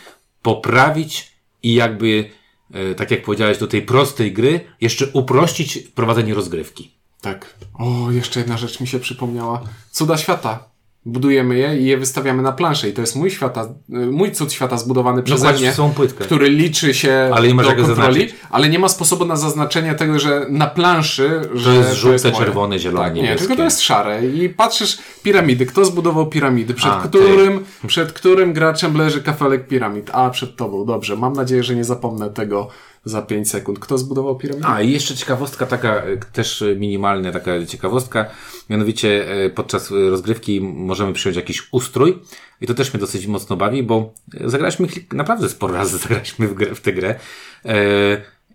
poprawić 0.43 1.33
i 1.63 1.75
jakby, 1.75 2.31
e, 2.75 2.95
tak 2.95 3.11
jak 3.11 3.23
powiedziałeś, 3.23 3.59
do 3.59 3.67
tej 3.67 3.83
prostej 3.83 4.33
gry 4.33 4.61
jeszcze 4.81 5.07
uprościć 5.07 5.79
prowadzenie 5.79 6.35
rozgrywki. 6.35 6.94
Tak. 7.25 7.55
O, 7.79 8.11
jeszcze 8.11 8.41
jedna 8.41 8.57
rzecz 8.57 8.81
mi 8.81 8.87
się 8.87 8.99
przypomniała. 8.99 9.61
Cuda 9.91 10.17
świata. 10.17 10.75
Budujemy 11.07 11.59
je 11.59 11.79
i 11.79 11.85
je 11.87 11.99
wystawiamy 11.99 12.43
na 12.43 12.53
planszę. 12.53 12.89
I 12.89 12.93
to 12.93 13.01
jest 13.01 13.17
mój 13.17 13.31
świata, 13.31 13.69
mój 13.89 14.33
cud 14.33 14.53
świata 14.53 14.77
zbudowany 14.77 15.23
przeze 15.23 15.53
mnie, 15.53 15.73
który 16.19 16.49
liczy 16.51 16.95
się 16.95 17.31
Ale 17.35 17.49
nie 17.49 17.55
do 17.55 17.63
kontroli, 17.65 17.87
zaznaczyć. 17.87 18.35
ale 18.51 18.69
nie 18.69 18.79
ma 18.79 18.89
sposobu 18.89 19.25
na 19.25 19.37
zaznaczenie 19.37 19.95
tego, 19.95 20.19
że 20.19 20.47
na 20.51 20.67
planszy, 20.67 21.41
że 21.55 21.75
jest 21.75 21.93
żółte, 21.95 22.31
moje. 22.31 22.45
czerwone, 22.45 22.79
zielone, 22.79 23.05
tak, 23.05 23.15
Nie, 23.15 23.23
niebieskie. 23.23 23.39
tylko 23.39 23.57
to 23.57 23.65
jest 23.65 23.81
szare. 23.83 24.27
I 24.27 24.49
patrzysz, 24.49 24.99
piramidy. 25.23 25.67
Kto 25.67 25.85
zbudował 25.85 26.27
piramidy? 26.27 26.75
Przed 26.75 26.93
A, 26.93 27.01
ty. 27.01 27.09
którym, 27.09 27.65
przed 27.87 28.13
którym 28.13 28.53
graczem 28.53 28.97
leży 28.97 29.23
kafelek 29.23 29.69
piramid? 29.69 30.11
A, 30.13 30.31
przed 30.31 30.57
tobą. 30.57 30.85
Dobrze. 30.87 31.17
Mam 31.17 31.33
nadzieję, 31.33 31.63
że 31.63 31.75
nie 31.75 31.85
zapomnę 31.85 32.31
tego 32.31 32.69
za 33.05 33.23
5 33.23 33.51
sekund. 33.51 33.79
Kto 33.79 33.99
zbudował 33.99 34.37
piramidy? 34.37 34.67
A 34.67 34.83
i 34.83 34.93
jeszcze 34.93 35.17
ciekawostka 35.17 35.67
taka, 35.67 35.95
e, 35.97 36.17
też 36.17 36.65
minimalna 36.77 37.33
taka 37.33 37.67
ciekawostka, 37.67 38.27
mianowicie 38.71 39.29
e, 39.45 39.51
podczas 39.51 39.93
e, 39.93 39.95
rozgrywki 39.95 40.61
możemy 40.61 41.13
przyjąć 41.13 41.37
jakiś 41.37 41.69
ustrój 41.73 42.19
i 42.61 42.67
to 42.67 42.75
też 42.75 42.95
mnie 42.95 43.01
dosyć 43.01 43.27
mocno 43.27 43.57
bawi, 43.57 43.83
bo 43.83 44.13
zagraliśmy 44.45 44.89
naprawdę 45.13 45.49
sporo 45.49 45.75
razy 45.75 45.99
zagraliśmy 46.09 46.49
w, 46.49 46.55
grę, 46.55 46.75
w 46.75 46.81
tę 46.81 46.93
grę 46.93 47.15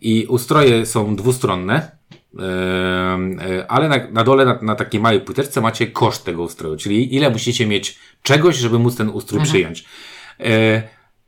i 0.02 0.26
ustroje 0.30 0.86
są 0.86 1.16
dwustronne, 1.16 1.92
ale 3.68 3.90
na, 3.90 3.98
na 4.12 4.24
dole, 4.24 4.46
na, 4.46 4.60
na 4.62 4.76
takiej 4.76 5.02
małej 5.02 5.22
płyteczce 5.22 5.62
macie 5.62 5.88
koszt 5.88 6.26
tego 6.26 6.44
ustroju, 6.44 6.78
czyli 6.78 7.16
ile 7.16 7.30
musicie 7.30 7.68
mieć 7.68 8.00
czegoś, 8.24 8.56
żeby 8.56 8.80
móc 8.80 8.96
ten 8.96 9.10
ustrój 9.10 9.44
przyjąć. 9.44 9.86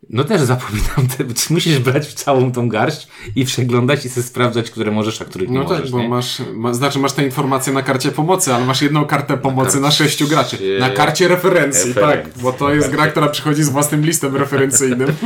No 0.09 0.23
też 0.23 0.41
zapominam, 0.41 1.07
te, 1.17 1.23
musisz 1.49 1.79
brać 1.79 2.07
w 2.07 2.13
całą 2.13 2.51
tą 2.51 2.69
garść 2.69 3.07
i 3.35 3.45
przeglądać 3.45 4.05
i 4.05 4.09
sobie 4.09 4.23
sprawdzać, 4.23 4.71
które 4.71 4.91
możesz, 4.91 5.21
a 5.21 5.25
których 5.25 5.49
nie 5.49 5.59
No 5.59 5.65
tak, 5.65 5.71
możesz. 5.77 5.91
bo 5.91 5.97
nie? 5.99 6.09
masz, 6.09 6.41
ma, 6.53 6.73
znaczy 6.73 6.99
masz 6.99 7.13
te 7.13 7.25
informacje 7.25 7.73
na 7.73 7.83
karcie 7.83 8.11
pomocy, 8.11 8.53
ale 8.53 8.65
masz 8.65 8.81
jedną 8.81 9.05
kartę 9.05 9.37
pomocy 9.37 9.79
na, 9.79 9.91
sześciu 9.91 10.27
graczy. 10.27 10.77
Na 10.79 10.89
karcie 10.89 11.27
referencji, 11.27 11.93
Referencji. 11.93 12.31
tak, 12.33 12.43
bo 12.43 12.53
to 12.53 12.73
jest 12.73 12.89
gra, 12.91 13.07
która 13.07 13.27
przychodzi 13.27 13.63
z 13.63 13.69
własnym 13.69 14.05
listem 14.05 14.35
referencyjnym. 14.35 15.07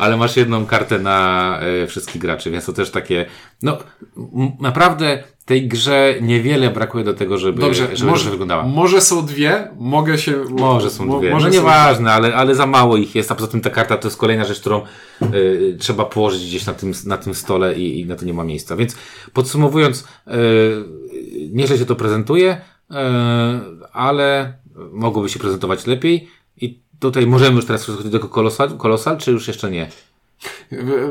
Ale 0.00 0.16
masz 0.16 0.36
jedną 0.36 0.66
kartę 0.66 0.98
na 0.98 1.58
e, 1.60 1.86
wszystkich 1.86 2.20
graczy, 2.22 2.50
więc 2.50 2.66
to 2.66 2.72
też 2.72 2.90
takie, 2.90 3.26
no 3.62 3.78
naprawdę 4.60 5.22
tej 5.50 5.68
grze 5.68 6.14
niewiele 6.22 6.70
brakuje 6.70 7.04
do 7.04 7.14
tego, 7.14 7.38
żeby, 7.38 7.60
Dobrze, 7.60 7.96
żeby 7.96 8.10
może, 8.10 8.30
wyglądała. 8.30 8.62
może 8.62 9.00
są 9.00 9.26
dwie, 9.26 9.68
mogę 9.78 10.18
się... 10.18 10.44
Może 10.50 10.90
są 10.90 11.18
dwie. 11.18 11.30
Może 11.30 11.48
no 11.48 11.52
nieważne, 11.52 12.12
ale, 12.12 12.34
ale 12.34 12.54
za 12.54 12.66
mało 12.66 12.96
ich 12.96 13.14
jest, 13.14 13.32
a 13.32 13.34
poza 13.34 13.48
tym 13.48 13.60
ta 13.60 13.70
karta 13.70 13.96
to 13.96 14.08
jest 14.08 14.18
kolejna 14.18 14.44
rzecz, 14.44 14.60
którą 14.60 14.82
y, 15.34 15.76
trzeba 15.78 16.04
położyć 16.04 16.42
gdzieś 16.46 16.66
na 16.66 16.72
tym, 16.72 16.92
na 17.06 17.16
tym 17.16 17.34
stole 17.34 17.74
i, 17.74 18.00
i 18.00 18.06
na 18.06 18.16
to 18.16 18.24
nie 18.24 18.34
ma 18.34 18.44
miejsca. 18.44 18.76
Więc 18.76 18.96
podsumowując, 19.32 20.00
y, 20.00 20.32
nieźle 21.52 21.78
się 21.78 21.86
to 21.86 21.96
prezentuje, 21.96 22.52
y, 22.90 22.94
ale 23.92 24.58
mogłoby 24.92 25.28
się 25.28 25.38
prezentować 25.38 25.86
lepiej 25.86 26.28
i 26.56 26.80
tutaj 27.00 27.26
możemy 27.26 27.56
już 27.56 27.66
teraz 27.66 27.82
przechodzić 27.82 28.12
do 28.12 28.20
Kolosal, 28.20 28.76
Kolosal 28.76 29.18
czy 29.18 29.30
już 29.30 29.48
jeszcze 29.48 29.70
nie? 29.70 29.88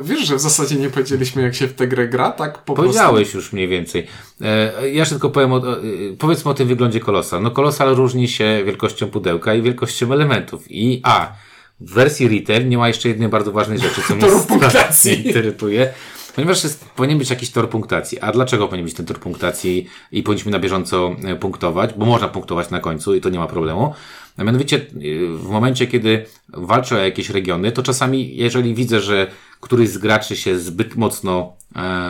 Wiesz, 0.02 0.28
że 0.28 0.36
w 0.36 0.40
zasadzie 0.40 0.76
nie 0.76 0.90
powiedzieliśmy, 0.90 1.42
jak 1.42 1.56
się 1.56 1.68
w 1.68 1.74
tę 1.74 1.88
grę 1.88 2.08
gra, 2.08 2.32
tak 2.32 2.64
po 2.64 2.74
Powiedziałeś 2.74 3.34
już 3.34 3.54
mniej 3.54 3.68
więcej. 3.68 4.08
E, 4.42 4.72
ja 4.82 4.88
jeszcze 4.88 5.16
tylko 5.16 5.30
powiem 5.30 5.54
o, 5.54 5.58
e, 5.58 5.82
powiedzmy 6.20 6.52
o 6.52 6.54
tym 6.54 6.68
wyglądzie 6.68 7.00
Kolosal. 7.00 7.42
No 7.42 7.52
Kolosal 7.52 7.96
różni 7.96 8.28
się 8.28 8.64
wielkością 8.66 9.08
pudełka 9.08 9.54
i 9.54 9.62
wielkością 9.62 10.14
elementów. 10.14 10.72
I 10.72 11.02
a, 11.04 11.34
w 11.80 11.94
wersji 11.94 12.28
retail 12.28 12.68
nie 12.68 12.78
ma 12.78 12.88
jeszcze 12.88 13.10
jednej 13.10 13.30
bardzo 13.30 13.52
ważnej 13.52 13.80
rzeczy, 13.80 14.02
co 14.08 14.16
mnie 14.56 14.70
strasznie 14.70 15.14
irytuje. 15.32 15.94
Ponieważ 16.36 16.64
jest, 16.64 16.86
powinien 16.86 17.18
być 17.18 17.30
jakiś 17.30 17.52
tor 17.52 17.70
punktacji. 17.70 18.20
A 18.20 18.32
dlaczego 18.32 18.68
powinien 18.68 18.86
być 18.86 18.94
ten 18.94 19.06
tor 19.06 19.20
punktacji 19.20 19.88
i 20.12 20.24
powinniśmy 20.24 20.52
na 20.52 20.60
bieżąco 20.60 21.16
e, 21.24 21.36
punktować? 21.36 21.94
Bo 21.94 22.06
można 22.06 22.28
punktować 22.28 22.70
na 22.70 22.80
końcu 22.80 23.16
i 23.16 23.22
to 23.22 23.30
nie 23.30 23.40
ma 23.40 23.48
problemu. 23.48 23.94
A 24.40 24.44
mianowicie 24.44 24.78
y, 24.78 25.28
w 25.38 25.50
momencie, 25.50 25.88
kiedy 25.88 26.26
walczę 26.50 26.96
o 26.96 27.00
jakieś 27.00 27.30
regiony, 27.30 27.72
to 27.72 27.84
czasami, 27.84 28.36
jeżeli 28.36 28.76
widzę, 28.76 29.00
że 29.00 29.32
któryś 29.60 29.90
z 29.90 29.98
graczy 29.98 30.36
się 30.36 30.60
zbyt 30.60 30.96
mocno 30.96 31.58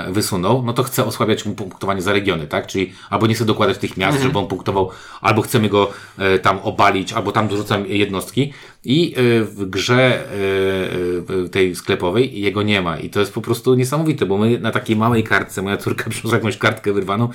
wysunął, 0.09 0.63
no 0.63 0.73
to 0.73 0.83
chcę 0.83 1.05
osłabiać 1.05 1.45
mu 1.45 1.55
punktowanie 1.55 2.01
za 2.01 2.13
regiony, 2.13 2.47
tak? 2.47 2.67
Czyli 2.67 2.93
albo 3.09 3.27
nie 3.27 3.35
chcę 3.35 3.45
dokładać 3.45 3.77
tych 3.77 3.97
miast, 3.97 4.21
żeby 4.21 4.39
on 4.39 4.47
punktował, 4.47 4.89
albo 5.21 5.41
chcemy 5.41 5.69
go 5.69 5.91
e, 6.17 6.39
tam 6.39 6.59
obalić, 6.59 7.13
albo 7.13 7.31
tam 7.31 7.47
dorzucam 7.47 7.85
jednostki. 7.85 8.53
I 8.83 9.13
e, 9.13 9.43
w 9.43 9.69
grze 9.69 9.95
e, 9.95 11.45
e, 11.45 11.49
tej 11.49 11.75
sklepowej 11.75 12.41
jego 12.41 12.63
nie 12.63 12.81
ma. 12.81 12.99
I 12.99 13.09
to 13.09 13.19
jest 13.19 13.33
po 13.33 13.41
prostu 13.41 13.75
niesamowite, 13.75 14.25
bo 14.25 14.37
my 14.37 14.59
na 14.59 14.71
takiej 14.71 14.95
małej 14.95 15.23
kartce, 15.23 15.61
moja 15.61 15.77
córka 15.77 16.09
przyszła 16.09 16.33
jakąś 16.33 16.57
kartkę 16.57 16.93
wyrwaną, 16.93 17.29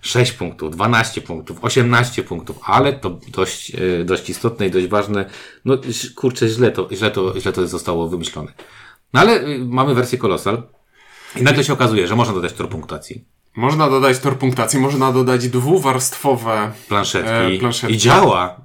6 0.00 0.32
punktów, 0.32 0.76
12 0.76 1.20
punktów, 1.20 1.58
18 1.62 2.22
punktów, 2.22 2.58
ale 2.64 2.92
to 2.92 3.18
dość, 3.28 3.72
e, 3.74 4.04
dość 4.04 4.30
istotne 4.30 4.66
i 4.66 4.70
dość 4.70 4.86
ważne. 4.86 5.24
No 5.64 5.78
kurczę, 6.16 6.48
źle 6.48 6.70
to, 6.70 6.88
źle 6.92 7.10
to, 7.10 7.40
źle 7.40 7.52
to 7.52 7.66
zostało 7.66 8.08
wymyślone. 8.08 8.52
No 9.14 9.20
ale 9.20 9.46
y, 9.46 9.58
mamy 9.58 9.94
wersję 9.94 10.18
Kolosal 10.18 10.62
i 11.36 11.42
nagle 11.42 11.64
się 11.64 11.72
okazuje, 11.72 12.08
że 12.08 12.16
można 12.16 12.34
dodać 12.34 12.52
tor 12.52 12.68
punktacji, 12.68 13.24
Można 13.56 13.90
dodać 13.90 14.18
tor 14.18 14.38
punktacji, 14.38 14.80
można 14.80 15.12
dodać 15.12 15.48
dwuwarstwowe 15.48 16.72
planszetki, 16.88 17.56
E, 17.56 17.58
planszetki. 17.58 17.94
i 17.96 17.98
działa. 17.98 18.60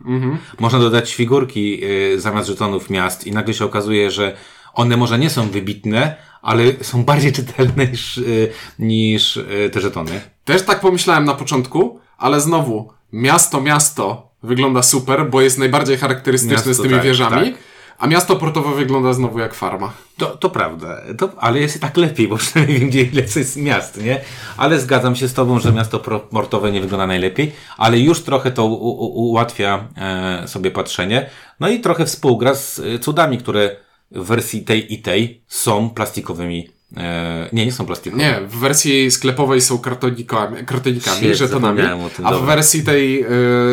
Można 0.60 0.79
dodać 0.79 1.15
figurki 1.15 1.79
y, 1.84 2.19
zamiast 2.19 2.47
żetonów 2.47 2.89
miast 2.89 3.27
i 3.27 3.32
nagle 3.32 3.53
się 3.53 3.65
okazuje, 3.65 4.12
że 4.12 4.36
one 4.73 4.97
może 4.97 5.19
nie 5.19 5.29
są 5.29 5.49
wybitne, 5.49 6.15
ale 6.41 6.63
są 6.82 7.03
bardziej 7.10 7.34
czytelne 7.34 7.88
niż, 7.88 8.17
y, 8.17 8.51
niż 8.79 9.38
y, 9.38 9.69
te 9.73 9.82
żetony. 9.82 10.21
Też 10.45 10.62
tak 10.65 10.79
pomyślałem 10.79 11.25
na 11.25 11.34
początku, 11.34 11.99
ale 12.17 12.41
znowu, 12.41 12.93
miasto, 13.13 13.62
miasto 13.62 14.29
wygląda 14.43 14.84
super, 14.84 15.29
bo 15.29 15.41
jest 15.41 15.58
najbardziej 15.58 15.97
charakterystyczne 15.97 16.55
Miasto, 16.55 16.73
z 16.73 16.82
tymi 16.82 16.93
tak, 16.93 17.03
wieżami, 17.03 17.51
tak. 17.51 17.60
A 17.99 18.07
miasto 18.07 18.35
portowe 18.35 18.75
wygląda 18.75 19.13
znowu 19.13 19.39
jak 19.39 19.53
farma. 19.53 19.93
To, 20.17 20.25
to 20.25 20.49
prawda, 20.49 21.01
to, 21.17 21.29
ale 21.38 21.59
jest 21.59 21.75
i 21.75 21.79
tak 21.79 21.97
lepiej, 21.97 22.27
bo 22.27 22.38
przynajmniej 22.38 22.79
wiem, 22.79 22.89
gdzie 22.89 23.01
ile 23.01 23.21
jest 23.21 23.57
miast, 23.57 24.03
nie? 24.03 24.21
Ale 24.57 24.79
zgadzam 24.79 25.15
się 25.15 25.27
z 25.27 25.33
Tobą, 25.33 25.59
że 25.59 25.71
miasto 25.71 25.99
portowe 26.31 26.71
nie 26.71 26.81
wygląda 26.81 27.07
najlepiej, 27.07 27.51
ale 27.77 27.99
już 27.99 28.21
trochę 28.21 28.51
to 28.51 28.65
u, 28.65 28.73
u, 28.73 29.29
ułatwia 29.29 29.88
e, 29.97 30.47
sobie 30.47 30.71
patrzenie. 30.71 31.29
No 31.59 31.69
i 31.69 31.79
trochę 31.79 32.05
współgra 32.05 32.55
z 32.55 32.79
e, 32.79 32.99
cudami, 32.99 33.38
które 33.38 33.75
w 34.12 34.25
wersji 34.25 34.62
tej 34.62 34.93
i 34.93 35.01
tej 35.01 35.41
są 35.47 35.89
plastikowymi. 35.89 36.78
E, 36.97 37.49
nie, 37.54 37.65
nie 37.65 37.71
są 37.71 37.86
plastikowe. 37.86 38.23
Nie, 38.23 38.41
w 38.47 38.56
wersji 38.56 39.12
sklepowej 39.12 39.62
są 39.62 39.78
kartonikami, 39.80 40.65
kartonikami 40.65 41.17
Shit, 41.17 41.36
żetonami, 41.36 41.82
a 42.23 42.34
w 42.34 42.45
wersji 42.45 42.84
tej 42.84 43.25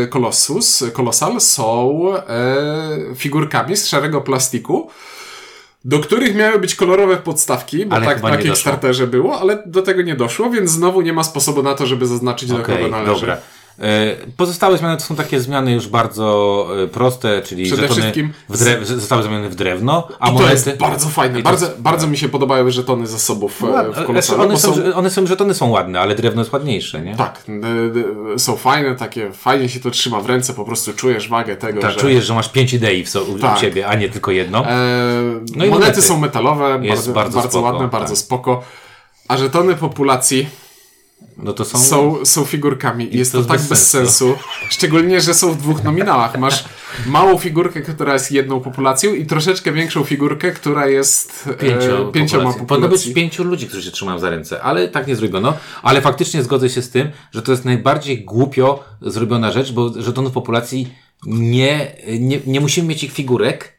y, 0.04 0.08
Colossus, 0.08 0.84
Colossal 0.92 1.40
są 1.40 2.02
y, 3.12 3.14
figurkami 3.14 3.76
z 3.76 3.86
szarego 3.86 4.20
plastiku, 4.20 4.90
do 5.84 5.98
których 5.98 6.34
miały 6.34 6.58
być 6.58 6.74
kolorowe 6.74 7.16
podstawki, 7.16 7.86
bo 7.86 7.96
Ale 7.96 8.06
tak 8.06 8.22
na 8.22 8.30
nie 8.30 8.36
doszło. 8.36 8.50
Kickstarterze 8.50 9.06
było, 9.06 9.40
ale 9.40 9.62
do 9.66 9.82
tego 9.82 10.02
nie 10.02 10.16
doszło, 10.16 10.50
więc 10.50 10.70
znowu 10.70 11.00
nie 11.00 11.12
ma 11.12 11.24
sposobu 11.24 11.62
na 11.62 11.74
to, 11.74 11.86
żeby 11.86 12.06
zaznaczyć, 12.06 12.48
do 12.48 12.56
Okej, 12.56 12.76
kogo 12.76 12.88
należy. 12.88 13.20
dobra. 13.20 13.36
E, 13.78 14.16
Pozostałe 14.36 14.78
zmiany 14.78 14.96
to 14.96 15.02
są 15.02 15.16
takie 15.16 15.40
zmiany 15.40 15.72
już 15.72 15.88
bardzo 15.88 16.66
e, 16.84 16.86
proste, 16.88 17.42
czyli 17.42 17.64
Przede 17.66 17.82
żetony 17.82 18.00
wszystkim 18.00 18.32
w 18.48 18.58
drew- 18.58 18.84
zostały 18.84 19.22
zamienione 19.22 19.48
w 19.48 19.54
drewno, 19.54 20.08
a 20.20 20.26
I 20.26 20.28
to 20.28 20.34
monety... 20.34 20.52
jest 20.52 20.78
bardzo 20.80 21.08
fajne. 21.08 21.42
Bardzo, 21.42 21.66
jest- 21.66 21.80
bardzo 21.80 22.06
mi 22.06 22.18
się 22.18 22.28
podobają 22.28 22.70
żetony 22.70 23.06
zasobów 23.06 23.62
e, 23.62 23.66
w 23.66 23.70
Ładne. 23.70 24.04
Colossalu, 24.06 24.42
one, 24.42 24.52
bo 24.52 24.58
są, 24.58 24.74
one 24.94 25.10
są, 25.10 25.26
żetony 25.26 25.54
są 25.54 25.68
ładne, 25.68 26.00
ale 26.00 26.14
drewno 26.14 26.40
jest 26.40 26.52
ładniejsze, 26.52 27.00
nie? 27.00 27.16
tak, 27.16 27.42
są 28.36 28.56
fajne, 28.56 28.94
takie, 28.94 29.32
fajnie 29.32 29.68
się 29.68 29.80
to 29.80 29.90
trzyma 29.90 30.20
w 30.20 30.26
ręce, 30.26 30.54
po 30.54 30.64
prostu 30.64 30.92
czujesz 30.92 31.28
wagę 31.28 31.56
tego, 31.56 31.80
Tak, 31.80 31.90
że... 31.92 32.00
czujesz, 32.00 32.24
że 32.26 32.34
masz 32.34 32.48
pięć 32.48 32.72
idei 32.72 33.04
w, 33.04 33.08
so, 33.08 33.22
u 33.22 33.38
Tak. 33.38 33.58
ciebie, 33.60 33.86
a 33.86 33.94
nie 33.94 34.08
tylko 34.08 34.30
jedno. 34.30 34.66
E, 34.66 34.76
No 35.56 35.64
i 35.64 35.68
monety, 35.68 35.70
monety. 35.70 36.02
są 36.02 36.18
metalowe, 36.18 36.78
Jest 36.82 36.86
bardzo, 36.88 37.12
bardzo 37.12 37.36
bardzo, 37.38 37.50
spoko, 37.50 37.64
ładne, 37.72 37.88
bardzo 37.88 38.14
tak. 38.14 38.18
spoko. 38.18 38.62
A 39.28 39.36
żetony 39.36 39.74
populacji 39.74 40.46
No 41.36 41.52
to 41.52 41.64
są... 41.64 41.78
są, 41.78 42.24
są 42.24 42.44
figurkami 42.44 43.14
i 43.14 43.18
jest 43.18 43.32
to 43.32 43.42
to, 43.42 43.48
tak 43.48 43.58
bez 43.58 43.68
bez 43.68 43.90
sensu. 43.90 44.26
sensu. 44.26 44.42
Szczególnie, 44.68 45.20
że 45.20 45.34
są 45.34 45.52
w 45.52 45.56
dwóch 45.56 45.84
nominałach. 45.84 46.38
Masz 46.38 46.64
małą 47.06 47.38
figurkę, 47.38 47.82
która 47.82 48.12
jest 48.12 48.32
jedną 48.32 48.60
populacją 48.60 49.14
i 49.14 49.26
troszeczkę 49.26 49.72
większą 49.72 50.04
figurkę, 50.04 50.52
która 50.52 50.86
jest 50.86 51.48
Pięcio, 51.60 52.08
e, 52.08 52.12
pięcioma 52.12 52.44
populacji. 52.44 52.66
Powinno 52.66 52.88
być 52.88 53.12
pięciu 53.12 53.44
ludzi, 53.44 53.66
którzy 53.66 53.82
się 53.82 53.90
trzymają 53.90 54.18
za 54.18 54.30
ręce, 54.30 54.62
ale 54.62 54.88
tak 54.88 55.06
nie 55.06 55.16
zrobiono. 55.16 55.54
Ale 55.82 56.00
faktycznie 56.00 56.42
zgodzę 56.42 56.70
się 56.70 56.82
z 56.82 56.90
tym, 56.90 57.10
że 57.32 57.42
to 57.42 57.52
jest 57.52 57.64
najbardziej 57.64 58.24
głupio 58.24 58.84
zrobiona 59.02 59.52
rzecz, 59.52 59.72
bo 59.72 60.02
żetonów 60.02 60.32
populacji 60.32 60.88
nie, 61.26 61.96
nie, 62.20 62.40
nie 62.46 62.60
musimy 62.60 62.88
mieć 62.88 63.04
ich 63.04 63.12
figurek. 63.12 63.75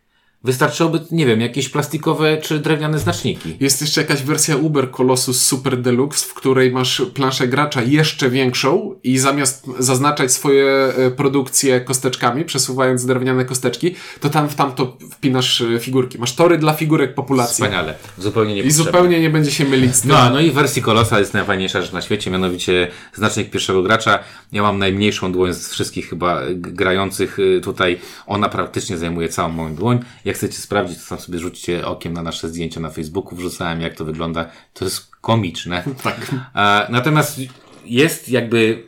Wystarczyłoby, 0.47 0.99
nie 1.12 1.25
wiem, 1.25 1.41
jakieś 1.41 1.69
plastikowe 1.69 2.38
czy 2.38 2.60
drewniane 2.60 2.99
znaczniki. 2.99 3.57
Jest 3.60 3.81
jeszcze 3.81 4.01
jakaś 4.01 4.23
wersja 4.23 4.55
Uber 4.55 4.91
Colossus 4.91 5.45
Super 5.45 5.81
Deluxe, 5.81 6.25
w 6.25 6.33
której 6.33 6.71
masz 6.71 7.01
planszę 7.13 7.47
gracza 7.47 7.81
jeszcze 7.81 8.29
większą 8.29 8.95
i 9.03 9.17
zamiast 9.17 9.65
zaznaczać 9.79 10.31
swoje 10.31 10.65
e, 10.65 11.12
produkcje 11.12 11.81
kosteczkami, 11.81 12.45
przesuwając 12.45 13.05
drewniane 13.05 13.45
kosteczki, 13.45 13.95
to 14.19 14.29
tam 14.29 14.49
w 14.49 14.55
tamto 14.55 14.97
wpinasz 15.12 15.62
e, 15.62 15.79
figurki. 15.79 16.17
Masz 16.17 16.36
tory 16.36 16.57
dla 16.57 16.73
figurek 16.73 17.13
populacji. 17.13 17.53
Wspaniale. 17.53 17.93
Zupełnie 18.17 18.55
nie 18.55 18.62
I 18.62 18.71
zupełnie 18.71 19.19
nie 19.19 19.29
będzie 19.29 19.51
się 19.51 19.65
mylić 19.65 19.95
z 19.95 20.01
tym. 20.01 20.12
No, 20.12 20.29
no 20.29 20.39
i 20.39 20.51
w 20.51 20.53
wersji 20.53 20.81
Kolosa 20.81 21.19
jest 21.19 21.33
najfajniejsza 21.33 21.81
rzecz 21.81 21.91
na 21.91 22.01
świecie, 22.01 22.31
mianowicie 22.31 22.88
znacznik 23.13 23.49
pierwszego 23.49 23.83
gracza. 23.83 24.19
Ja 24.51 24.62
mam 24.62 24.79
najmniejszą 24.79 25.31
dłoń 25.31 25.53
z 25.53 25.69
wszystkich 25.69 26.10
chyba 26.10 26.41
grających 26.55 27.39
y, 27.39 27.62
tutaj. 27.63 27.99
Ona 28.27 28.49
praktycznie 28.49 28.97
zajmuje 28.97 29.29
całą 29.29 29.49
moją 29.49 29.75
dłoń. 29.75 29.99
Jak 30.25 30.37
chcecie 30.38 30.58
sprawdzić, 30.58 31.04
to 31.04 31.10
tam 31.10 31.19
sobie 31.19 31.39
rzućcie 31.39 31.88
okiem 31.88 32.13
na 32.13 32.23
nasze 32.23 32.50
zdjęcia 32.50 32.80
na 32.80 32.89
Facebooku. 32.89 33.36
Wrzucałem, 33.36 33.82
jak 33.82 33.95
to 33.95 34.06
wygląda. 34.06 34.50
To 34.73 34.86
jest 34.86 35.15
komiczne. 35.21 35.84
Tak. 36.04 36.32
E, 36.56 36.88
natomiast 36.91 37.39
jest 37.86 38.30
jakby, 38.30 38.58
y, 38.58 38.84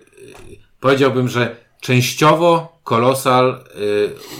powiedziałbym, 0.79 1.27
że 1.27 1.55
częściowo 1.81 2.79
Kolosal 2.83 3.63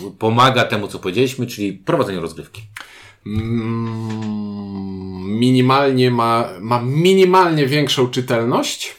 y, 0.10 0.12
pomaga 0.20 0.64
temu, 0.64 0.88
co 0.88 1.00
powiedzieliśmy, 1.00 1.48
czyli 1.48 1.74
prowadzeniu 1.74 2.22
rozgrywki. 2.22 2.62
Mm, 3.26 4.60
minimalnie 5.40 6.12
ma, 6.12 6.50
ma 6.60 6.82
minimalnie 6.82 7.66
większą 7.66 8.08
czytelność. 8.08 8.99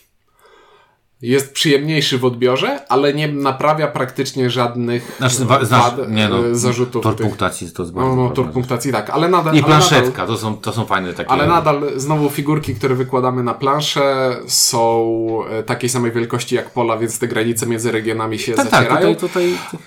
Jest 1.22 1.52
przyjemniejszy 1.52 2.18
w 2.18 2.24
odbiorze, 2.24 2.86
ale 2.88 3.14
nie 3.14 3.28
naprawia 3.28 3.88
praktycznie 3.88 4.50
żadnych 4.50 5.16
Znaczy, 5.18 5.44
wad, 5.44 6.08
nie 6.08 6.28
no, 6.28 6.46
e, 6.46 6.54
zarzutów. 6.54 7.02
tor 7.02 7.16
punktacji 7.16 7.72
to 7.72 7.82
jest 7.82 7.94
bardzo 7.94 8.16
No, 8.16 8.24
no, 8.24 8.30
tor 8.30 8.50
punktacji 8.50 8.92
tak, 8.92 9.10
ale 9.10 9.28
nadal. 9.28 9.56
I 9.56 9.62
planszetka, 9.62 10.26
to 10.26 10.36
są, 10.36 10.56
to 10.56 10.72
są 10.72 10.86
fajne 10.86 11.12
takie. 11.12 11.30
ale 11.30 11.46
nadal 11.46 11.82
znowu 11.96 12.30
figurki, 12.30 12.74
które 12.74 12.94
wykładamy 12.94 13.42
na 13.42 13.54
planszę 13.54 14.36
są 14.46 15.18
e, 15.50 15.62
takiej 15.62 15.90
samej 15.90 16.12
wielkości 16.12 16.54
jak 16.54 16.70
pola, 16.70 16.96
więc 16.98 17.18
te 17.18 17.28
granice 17.28 17.66
między 17.66 17.92
regionami 17.92 18.38
się 18.38 18.54
tak, 18.54 18.68
tak, 18.68 18.84
zacierają. 18.84 19.14
tutaj, 19.14 19.52
tutaj. 19.60 19.80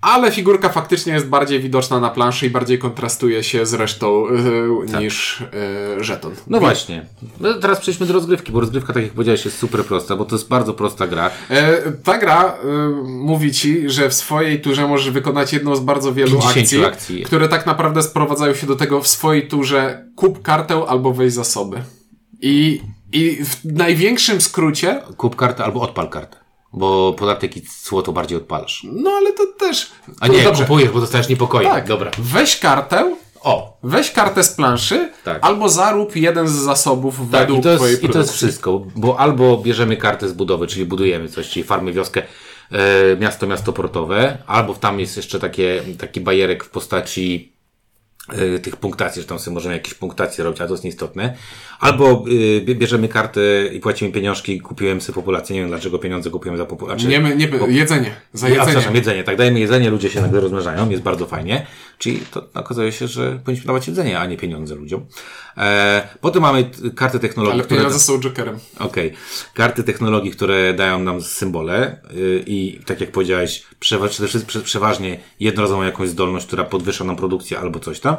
Ale 0.00 0.32
figurka 0.32 0.68
faktycznie 0.68 1.12
jest 1.12 1.26
bardziej 1.28 1.60
widoczna 1.60 2.00
na 2.00 2.10
planszy 2.10 2.46
i 2.46 2.50
bardziej 2.50 2.78
kontrastuje 2.78 3.42
się 3.42 3.66
z 3.66 3.74
resztą 3.74 4.26
e, 4.28 5.00
niż 5.00 5.44
e, 5.98 6.04
żeton. 6.04 6.32
No 6.46 6.60
właśnie. 6.60 7.06
No 7.40 7.54
teraz 7.54 7.80
przejdźmy 7.80 8.06
do 8.06 8.12
rozgrywki, 8.12 8.52
bo 8.52 8.60
rozgrywka, 8.60 8.92
tak 8.92 9.02
jak 9.02 9.12
powiedziałeś, 9.12 9.44
jest 9.44 9.58
super 9.58 9.84
prosta, 9.84 10.16
bo 10.16 10.24
to 10.24 10.34
jest 10.36 10.48
bardzo 10.48 10.74
prosta 10.74 11.06
gra. 11.06 11.30
E, 11.50 11.92
ta 11.92 12.18
gra 12.18 12.44
e, 12.44 12.56
mówi 13.04 13.52
ci, 13.52 13.90
że 13.90 14.08
w 14.08 14.14
swojej 14.14 14.60
turze 14.60 14.88
możesz 14.88 15.10
wykonać 15.10 15.52
jedną 15.52 15.76
z 15.76 15.80
bardzo 15.80 16.12
wielu 16.14 16.38
50 16.38 16.56
akcji, 16.56 16.84
akcji. 16.84 17.22
które 17.22 17.48
tak 17.48 17.66
naprawdę 17.66 18.02
sprowadzają 18.02 18.54
się 18.54 18.66
do 18.66 18.76
tego 18.76 19.00
w 19.00 19.08
swojej 19.08 19.48
turze 19.48 20.06
kup 20.16 20.42
kartę 20.42 20.82
albo 20.88 21.12
weź 21.12 21.32
zasoby. 21.32 21.82
I, 22.40 22.80
I 23.12 23.44
w 23.44 23.64
największym 23.64 24.40
skrócie, 24.40 25.02
Kup 25.16 25.36
kartę 25.36 25.64
albo 25.64 25.80
odpal 25.80 26.08
kartę. 26.08 26.45
Bo 26.76 27.12
podatek 27.12 27.56
i 27.56 27.62
cło 27.82 28.02
to 28.02 28.12
bardziej 28.12 28.38
odpalasz. 28.38 28.86
no 28.92 29.10
ale 29.10 29.32
to 29.32 29.46
też... 29.58 29.90
A 30.20 30.28
nie, 30.28 30.42
dobrze, 30.42 30.62
kupujesz, 30.62 30.90
bo 30.90 31.00
dostajesz 31.00 31.28
niepokoje. 31.28 31.68
tak, 31.68 31.88
Dobra. 31.88 32.10
weź 32.18 32.58
kartę, 32.58 33.16
O, 33.40 33.78
weź 33.82 34.10
kartę 34.10 34.44
z 34.44 34.48
planszy, 34.52 35.12
Tak. 35.24 35.38
albo 35.42 35.68
zarób 35.68 36.16
jeden 36.16 36.48
z 36.48 36.52
zasobów 36.52 37.16
tak, 37.18 37.26
według 37.40 37.60
i 37.60 37.62
to, 37.62 37.76
twojej 37.76 37.92
jest, 37.92 38.04
i 38.04 38.08
to 38.08 38.18
jest 38.18 38.28
produkcji. 38.30 38.48
wszystko, 38.48 38.82
bo 38.96 39.20
albo 39.20 39.56
bierzemy 39.58 39.96
kartę 39.96 40.28
z 40.28 40.32
budowy, 40.32 40.66
czyli 40.66 40.86
budujemy 40.86 41.28
coś, 41.28 41.48
czyli 41.48 41.64
farmy, 41.64 41.92
wioskę, 41.92 42.22
e, 42.72 43.16
miasto, 43.20 43.46
miasto 43.46 43.72
portowe, 43.72 44.38
albo 44.46 44.74
tam 44.74 45.00
jest 45.00 45.16
jeszcze 45.16 45.40
takie, 45.40 45.82
taki 45.98 46.20
bajerek 46.20 46.64
w 46.64 46.70
postaci 46.70 47.52
y, 48.38 48.58
tych 48.60 48.76
punktacji, 48.76 49.22
że 49.22 49.28
tam 49.28 49.38
sobie 49.38 49.54
możemy 49.54 49.74
jakieś 49.74 49.94
punktacje 49.94 50.44
robić, 50.44 50.60
a 50.60 50.66
to 50.66 50.72
jest 50.74 50.84
nieistotne. 50.84 51.36
Albo 51.80 52.24
y, 52.68 52.74
bierzemy 52.74 53.08
kartę 53.08 53.40
i 53.72 53.80
płacimy 53.80 54.12
pieniążki, 54.12 54.60
kupiłem 54.60 55.00
sobie 55.00 55.14
populację. 55.14 55.54
Nie 55.54 55.60
wiem 55.60 55.70
dlaczego 55.70 55.98
pieniądze 55.98 56.30
kupiłem 56.30 56.58
za 56.58 56.64
populację. 56.64 57.08
Nie, 57.08 57.36
nie, 57.36 57.48
jedzenie. 57.68 58.16
Za 58.32 58.48
jedzenie. 58.48 58.54
Ja, 58.54 58.64
przepraszam, 58.64 58.94
jedzenie. 58.94 59.24
Tak, 59.24 59.36
dajemy 59.36 59.60
jedzenie, 59.60 59.90
ludzie 59.90 60.10
się 60.10 60.20
nagle 60.20 60.40
rozmnażają, 60.40 60.90
jest 60.90 61.02
bardzo 61.02 61.26
fajnie. 61.26 61.66
Czyli 61.98 62.20
to 62.30 62.48
okazuje 62.54 62.92
się, 62.92 63.08
że 63.08 63.38
powinniśmy 63.44 63.66
dawać 63.66 63.88
jedzenie, 63.88 64.18
a 64.18 64.26
nie 64.26 64.36
pieniądze 64.36 64.74
ludziom. 64.74 65.06
E, 65.56 66.08
potem 66.20 66.42
mamy 66.42 66.70
karty 66.96 67.18
technologii. 67.18 67.60
Ale 67.60 67.68
pieniądze 67.68 67.88
które... 67.88 68.00
są 68.00 68.20
jokerem. 68.20 68.58
Okej. 68.78 69.06
Okay. 69.06 69.18
Karty 69.54 69.84
technologii, 69.84 70.30
które 70.30 70.74
dają 70.74 70.98
nam 70.98 71.22
symbole 71.22 72.00
yy, 72.14 72.44
i 72.46 72.80
tak 72.86 73.00
jak 73.00 73.10
powiedziałeś, 73.10 73.62
przewa 73.80 74.08
przeważnie 74.64 75.18
jednorazową 75.40 75.82
jakąś 75.82 76.08
zdolność, 76.08 76.46
która 76.46 76.64
podwyższa 76.64 77.04
nam 77.04 77.16
produkcję 77.16 77.58
albo 77.58 77.80
coś 77.80 78.00
tam. 78.00 78.16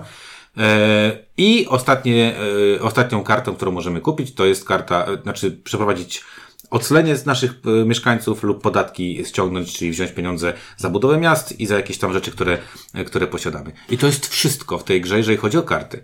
E, 0.57 1.17
I 1.37 1.67
ostatnie, 1.67 2.35
e, 2.75 2.81
ostatnią 2.81 3.23
kartą, 3.23 3.55
którą 3.55 3.71
możemy 3.71 4.01
kupić, 4.01 4.33
to 4.33 4.45
jest 4.45 4.65
karta, 4.65 5.05
e, 5.05 5.21
znaczy 5.21 5.51
przeprowadzić 5.63 6.23
oclenie 6.69 7.15
z 7.15 7.25
naszych 7.25 7.51
mieszkańców 7.85 8.43
lub 8.43 8.61
podatki 8.61 9.25
ściągnąć, 9.25 9.77
czyli 9.77 9.91
wziąć 9.91 10.11
pieniądze 10.11 10.53
za 10.77 10.89
budowę 10.89 11.17
miast 11.17 11.59
i 11.59 11.65
za 11.65 11.75
jakieś 11.75 11.97
tam 11.97 12.13
rzeczy, 12.13 12.31
które, 12.31 12.57
które 13.05 13.27
posiadamy. 13.27 13.71
I 13.89 13.97
to 13.97 14.07
jest 14.07 14.27
wszystko 14.27 14.77
w 14.77 14.83
tej 14.83 15.01
grze, 15.01 15.17
jeżeli 15.17 15.37
chodzi 15.37 15.57
o 15.57 15.63
karty. 15.63 16.03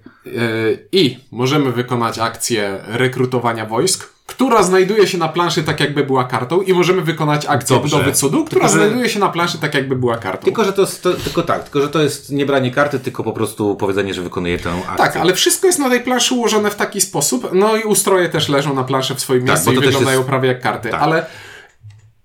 I 0.92 1.18
możemy 1.32 1.72
wykonać 1.72 2.20
akcję 2.20 2.80
rekrutowania 2.88 3.66
wojsk, 3.66 4.13
która 4.26 4.64
znajduje 4.64 5.08
się 5.08 5.18
na 5.18 5.28
planszy 5.28 5.64
tak 5.64 5.80
jakby 5.80 6.04
była 6.04 6.24
kartą 6.24 6.62
i 6.62 6.74
możemy 6.74 7.02
wykonać 7.02 7.46
akcję 7.46 7.76
Dobrze. 7.76 7.98
budowy 7.98 8.14
cudu, 8.14 8.46
która 8.46 8.62
tylko, 8.62 8.78
znajduje 8.78 9.10
się 9.10 9.20
na 9.20 9.30
planszy 9.30 9.58
tak 9.58 9.74
jakby 9.74 9.96
była 9.96 10.18
kartą. 10.18 10.46
Tylko, 10.46 10.64
że 10.64 10.74
to, 10.74 10.86
to, 10.86 11.14
tylko 11.14 11.42
tak, 11.42 11.64
tylko, 11.64 11.82
że 11.82 11.90
to 11.90 12.02
jest 12.02 12.32
nie 12.32 12.46
branie 12.46 12.72
karty, 12.72 13.00
tylko 13.00 13.24
po 13.24 13.34
prostu 13.34 13.76
powiedzenie, 13.76 14.14
że 14.14 14.22
wykonuje 14.22 14.60
tę 14.60 14.72
akcję. 14.74 14.98
Tak, 14.98 15.18
ale 15.18 15.34
wszystko 15.34 15.68
jest 15.68 15.80
na 15.80 15.90
tej 15.90 16.02
planszy 16.02 16.34
ułożone 16.34 16.72
w 16.72 16.76
taki 16.76 17.02
sposób, 17.02 17.50
no 17.54 17.76
i 17.76 17.84
ustroje 17.84 18.30
też 18.30 18.50
leżą 18.50 18.74
na 18.74 18.84
planszy 18.84 19.16
w 19.16 19.20
swoim 19.20 19.42
tak, 19.42 19.50
miejscu 19.50 19.72
i 19.72 19.80
wyglądają 19.80 20.20
jest... 20.20 20.30
prawie 20.30 20.48
jak 20.48 20.62
karty, 20.62 20.90
tak. 20.90 21.02
ale 21.02 21.26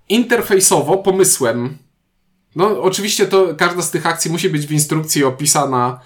interfejsowo, 0.08 0.96
pomysłem, 0.96 1.78
no 2.56 2.82
oczywiście 2.82 3.26
to 3.26 3.54
każda 3.56 3.82
z 3.82 3.90
tych 3.90 4.06
akcji 4.06 4.30
musi 4.30 4.50
być 4.50 4.66
w 4.66 4.72
instrukcji 4.72 5.24
opisana 5.24 6.00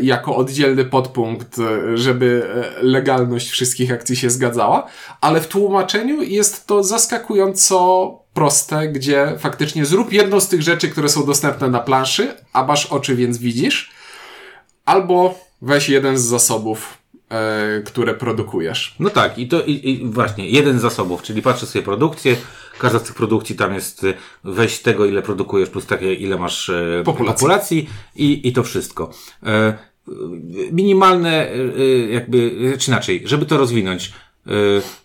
jako 0.00 0.36
oddzielny 0.36 0.84
podpunkt, 0.84 1.56
żeby 1.94 2.50
e, 2.54 2.82
legalność 2.82 3.50
wszystkich 3.50 3.92
akcji 3.92 4.16
się 4.16 4.30
zgadzała, 4.30 4.86
ale 5.20 5.40
w 5.40 5.48
tłumaczeniu 5.48 6.22
jest 6.22 6.66
to 6.66 6.84
zaskakująco 6.84 8.18
proste, 8.34 8.88
gdzie 8.88 9.34
faktycznie 9.38 9.84
zrób 9.84 10.12
jedną 10.12 10.40
z 10.40 10.48
tych 10.48 10.62
rzeczy, 10.62 10.88
które 10.88 11.08
są 11.08 11.26
dostępne 11.26 11.68
na 11.68 11.80
planszy, 11.80 12.34
a 12.52 12.64
masz 12.64 12.86
oczy, 12.86 13.16
więc 13.16 13.38
widzisz, 13.38 13.90
albo 14.84 15.38
weź 15.62 15.88
jeden 15.88 16.18
z 16.18 16.22
zasobów, 16.22 16.98
e, 17.30 17.82
które 17.82 18.14
produkujesz. 18.14 18.96
No 19.00 19.10
tak, 19.10 19.38
i 19.38 19.48
to 19.48 19.62
i, 19.62 19.90
i 19.90 20.06
właśnie 20.10 20.50
jeden 20.50 20.78
z 20.78 20.82
zasobów, 20.82 21.22
czyli 21.22 21.42
patrzę 21.42 21.66
sobie 21.66 21.84
produkcję, 21.84 22.36
każda 22.78 22.98
z 22.98 23.02
tych 23.02 23.14
produkcji 23.14 23.56
tam 23.56 23.74
jest 23.74 24.04
y, 24.04 24.14
weź 24.44 24.78
tego, 24.78 25.06
ile 25.06 25.22
produkujesz, 25.22 25.70
plus 25.70 25.86
takie, 25.86 26.14
ile 26.14 26.38
masz 26.38 26.68
e, 26.68 27.02
populacji, 27.04 27.34
populacji 27.34 27.88
i, 28.16 28.48
i 28.48 28.52
to 28.52 28.62
wszystko. 28.62 29.10
E, 29.46 29.78
minimalne, 30.72 31.50
e, 31.50 31.88
jakby, 32.10 32.52
czy 32.78 32.90
inaczej, 32.90 33.22
żeby 33.24 33.46
to 33.46 33.58
rozwinąć, 33.58 34.12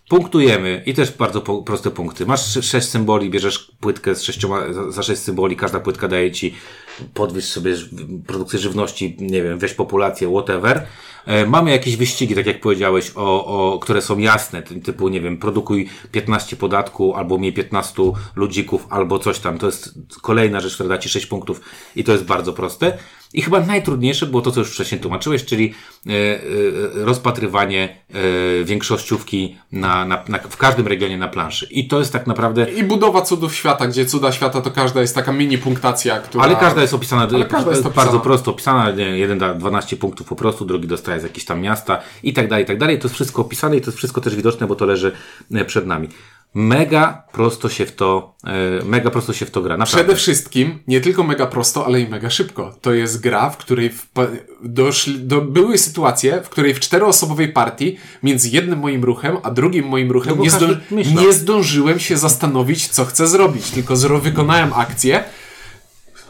punktujemy 0.08 0.82
i 0.86 0.94
też 0.94 1.12
bardzo 1.12 1.40
proste 1.40 1.90
punkty. 1.90 2.26
Masz 2.26 2.66
sześć 2.66 2.88
symboli, 2.88 3.30
bierzesz 3.30 3.70
płytkę 3.80 4.14
z 4.14 4.22
sześcioma, 4.22 4.60
za 4.88 5.02
sześć 5.02 5.22
symboli, 5.22 5.56
każda 5.56 5.80
płytka 5.80 6.08
daje 6.08 6.32
ci 6.32 6.54
podwyż 7.14 7.44
sobie 7.44 7.74
produkcję 8.26 8.58
żywności, 8.58 9.16
nie 9.20 9.42
wiem, 9.42 9.58
weź 9.58 9.74
populację, 9.74 10.28
whatever. 10.28 10.86
E, 11.26 11.46
mamy 11.46 11.70
jakieś 11.70 11.96
wyścigi, 11.96 12.34
tak 12.34 12.46
jak 12.46 12.60
powiedziałeś, 12.60 13.12
o, 13.14 13.46
o, 13.46 13.78
które 13.78 14.02
są 14.02 14.18
jasne, 14.18 14.62
typu, 14.62 15.08
nie 15.08 15.20
wiem, 15.20 15.38
produkuj 15.38 15.88
15 16.12 16.56
podatku, 16.56 17.14
albo 17.14 17.38
miej 17.38 17.52
15 17.52 18.02
ludzików, 18.36 18.86
albo 18.90 19.18
coś 19.18 19.38
tam. 19.38 19.58
To 19.58 19.66
jest 19.66 19.94
kolejna 20.22 20.60
rzecz, 20.60 20.74
która 20.74 20.88
da 20.88 20.98
Ci 20.98 21.08
6 21.08 21.26
punktów 21.26 21.60
i 21.96 22.04
to 22.04 22.12
jest 22.12 22.24
bardzo 22.24 22.52
proste. 22.52 22.98
I 23.34 23.42
chyba 23.42 23.60
najtrudniejsze 23.60 24.26
było 24.26 24.42
to, 24.42 24.50
co 24.50 24.60
już 24.60 24.70
wcześniej 24.70 25.00
tłumaczyłeś, 25.00 25.44
czyli 25.44 25.74
e, 26.06 26.10
e, 26.12 26.40
rozpatrywanie 26.94 27.96
e, 28.10 28.64
większościówki 28.64 29.56
na, 29.72 30.04
na, 30.04 30.24
na, 30.28 30.38
w 30.38 30.56
każdym 30.56 30.86
regionie 30.86 31.18
na 31.18 31.28
planszy. 31.28 31.66
I 31.70 31.88
to 31.88 31.98
jest 31.98 32.12
tak 32.12 32.26
naprawdę... 32.26 32.70
I 32.70 32.84
budowa 32.84 33.22
cudów 33.22 33.54
świata, 33.54 33.86
gdzie 33.86 34.06
cuda 34.06 34.32
świata 34.32 34.60
to 34.60 34.70
każda 34.70 35.00
jest 35.00 35.14
taka 35.14 35.32
mini 35.32 35.58
punktacja, 35.58 36.20
która... 36.20 36.44
Ale 36.44 36.56
każda 36.56 36.80
jest 36.80 36.94
opisana, 36.94 37.28
Ale 37.34 37.44
każda 37.44 37.70
jest 37.70 37.86
opisana. 37.86 38.04
bardzo 38.04 38.20
prosto 38.20 38.50
opisana. 38.50 38.90
Jeden 38.90 39.38
da 39.38 39.54
12 39.54 39.96
punktów 39.96 40.26
po 40.26 40.36
prostu, 40.36 40.64
drugi 40.64 40.88
dostaje 40.88 41.20
z 41.20 41.22
jakieś 41.22 41.44
tam 41.44 41.60
miasta 41.60 42.00
i 42.22 42.32
tak 42.32 42.48
dalej, 42.48 42.64
i 42.64 42.66
tak 42.66 42.78
dalej. 42.78 42.98
To 42.98 43.04
jest 43.04 43.14
wszystko 43.14 43.42
opisane 43.42 43.76
i 43.76 43.80
to 43.80 43.86
jest 43.86 43.98
wszystko 43.98 44.20
też 44.20 44.36
widoczne, 44.36 44.66
bo 44.66 44.74
to 44.74 44.86
leży 44.86 45.12
przed 45.66 45.86
nami 45.86 46.08
mega 46.54 47.22
prosto 47.32 47.68
się 47.68 47.86
w 47.86 47.92
to, 47.92 48.36
e, 48.44 48.84
mega 48.84 49.10
prosto 49.10 49.32
się 49.32 49.46
w 49.46 49.50
to 49.50 49.62
gra. 49.62 49.76
Naprawdę. 49.76 50.04
Przede 50.04 50.16
wszystkim, 50.16 50.78
nie 50.86 51.00
tylko 51.00 51.22
mega 51.22 51.46
prosto, 51.46 51.86
ale 51.86 52.00
i 52.00 52.08
mega 52.08 52.30
szybko. 52.30 52.74
To 52.80 52.92
jest 52.92 53.20
gra, 53.20 53.50
w 53.50 53.56
której 53.56 53.90
w, 53.90 54.06
doszli, 54.62 55.20
do, 55.20 55.40
były 55.40 55.78
sytuacje, 55.78 56.42
w 56.42 56.48
której 56.48 56.74
w 56.74 56.80
czteroosobowej 56.80 57.48
partii 57.52 57.96
między 58.22 58.48
jednym 58.48 58.78
moim 58.78 59.04
ruchem, 59.04 59.36
a 59.42 59.50
drugim 59.50 59.86
moim 59.88 60.10
ruchem 60.10 60.38
no 60.38 60.44
nie, 60.90 61.04
nie 61.04 61.32
zdążyłem 61.32 62.00
się 62.00 62.16
zastanowić, 62.16 62.88
co 62.88 63.04
chcę 63.04 63.26
zrobić. 63.26 63.70
Tylko 63.70 63.96
zro, 63.96 64.20
wykonałem 64.20 64.72
akcję, 64.72 65.24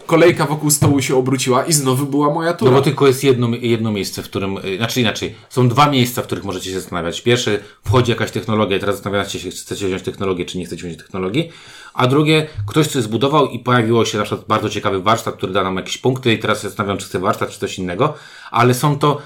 kolejka 0.06 0.46
wokół 0.46 0.70
stołu 0.70 1.02
się 1.02 1.16
obróciła 1.16 1.64
i 1.64 1.72
znowu 1.72 2.06
była 2.06 2.34
moja 2.34 2.52
tura. 2.52 2.70
No 2.70 2.76
bo 2.76 2.82
tylko 2.82 3.06
jest 3.06 3.24
jedno, 3.24 3.48
jedno 3.60 3.92
miejsce, 3.92 4.22
w 4.22 4.24
którym, 4.24 4.58
y, 4.58 4.76
znaczy 4.76 5.00
inaczej, 5.00 5.34
są 5.48 5.68
dwa 5.68 5.90
miejsca, 5.90 6.22
w 6.22 6.26
których 6.26 6.44
możecie 6.44 6.70
się 6.70 6.80
zastanawiać. 6.80 7.20
Pierwsze, 7.20 7.58
wchodzi 7.84 8.10
jakaś 8.10 8.30
technologia 8.30 8.76
i 8.76 8.80
teraz 8.80 8.96
zastanawiacie 8.96 9.40
się, 9.40 9.50
chcecie 9.50 9.86
wziąć 9.86 10.02
technologię, 10.02 10.44
czy 10.44 10.58
nie 10.58 10.66
chcecie 10.66 10.82
wziąć 10.82 10.98
technologii. 10.98 11.50
A 11.94 12.06
drugie, 12.06 12.46
ktoś 12.66 12.86
coś 12.86 13.02
zbudował 13.02 13.48
i 13.48 13.58
pojawiło 13.58 14.04
się 14.04 14.18
na 14.18 14.24
przykład 14.24 14.46
bardzo 14.46 14.70
ciekawy 14.70 15.02
warsztat, 15.02 15.36
który 15.36 15.52
da 15.52 15.62
nam 15.62 15.76
jakieś 15.76 15.98
punkty 15.98 16.32
i 16.32 16.38
teraz 16.38 16.62
się 16.62 16.68
zastanawiam, 16.68 16.98
czy 16.98 17.06
chcę 17.06 17.18
warsztat, 17.18 17.50
czy 17.50 17.60
coś 17.60 17.78
innego. 17.78 18.14
Ale 18.50 18.74
są 18.74 18.98
to, 18.98 19.20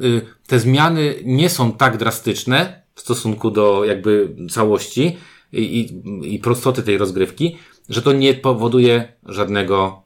y, 0.00 0.26
te 0.46 0.60
zmiany 0.60 1.14
nie 1.24 1.50
są 1.50 1.72
tak 1.72 1.96
drastyczne 1.96 2.82
w 2.94 3.00
stosunku 3.00 3.50
do 3.50 3.84
jakby 3.84 4.36
całości 4.50 5.16
i, 5.52 5.62
i, 5.62 6.34
i 6.34 6.38
prostoty 6.38 6.82
tej 6.82 6.98
rozgrywki, 6.98 7.56
że 7.88 8.02
to 8.02 8.12
nie 8.12 8.34
powoduje 8.34 9.12
żadnego, 9.26 10.02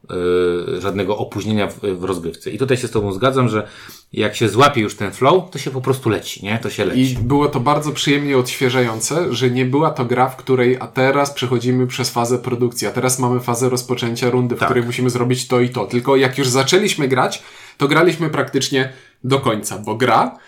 yy, 0.71 0.81
żadnego 0.81 1.19
opóźnienia 1.19 1.69
w, 1.69 1.81
w 1.81 2.05
rozgrywce. 2.05 2.51
I 2.51 2.59
tutaj 2.59 2.77
się 2.77 2.89
z 2.89 2.91
Tobą 2.91 3.13
zgadzam, 3.13 3.49
że 3.49 3.69
jak 4.13 4.37
się 4.37 4.49
złapie 4.49 4.81
już 4.81 4.97
ten 4.97 5.13
flow, 5.13 5.51
to 5.51 5.59
się 5.59 5.71
po 5.71 5.81
prostu 5.81 6.09
leci, 6.09 6.45
nie? 6.45 6.59
To 6.59 6.71
się 6.71 6.85
leci. 6.85 7.01
I 7.01 7.19
było 7.19 7.49
to 7.49 7.61
bardzo 7.61 7.93
przyjemnie 7.93 8.39
odświeżające, 8.39 9.35
że 9.35 9.51
nie 9.51 9.65
była 9.65 9.91
to 9.91 10.05
gra, 10.05 10.29
w 10.29 10.37
której 10.37 10.77
a 10.81 10.87
teraz 10.87 11.31
przechodzimy 11.31 11.87
przez 11.87 12.11
fazę 12.11 12.39
produkcji, 12.39 12.87
a 12.87 12.91
teraz 12.91 13.19
mamy 13.19 13.41
fazę 13.41 13.69
rozpoczęcia 13.69 14.31
rundy, 14.31 14.57
w 14.57 14.59
tak. 14.59 14.69
której 14.69 14.85
musimy 14.85 15.11
zrobić 15.11 15.49
to 15.49 15.61
i 15.61 15.69
to. 15.69 15.87
Tylko 15.87 16.17
jak 16.17 16.39
już 16.39 16.49
zaczęliśmy 16.49 17.09
grać, 17.09 17.43
to 17.79 17.89
graliśmy 17.89 18.31
praktycznie 18.31 18.93
do 19.25 19.41
końca, 19.41 19.79
bo 19.79 19.95
gra 19.95 20.39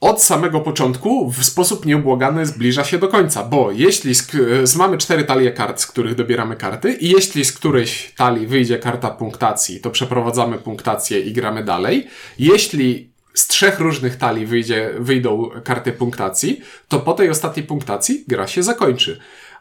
od 0.00 0.22
samego 0.22 0.60
początku 0.60 1.30
w 1.30 1.44
sposób 1.44 1.86
nieubłagany 1.86 2.46
zbliża 2.46 2.84
się 2.84 2.98
do 2.98 3.08
końca, 3.08 3.44
bo 3.44 3.70
jeśli 3.70 4.14
z, 4.14 4.30
z, 4.64 4.76
mamy 4.76 4.98
cztery 4.98 5.24
talie 5.24 5.52
kart, 5.52 5.80
z 5.80 5.86
których 5.86 6.14
dobieramy 6.14 6.56
karty 6.56 6.92
i 6.92 7.10
jeśli 7.10 7.44
z 7.44 7.52
którejś 7.52 8.14
talii 8.16 8.46
wyjdzie 8.46 8.78
karta 8.78 9.10
punktacji, 9.10 9.80
to 9.80 9.90
przeprowadzamy 9.90 10.58
punktację 10.58 11.20
i 11.20 11.32
gramy 11.32 11.64
dalej. 11.64 12.06
Jeśli 12.38 13.10
z 13.34 13.46
trzech 13.46 13.80
różnych 13.80 14.16
talii 14.16 14.46
wyjdzie, 14.46 14.90
wyjdą 14.98 15.50
karty 15.64 15.92
punktacji, 15.92 16.60
to 16.88 17.00
po 17.00 17.12
tej 17.12 17.30
ostatniej 17.30 17.66
punktacji 17.66 18.24
gra 18.28 18.46
się 18.46 18.62
zakończy. 18.62 19.20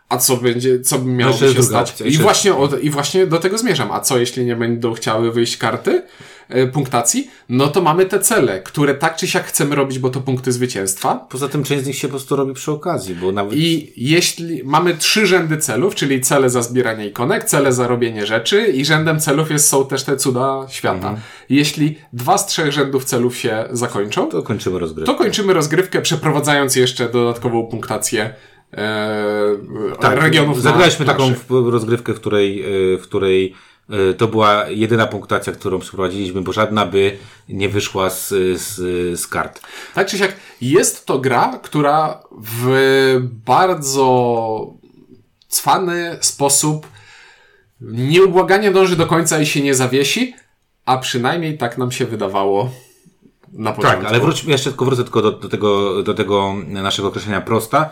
A 0.09 0.17
co 0.17 0.37
będzie, 0.37 0.79
co 0.79 0.99
by 0.99 1.11
miało 1.11 1.33
się 1.33 1.63
stać? 1.63 2.01
I 2.05 2.17
właśnie, 2.17 2.55
od, 2.55 2.83
I 2.83 2.89
właśnie 2.89 3.27
do 3.27 3.37
tego 3.37 3.57
zmierzam. 3.57 3.91
A 3.91 3.99
co 3.99 4.17
jeśli 4.17 4.45
nie 4.45 4.55
będą 4.55 4.93
chciały 4.93 5.31
wyjść 5.31 5.57
karty? 5.57 6.03
E, 6.49 6.67
punktacji, 6.67 7.29
no 7.49 7.67
to 7.67 7.81
mamy 7.81 8.05
te 8.05 8.19
cele, 8.19 8.61
które 8.61 8.95
tak 8.95 9.15
czy 9.15 9.27
siak 9.27 9.45
chcemy 9.45 9.75
robić, 9.75 9.99
bo 9.99 10.09
to 10.09 10.21
punkty 10.21 10.51
zwycięstwa. 10.51 11.27
Poza 11.29 11.49
tym 11.49 11.63
część 11.63 11.83
z 11.83 11.87
nich 11.87 11.95
się 11.95 12.07
po 12.07 12.11
prostu 12.11 12.35
robi 12.35 12.53
przy 12.53 12.71
okazji, 12.71 13.15
bo 13.15 13.31
nawet... 13.31 13.53
I 13.53 13.93
jeśli 13.97 14.61
mamy 14.63 14.97
trzy 14.97 15.27
rzędy 15.27 15.57
celów, 15.57 15.95
czyli 15.95 16.21
cele 16.21 16.49
za 16.49 16.61
zbieranie 16.61 17.07
ikonek, 17.07 17.43
cele 17.43 17.73
za 17.73 17.87
robienie 17.87 18.25
rzeczy 18.25 18.67
i 18.67 18.85
rzędem 18.85 19.19
celów 19.19 19.51
jest, 19.51 19.67
są 19.67 19.85
też 19.85 20.03
te 20.03 20.17
cuda 20.17 20.65
świata. 20.69 20.95
Mhm. 20.95 21.17
Jeśli 21.49 21.97
dwa 22.13 22.37
z 22.37 22.47
trzech 22.47 22.71
rzędów 22.71 23.05
celów 23.05 23.37
się 23.37 23.65
zakończą, 23.71 24.27
to 24.27 24.43
kończymy 24.43 24.79
rozgrywkę. 24.79 25.13
To 25.13 25.17
kończymy 25.17 25.53
rozgrywkę, 25.53 26.01
przeprowadzając 26.01 26.75
jeszcze 26.75 27.09
dodatkową 27.09 27.67
punktację 27.67 28.33
e, 28.73 29.95
tak, 29.99 30.21
regionów. 30.21 30.61
Zagraliśmy 30.61 31.05
taką 31.05 31.33
rozgrywkę, 31.49 32.13
w 32.13 32.19
której, 32.19 32.61
e, 32.61 32.97
w 32.97 33.01
której 33.01 33.55
E, 33.89 34.13
to 34.13 34.27
była 34.27 34.69
jedyna 34.69 35.07
punktacja, 35.07 35.53
którą 35.53 35.79
przeprowadziliśmy, 35.79 36.41
bo 36.41 36.53
żadna 36.53 36.85
by 36.85 37.17
nie 37.49 37.69
wyszła 37.69 38.09
z, 38.09 38.29
z, 38.61 38.75
z 39.19 39.27
kart. 39.27 39.61
Tak 39.93 40.07
czy 40.07 40.17
siak, 40.17 40.35
jest 40.61 41.05
to 41.05 41.19
gra, 41.19 41.59
która 41.63 42.23
w 42.41 43.19
bardzo 43.45 44.73
cwany 45.47 46.17
sposób 46.21 46.87
nieubłaganie 47.81 48.71
dąży 48.71 48.95
do 48.95 49.07
końca 49.07 49.39
i 49.39 49.45
się 49.45 49.61
nie 49.61 49.75
zawiesi, 49.75 50.35
a 50.85 50.97
przynajmniej 50.97 51.57
tak 51.57 51.77
nam 51.77 51.91
się 51.91 52.05
wydawało 52.05 52.71
na 53.53 53.73
początku. 53.73 54.01
Tak, 54.01 54.09
ale 54.09 54.19
wróćmy, 54.19 54.51
jeszcze 54.51 54.69
tylko 54.69 54.85
wrócę 54.85 55.03
tylko 55.03 55.21
do, 55.21 55.31
do, 55.31 55.49
tego, 55.49 56.03
do 56.03 56.13
tego 56.13 56.55
naszego 56.67 57.07
określenia 57.07 57.41
prosta. 57.41 57.89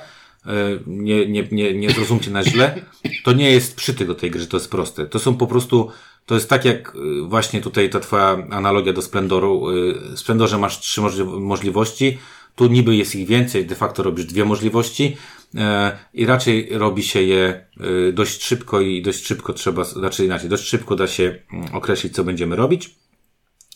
E, 0.48 0.52
Nie, 0.88 1.28
nie, 1.28 1.48
nie, 1.52 1.74
nie 1.74 1.90
zrozumcie 1.90 2.32
na 2.32 2.44
źle. 2.44 2.82
To 3.24 3.34
nie 3.34 3.52
jest 3.52 3.76
przytyk 3.76 4.08
do 4.08 4.16
tej 4.16 4.32
gry, 4.32 4.42
że 4.42 4.48
to 4.48 4.58
jest 4.58 4.72
proste. 4.72 5.06
To 5.06 5.20
są 5.20 5.38
po 5.38 5.48
prostu, 5.48 5.90
to 6.26 6.36
jest 6.36 6.50
tak 6.50 6.66
jak 6.66 6.96
y, 6.96 7.22
właśnie 7.28 7.62
tutaj 7.62 7.90
ta 7.90 8.00
twoja 8.00 8.48
analogia 8.50 8.94
do 8.94 9.02
Splendoru. 9.02 9.70
Y, 9.72 9.94
W 10.16 10.20
Splendorze 10.20 10.58
masz 10.58 10.80
trzy 10.80 11.02
możli- 11.02 11.40
możliwości, 11.40 12.18
tu 12.56 12.68
niby 12.68 12.96
jest 12.96 13.16
ich 13.16 13.28
więcej, 13.28 13.66
de 13.66 13.76
facto 13.76 14.04
robisz 14.04 14.26
dwie 14.26 14.46
możliwości 14.46 15.18
e, 15.56 15.98
i 16.14 16.26
raczej 16.26 16.70
robi 16.72 17.04
się 17.04 17.22
je 17.22 17.66
dość 18.14 18.44
szybko 18.44 18.82
i 18.82 19.02
dość 19.02 19.26
szybko 19.28 19.54
trzeba, 19.54 19.84
znaczy 19.84 20.26
inaczej, 20.26 20.50
dość 20.50 20.64
szybko 20.68 20.96
da 20.96 21.08
się 21.08 21.36
mm, 21.54 21.76
określić, 21.76 22.16
co 22.16 22.24
będziemy 22.24 22.56
robić. 22.56 22.96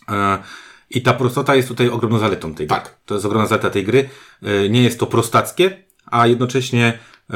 E, 0.09 0.38
I 0.89 1.01
ta 1.01 1.13
prostota 1.13 1.55
jest 1.55 1.67
tutaj 1.67 1.89
ogromną 1.89 2.19
zaletą 2.19 2.55
tej 2.55 2.67
gry. 2.67 2.76
Tak. 2.78 2.97
To 3.05 3.13
jest 3.13 3.26
ogromna 3.26 3.47
zaleta 3.47 3.69
tej 3.69 3.84
gry. 3.84 4.09
E, 4.43 4.69
Nie 4.69 4.84
jest 4.84 4.99
to 4.99 5.05
prostackie, 5.07 5.84
a 6.12 6.28
jednocześnie, 6.28 6.99
e, 7.30 7.34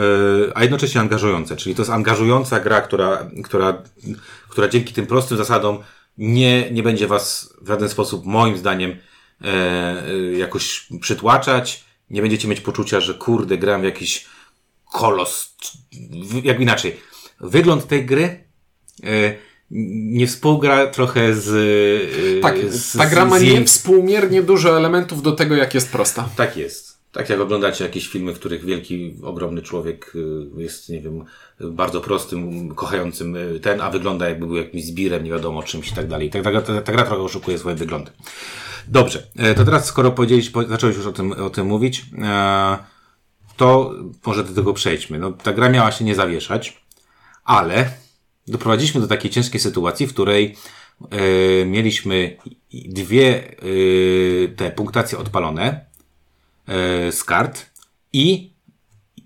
a 0.56 0.62
jednocześnie 0.62 1.02
angażujące. 1.02 1.56
Czyli 1.56 1.76
to 1.76 1.82
jest 1.82 1.92
angażująca 1.92 2.60
gra, 2.60 2.82
która, 2.82 3.30
która, 3.44 3.84
która 4.50 4.68
dzięki 4.68 4.94
tym 4.94 5.08
prostym 5.08 5.38
zasadom 5.38 5.78
nie, 6.18 6.72
nie 6.72 6.84
będzie 6.84 7.08
was 7.08 7.54
w 7.62 7.68
żaden 7.68 7.90
sposób, 7.90 8.26
moim 8.26 8.58
zdaniem, 8.58 8.92
e, 8.92 9.48
e, 9.48 10.18
jakoś 10.38 10.88
przytłaczać. 11.02 11.84
Nie 12.10 12.22
będziecie 12.22 12.48
mieć 12.48 12.62
poczucia, 12.62 13.00
że 13.00 13.14
kurde, 13.14 13.58
gram 13.58 13.82
w 13.82 13.86
jakiś 13.86 14.26
kolos. 14.94 15.56
Jak 16.44 16.60
inaczej. 16.60 17.00
Wygląd 17.40 17.88
tej 17.88 18.06
gry 18.06 18.46
nie 19.72 20.28
współgra 20.28 20.88
trochę 20.88 21.36
z. 21.36 22.42
Tak, 22.42 22.56
z, 22.70 22.98
ta 22.98 23.06
gra 23.06 23.26
ma 23.26 23.40
niewspółmiernie 23.40 24.44
dużo 24.44 24.78
elementów 24.78 25.22
do 25.22 25.32
tego, 25.32 25.56
jak 25.56 25.74
jest 25.74 25.92
prosta. 25.92 26.30
tak 26.36 26.58
jest. 26.58 26.85
Tak 27.16 27.30
jak 27.30 27.40
oglądacie 27.40 27.84
jakieś 27.84 28.08
filmy, 28.08 28.34
w 28.34 28.40
których 28.40 28.66
wielki, 28.66 29.16
ogromny 29.24 29.62
człowiek 29.62 30.14
y, 30.16 30.62
jest, 30.62 30.90
nie 30.90 31.02
wiem, 31.02 31.26
bardzo 31.60 32.02
prostym, 32.02 32.76
kochającym 32.76 33.36
y, 33.36 33.60
ten, 33.60 33.82
a 33.82 33.90
wygląda 33.90 34.30
jakby 34.30 34.48
był 34.48 34.56
jakimś 34.56 34.86
zbirem, 34.86 35.24
nie 35.24 35.32
wiadomo 35.32 35.64
czymś 35.64 35.92
i 35.92 35.96
tak 35.96 36.08
dalej. 36.08 36.30
Tak, 36.30 36.44
ta, 36.44 36.62
ta, 36.62 36.82
ta 36.82 36.92
gra 36.92 37.04
trochę 37.04 37.22
oszukuje 37.22 37.58
swoim 37.58 37.78
wyglądem. 37.78 38.14
Dobrze, 38.88 39.28
e, 39.36 39.54
to 39.54 39.66
teraz 39.66 39.86
skoro 39.86 40.12
powiedzieliś, 40.12 40.50
po, 40.50 40.64
zacząłeś 40.64 40.96
już 40.96 41.06
o 41.06 41.14
tym, 41.14 41.32
o 41.32 41.50
tym 41.50 41.68
mówić, 41.68 42.06
e, 42.24 42.78
to 43.58 43.94
może 44.26 44.44
do 44.44 44.54
tego 44.54 44.74
przejdźmy. 44.74 45.20
No, 45.20 45.32
ta 45.32 45.54
gra 45.54 45.70
miała 45.70 45.92
się 45.92 46.06
nie 46.06 46.16
zawieszać, 46.16 46.86
ale 47.44 47.92
doprowadziliśmy 48.48 49.02
do 49.02 49.08
takiej 49.08 49.32
ciężkiej 49.32 49.60
sytuacji, 49.60 50.08
w 50.08 50.14
której 50.14 50.56
e, 51.12 51.66
mieliśmy 51.66 52.38
dwie 52.74 53.56
te 54.56 54.72
punktacje 54.72 55.18
odpalone 55.18 55.95
z 57.12 57.24
kart 57.24 57.66
i 58.14 58.54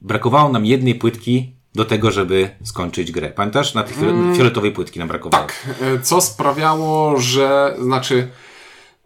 brakowało 0.01 0.49
nam 0.51 0.65
jednej 0.65 0.95
płytki 0.95 1.55
do 1.75 1.85
tego, 1.85 2.11
żeby 2.11 2.49
skończyć 2.63 3.11
grę. 3.11 3.29
Pamiętasz? 3.29 3.73
Na 3.73 3.83
tej 3.83 3.95
fiole- 3.97 4.35
fioletowej 4.37 4.71
płytki 4.71 4.99
nam 4.99 5.07
brakowało. 5.07 5.43
Tak, 5.47 5.75
e, 5.81 5.99
co 5.99 6.21
sprawiało, 6.21 7.17
że, 7.19 7.75
znaczy, 7.81 8.27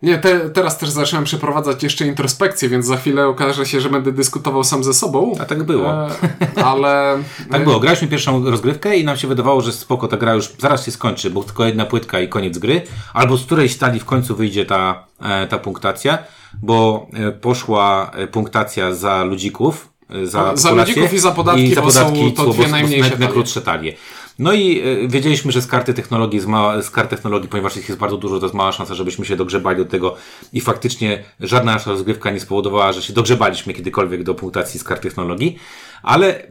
nie, 0.04 0.18
te, 0.18 0.50
teraz 0.50 0.78
też 0.78 0.90
zacząłem 0.90 1.26
przeprowadzać 1.26 1.84
jeszcze 1.84 2.08
introspekcję, 2.08 2.70
więc 2.70 2.86
za 2.86 2.98
chwilę 2.98 3.28
okaże 3.28 3.66
się, 3.66 3.82
że 3.82 3.90
będę 3.90 4.12
dyskutował 4.12 4.64
sam 4.64 4.84
ze 4.84 4.94
sobą. 4.94 5.34
A 5.40 5.46
tak 5.46 5.64
było. 5.64 5.92
E, 5.92 6.64
ale... 6.66 7.18
Tak 7.52 7.64
było. 7.64 7.80
Graliśmy 7.80 8.08
pierwszą 8.08 8.46
rozgrywkę 8.46 8.98
i 8.98 9.04
nam 9.06 9.18
się 9.18 9.28
wydawało, 9.28 9.62
że 9.62 9.72
spoko, 9.72 10.08
ta 10.08 10.18
gra 10.18 10.34
już 10.34 10.50
zaraz 10.60 10.86
się 10.86 10.92
skończy, 10.92 11.30
bo 11.30 11.44
tylko 11.44 11.66
jedna 11.66 11.86
płytka 11.86 12.20
i 12.20 12.30
koniec 12.30 12.58
gry. 12.58 12.82
Albo 13.14 13.38
z 13.38 13.46
której 13.46 13.70
stali 13.70 14.00
w 14.00 14.06
końcu 14.06 14.36
wyjdzie 14.36 14.66
ta, 14.66 15.04
e, 15.22 15.48
ta 15.48 15.58
punktacja, 15.58 16.18
bo 16.62 17.08
e, 17.14 17.32
poszła 17.32 18.12
e, 18.14 18.28
punktacja 18.28 18.94
za 18.94 19.24
ludzików. 19.24 19.90
e, 20.10 20.28
Za, 20.28 20.42
A, 20.52 20.56
za 20.56 20.70
populację 20.70 20.96
ludzików 20.96 21.14
i 21.14 21.20
za 21.20 21.32
podatki, 21.32 21.76
bo 21.76 21.92
są 21.92 22.32
to 22.36 22.46
dwie 22.46 22.68
najmniejsze 22.68 23.10
naj- 23.16 23.20
najkrótsze 23.20 23.62
talie. 23.62 23.94
No 24.40 24.54
i 24.54 24.82
e, 24.82 25.08
wiedzieliśmy, 25.08 25.52
że 25.52 25.62
z 25.62 25.68
karty 25.68 25.94
technologii, 25.94 26.40
z, 26.40 26.46
mała, 26.46 26.82
z 26.82 26.90
kart 26.90 27.10
technologii, 27.10 27.50
ponieważ 27.50 27.78
ich 27.78 27.90
jest 27.90 28.00
bardzo 28.00 28.18
dużo, 28.18 28.40
to 28.40 28.46
jest 28.46 28.56
mała 28.56 28.72
szansa, 28.72 28.96
żebyśmy 28.96 29.26
się 29.26 29.36
dogrzebali 29.36 29.78
do 29.78 29.86
tego 29.86 30.16
i 30.54 30.62
faktycznie 30.62 31.24
żadna 31.40 31.74
nasza 31.74 31.92
rozgrywka 31.92 32.32
nie 32.32 32.40
spowodowała, 32.40 32.92
że 32.94 33.02
się 33.02 33.14
dogrzebaliśmy 33.14 33.74
kiedykolwiek 33.74 34.24
do 34.24 34.34
punktacji 34.36 34.80
z 34.80 34.84
kart 34.84 35.02
technologii, 35.04 35.58
ale 36.04 36.40
e, 36.44 36.48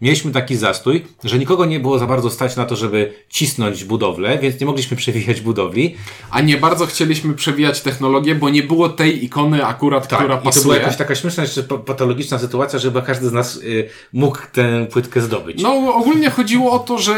mieliśmy 0.00 0.32
taki 0.32 0.56
zastój, 0.56 1.04
że 1.24 1.38
nikogo 1.38 1.64
nie 1.64 1.80
było 1.80 1.98
za 1.98 2.06
bardzo 2.06 2.30
stać 2.30 2.56
na 2.56 2.64
to, 2.64 2.76
żeby 2.76 3.12
cisnąć 3.28 3.84
budowlę, 3.84 4.38
więc 4.38 4.60
nie 4.60 4.66
mogliśmy 4.66 4.96
przewijać 5.02 5.40
budowli. 5.40 5.94
A 6.30 6.40
nie 6.40 6.56
bardzo 6.56 6.86
chcieliśmy 6.86 7.34
przewijać 7.34 7.80
technologię, 7.80 8.34
bo 8.34 8.50
nie 8.50 8.62
było 8.62 8.88
tej 8.88 9.24
ikony 9.24 9.66
akurat, 9.66 10.06
która 10.06 10.20
Tak, 10.20 10.26
I 10.28 10.30
to 10.30 10.40
była 10.40 10.52
pasuje. 10.52 10.78
jakaś 10.78 10.96
taka 10.96 11.14
śmieszna, 11.14 11.42
jeszcze 11.42 11.62
pa- 11.62 11.78
patologiczna 11.78 12.38
sytuacja, 12.38 12.78
żeby 12.78 13.02
każdy 13.02 13.28
z 13.28 13.32
nas 13.32 13.56
y, 13.56 13.88
mógł 14.12 14.38
tę 14.52 14.86
płytkę 14.92 15.20
zdobyć. 15.20 15.62
No, 15.62 15.94
ogólnie 15.94 16.30
chodziło 16.30 16.72
o 16.72 16.78
to, 16.78 16.98
że 16.98 17.11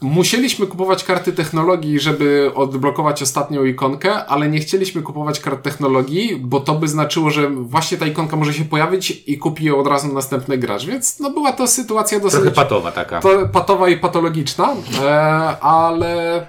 musieliśmy 0.00 0.66
kupować 0.66 1.04
karty 1.04 1.32
technologii, 1.32 2.00
żeby 2.00 2.50
odblokować 2.54 3.22
ostatnią 3.22 3.64
ikonkę, 3.64 4.26
ale 4.26 4.48
nie 4.48 4.58
chcieliśmy 4.58 5.02
kupować 5.02 5.40
kart 5.40 5.62
technologii, 5.62 6.36
bo 6.36 6.60
to 6.60 6.74
by 6.74 6.88
znaczyło, 6.88 7.30
że 7.30 7.50
właśnie 7.50 7.98
ta 7.98 8.06
ikonka 8.06 8.36
może 8.36 8.54
się 8.54 8.64
pojawić 8.64 9.22
i 9.26 9.38
kupi 9.38 9.64
ją 9.64 9.78
od 9.78 9.86
razu 9.86 10.14
następny 10.14 10.58
gracz. 10.58 10.86
Więc 10.86 11.20
no, 11.20 11.30
była 11.30 11.52
to 11.52 11.66
sytuacja 11.66 12.20
dosyć 12.20 12.40
Trochę 12.40 12.54
patowa 12.56 12.92
taka. 12.92 13.20
to, 13.20 13.48
patowa 13.52 13.88
i 13.88 13.96
patologiczna, 13.96 14.74
e, 15.02 15.10
ale. 15.60 16.46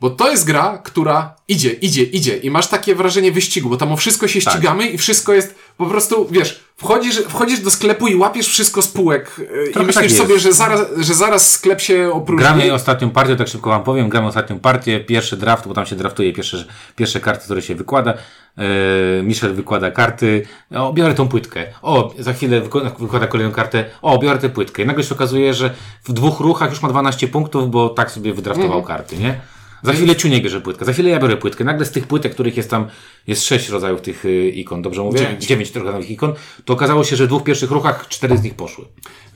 Bo 0.00 0.10
to 0.10 0.30
jest 0.30 0.46
gra, 0.46 0.78
która 0.84 1.34
idzie, 1.48 1.70
idzie, 1.70 2.02
idzie 2.02 2.36
i 2.36 2.50
masz 2.50 2.66
takie 2.66 2.94
wrażenie 2.94 3.32
wyścigu, 3.32 3.68
bo 3.68 3.76
tam 3.76 3.92
o 3.92 3.96
wszystko 3.96 4.28
się 4.28 4.40
Tak. 4.40 4.54
ścigamy 4.54 4.86
i 4.88 4.98
wszystko 4.98 5.32
jest 5.34 5.54
po 5.76 5.86
prostu, 5.86 6.28
wiesz, 6.30 6.64
wchodzisz, 6.76 7.16
wchodzisz 7.28 7.60
do 7.60 7.70
sklepu 7.70 8.08
i 8.08 8.14
łapiesz 8.14 8.48
wszystko 8.48 8.82
z 8.82 8.88
półek 8.88 9.40
e, 9.40 9.82
i 9.82 9.86
myślisz 9.86 9.94
tak 9.94 10.10
sobie, 10.10 10.38
że 10.38 10.52
zaraz, 10.52 10.80
że 10.96 11.14
zaraz 11.14 11.50
sklep 11.52 11.80
się 11.80 12.10
opróżni. 12.12 12.44
Gramy 12.44 12.74
ostatnią 12.74 13.10
partię, 13.10 13.36
tak 13.36 13.48
szybko 13.48 13.70
wam 13.70 13.82
powiem, 13.82 14.08
gramy 14.08 14.26
ostatnią 14.26 14.60
partię, 14.60 15.00
pierwszy 15.00 15.36
draft, 15.36 15.68
bo 15.68 15.74
tam 15.74 15.86
się 15.86 15.96
draftuje 15.96 16.32
pierwsze, 16.32 16.64
pierwsze 16.96 17.20
karty, 17.20 17.44
które 17.44 17.62
się 17.62 17.74
wykłada. 17.74 18.14
Eee, 18.58 19.22
Michel 19.22 19.54
wykłada 19.54 19.90
karty, 19.90 20.46
o, 20.74 20.92
biorę 20.92 21.14
tą 21.14 21.28
płytkę, 21.28 21.66
o, 21.82 22.14
za 22.18 22.32
chwilę 22.32 22.60
wykłada 22.98 23.26
kolejną 23.26 23.52
kartę, 23.52 23.84
o, 24.02 24.18
biorę 24.18 24.38
tę 24.38 24.48
płytkę. 24.48 24.82
I 24.82 24.86
nagle 24.86 25.04
się 25.04 25.14
okazuje, 25.14 25.54
że 25.54 25.74
w 26.04 26.12
dwóch 26.12 26.40
ruchach 26.40 26.70
już 26.70 26.82
ma 26.82 26.88
12 26.88 27.28
punktów, 27.28 27.70
bo 27.70 27.88
tak 27.88 28.10
sobie 28.10 28.34
wydraftował 28.34 28.82
karty, 28.82 29.16
nie? 29.16 29.40
Za 29.82 29.92
chwilę 29.92 30.16
Ciuniek 30.16 30.42
bierze 30.42 30.60
płytkę, 30.60 30.84
za 30.84 30.92
chwilę 30.92 31.10
ja 31.10 31.20
biorę 31.20 31.36
płytkę. 31.36 31.64
Nagle 31.64 31.86
z 31.86 31.90
tych 31.90 32.06
płytek, 32.06 32.32
których 32.34 32.56
jest 32.56 32.70
tam, 32.70 32.86
jest 33.26 33.44
sześć 33.44 33.68
rodzajów 33.68 34.00
tych 34.00 34.24
y, 34.24 34.48
ikon, 34.48 34.82
dobrze 34.82 35.02
mówię? 35.02 35.18
Dziewięć. 35.18 35.46
Dziewięć 35.46 35.74
rodzajów 35.74 36.10
ikon, 36.10 36.34
to 36.64 36.72
okazało 36.72 37.04
się, 37.04 37.16
że 37.16 37.24
w 37.24 37.28
dwóch 37.28 37.44
pierwszych 37.44 37.70
ruchach 37.70 38.08
cztery 38.08 38.38
z 38.38 38.42
nich 38.42 38.54
poszły. 38.54 38.84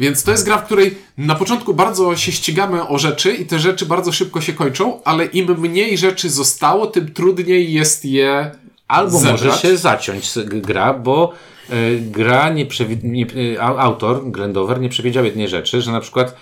Więc 0.00 0.22
to 0.22 0.30
jest 0.30 0.44
gra, 0.44 0.58
w 0.58 0.64
której 0.64 0.94
na 1.18 1.34
początku 1.34 1.74
bardzo 1.74 2.16
się 2.16 2.32
ścigamy 2.32 2.88
o 2.88 2.98
rzeczy 2.98 3.32
i 3.32 3.46
te 3.46 3.58
rzeczy 3.58 3.86
bardzo 3.86 4.12
szybko 4.12 4.40
się 4.40 4.52
kończą, 4.52 5.02
ale 5.04 5.24
im 5.24 5.60
mniej 5.60 5.98
rzeczy 5.98 6.30
zostało, 6.30 6.86
tym 6.86 7.12
trudniej 7.12 7.72
jest 7.72 8.04
je 8.04 8.50
Albo 8.88 9.18
zebrać. 9.18 9.42
może 9.44 9.58
się 9.58 9.76
zaciąć 9.76 10.30
gra, 10.44 10.94
bo 10.94 11.32
e, 11.70 11.74
gra 11.98 12.48
nie, 12.50 12.66
przewi- 12.66 13.04
nie 13.04 13.26
e, 13.56 13.62
autor, 13.62 14.30
Glendower, 14.30 14.80
nie 14.80 14.88
przewidział 14.88 15.24
jednej 15.24 15.48
rzeczy, 15.48 15.82
że 15.82 15.92
na 15.92 16.00
przykład 16.00 16.36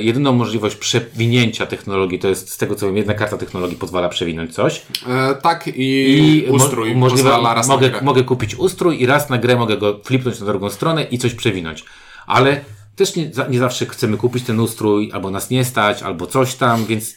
jedyną 0.00 0.32
możliwość 0.32 0.76
przewinięcia 0.76 1.66
technologii, 1.66 2.18
to 2.18 2.28
jest 2.28 2.50
z 2.50 2.56
tego 2.56 2.74
co 2.74 2.86
wiem, 2.86 2.96
jedna 2.96 3.14
karta 3.14 3.36
technologii 3.36 3.76
pozwala 3.76 4.08
przewinąć 4.08 4.54
coś. 4.54 4.82
E, 5.08 5.34
tak 5.34 5.70
i, 5.74 6.44
mo- 6.48 6.54
ustrój 6.54 6.94
możliwe, 6.94 7.30
pozwala 7.30 7.54
raz 7.54 7.68
mogę, 7.68 7.90
mogę 8.02 8.24
kupić 8.24 8.54
ustrój 8.54 9.02
i 9.02 9.06
raz 9.06 9.30
na 9.30 9.38
grę 9.38 9.56
mogę 9.56 9.76
go 9.76 10.00
flipnąć 10.04 10.40
na 10.40 10.46
drugą 10.46 10.70
stronę 10.70 11.04
i 11.04 11.18
coś 11.18 11.34
przewinąć. 11.34 11.84
Ale 12.26 12.60
też 12.96 13.16
nie, 13.16 13.30
nie 13.50 13.58
zawsze 13.58 13.86
chcemy 13.86 14.16
kupić 14.16 14.44
ten 14.44 14.60
ustrój, 14.60 15.10
albo 15.12 15.30
nas 15.30 15.50
nie 15.50 15.64
stać, 15.64 16.02
albo 16.02 16.26
coś 16.26 16.54
tam, 16.54 16.84
więc 16.84 17.14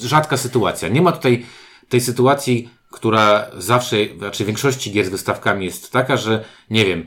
rzadka 0.00 0.36
sytuacja. 0.36 0.88
Nie 0.88 1.02
ma 1.02 1.12
tutaj 1.12 1.46
tej 1.88 2.00
sytuacji, 2.00 2.68
która 2.90 3.46
zawsze, 3.58 3.96
znaczy 4.18 4.44
w 4.44 4.46
większości 4.46 4.92
gier 4.92 5.06
z 5.06 5.08
wystawkami 5.08 5.64
jest 5.64 5.92
taka, 5.92 6.16
że 6.16 6.44
nie 6.70 6.84
wiem, 6.84 7.06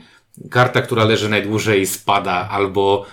karta, 0.52 0.82
która 0.82 1.04
leży 1.04 1.30
najdłużej 1.30 1.86
spada, 1.86 2.50
albo 2.50 3.06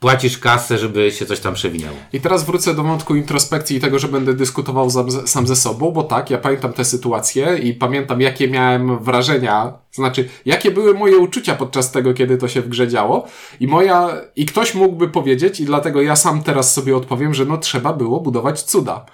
płacisz 0.00 0.38
kasę, 0.38 0.78
żeby 0.78 1.12
się 1.12 1.26
coś 1.26 1.40
tam 1.40 1.54
przewinęło. 1.54 1.96
I 2.12 2.20
teraz 2.20 2.44
wrócę 2.44 2.74
do 2.74 2.82
wątku 2.82 3.16
introspekcji 3.16 3.76
i 3.76 3.80
tego, 3.80 3.98
że 3.98 4.08
będę 4.08 4.34
dyskutował 4.34 4.90
sam, 5.26 5.46
ze 5.46 5.56
sobą, 5.56 5.90
bo 5.90 6.02
tak, 6.02 6.30
ja 6.30 6.38
pamiętam 6.38 6.72
tę 6.72 6.84
sytuację 6.84 7.58
i 7.62 7.74
pamiętam, 7.74 8.20
jakie 8.20 8.48
miałem 8.48 8.98
wrażenia, 8.98 9.72
znaczy, 9.92 10.28
jakie 10.46 10.70
były 10.70 10.94
moje 10.94 11.18
uczucia 11.18 11.54
podczas 11.54 11.92
tego, 11.92 12.14
kiedy 12.14 12.38
to 12.38 12.48
się 12.48 12.62
w 12.62 12.68
grze 12.68 12.88
działo. 12.88 13.26
I 13.60 13.66
moja, 13.66 14.10
i 14.36 14.46
ktoś 14.46 14.74
mógłby 14.74 15.08
powiedzieć, 15.08 15.60
i 15.60 15.64
dlatego 15.64 16.02
ja 16.02 16.16
sam 16.16 16.42
teraz 16.42 16.74
sobie 16.74 16.96
odpowiem, 16.96 17.34
że 17.34 17.44
no 17.44 17.58
trzeba 17.58 17.92
było 17.92 18.20
budować 18.20 18.62
cuda. 18.62 19.06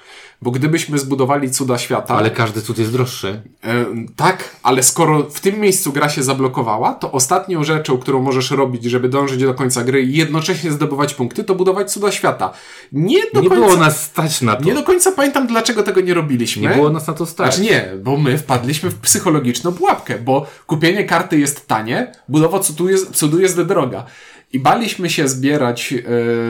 Bo 0.43 0.51
gdybyśmy 0.51 0.99
zbudowali 0.99 1.51
cuda 1.51 1.78
świata. 1.78 2.14
Ale 2.14 2.30
każdy 2.30 2.62
cud 2.62 2.78
jest 2.78 2.93
droższy. 2.93 3.43
E, 3.64 3.84
tak, 4.16 4.57
ale 4.62 4.82
skoro 4.82 5.22
w 5.22 5.41
tym 5.41 5.61
miejscu 5.61 5.93
gra 5.93 6.09
się 6.09 6.22
zablokowała, 6.22 6.95
to 6.95 7.12
ostatnią 7.12 7.64
rzeczą, 7.64 7.99
którą 7.99 8.22
możesz 8.22 8.51
robić, 8.51 8.84
żeby 8.84 9.09
dążyć 9.09 9.43
do 9.43 9.55
końca 9.55 9.84
gry 9.84 10.03
i 10.03 10.16
jednocześnie 10.16 10.70
zdobywać 10.70 11.14
punkty, 11.14 11.45
to 11.45 11.55
budować 11.55 11.93
cuda 11.93 12.12
świata. 12.12 12.53
Nie 12.93 13.20
do 13.34 13.41
Nie 13.41 13.49
końca. 13.49 13.64
było 13.66 13.76
nas 13.76 14.03
stać 14.03 14.43
na 14.43 14.57
to. 14.57 14.64
Nie 14.64 14.74
do 14.74 14.82
końca 14.82 15.12
pamiętam, 15.12 15.47
dlaczego 15.47 15.82
tego 15.82 16.01
nie 16.01 16.14
robiliśmy. 16.14 16.62
Nie 16.62 16.68
było 16.68 16.91
nas 16.91 17.07
na 17.07 17.14
to 17.14 17.26
stać. 17.26 17.55
Znaczy 17.55 17.70
nie, 17.70 17.93
bo 18.03 18.16
my 18.16 18.38
wpadliśmy 18.38 18.91
w 18.91 18.99
psychologiczną 19.01 19.72
pułapkę, 19.72 20.18
bo 20.18 20.47
kupienie 20.66 21.05
karty 21.05 21.38
jest 21.38 21.66
tanie, 21.66 22.12
budowa 22.28 22.59
cudu 22.59 22.88
jest, 22.88 23.11
cudu 23.11 23.41
jest 23.41 23.61
droga. 23.62 24.05
I 24.53 24.61
baliśmy 24.61 25.11
się 25.11 25.28
zbierać 25.28 25.94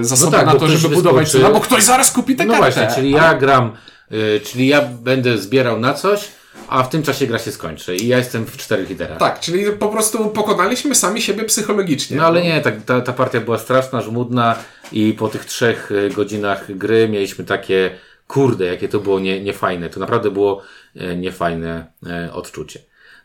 e, 0.01 0.05
zasoby 0.05 0.37
tak, 0.37 0.47
na 0.47 0.55
to, 0.55 0.69
żeby 0.69 0.95
budować 0.95 1.25
wyskoczy. 1.25 1.45
cuda, 1.45 1.55
bo 1.55 1.61
ktoś 1.61 1.83
zaraz 1.85 2.13
kupi 2.13 2.37
tę 2.37 2.45
No 2.45 2.55
kartę. 2.55 2.73
właśnie, 2.73 2.95
czyli 2.95 3.11
ja 3.11 3.35
gram, 3.35 3.73
y, 4.13 4.41
czyli 4.45 4.67
ja 4.67 4.83
będę 4.83 5.39
zbierał 5.39 5.81
na 5.81 5.95
coś, 5.95 6.29
a 6.69 6.83
w 6.83 6.89
tym 6.89 7.03
czasie 7.03 7.27
gra 7.27 7.39
się 7.39 7.53
skończy. 7.53 7.97
I 7.97 8.07
ja 8.09 8.19
jestem 8.19 8.47
w 8.47 8.57
czterech 8.57 8.89
literach. 8.89 9.19
Tak, 9.19 9.41
czyli 9.41 9.65
po 9.79 9.89
prostu 9.89 10.31
pokonaliśmy 10.31 10.95
sami 10.95 11.23
siebie 11.23 11.45
psychologicznie. 11.45 12.17
No 12.17 12.27
ale 12.27 12.43
nie, 12.43 12.61
ta, 12.61 12.71
ta, 12.73 13.01
ta 13.01 13.13
partia 13.13 13.41
była 13.41 13.59
straszna, 13.59 14.01
żmudna 14.01 14.57
i 14.93 15.13
po 15.19 15.29
tych 15.29 15.45
trzech 15.45 15.91
y, 15.93 16.11
godzinach 16.17 16.77
gry 16.77 17.09
mieliśmy 17.09 17.45
takie, 17.45 17.91
kurde, 18.27 18.65
jakie 18.67 18.89
to 18.89 19.01
było 19.01 19.21
nie, 19.21 19.41
niefajne. 19.41 19.91
To 19.91 20.01
naprawdę 20.01 20.31
było 20.31 20.63
e, 20.97 21.17
niefajne 21.17 21.93
e, 22.07 22.33
odczucie. 22.33 22.81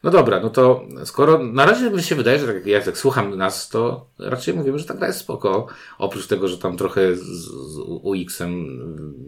No 0.06 0.12
dobra, 0.12 0.40
no 0.40 0.50
to 0.50 0.84
skoro 1.06 1.44
na 1.44 1.66
razie 1.66 1.90
mi 1.90 2.04
się 2.04 2.16
wydaje, 2.16 2.40
że 2.40 2.48
tak, 2.48 2.66
jak 2.66 2.86
tak 2.86 2.98
słucham 2.98 3.38
nas, 3.38 3.70
to 3.70 4.06
raczej 4.20 4.54
mówimy, 4.54 4.80
że 4.80 4.86
ta 4.86 4.94
gra 4.94 5.08
jest 5.08 5.20
spoko. 5.20 5.68
Oprócz 5.98 6.28
tego, 6.28 6.48
że 6.48 6.58
tam 6.58 6.78
trochę 6.78 7.16
z, 7.16 7.22
z 7.22 7.78
UX-em 8.04 8.68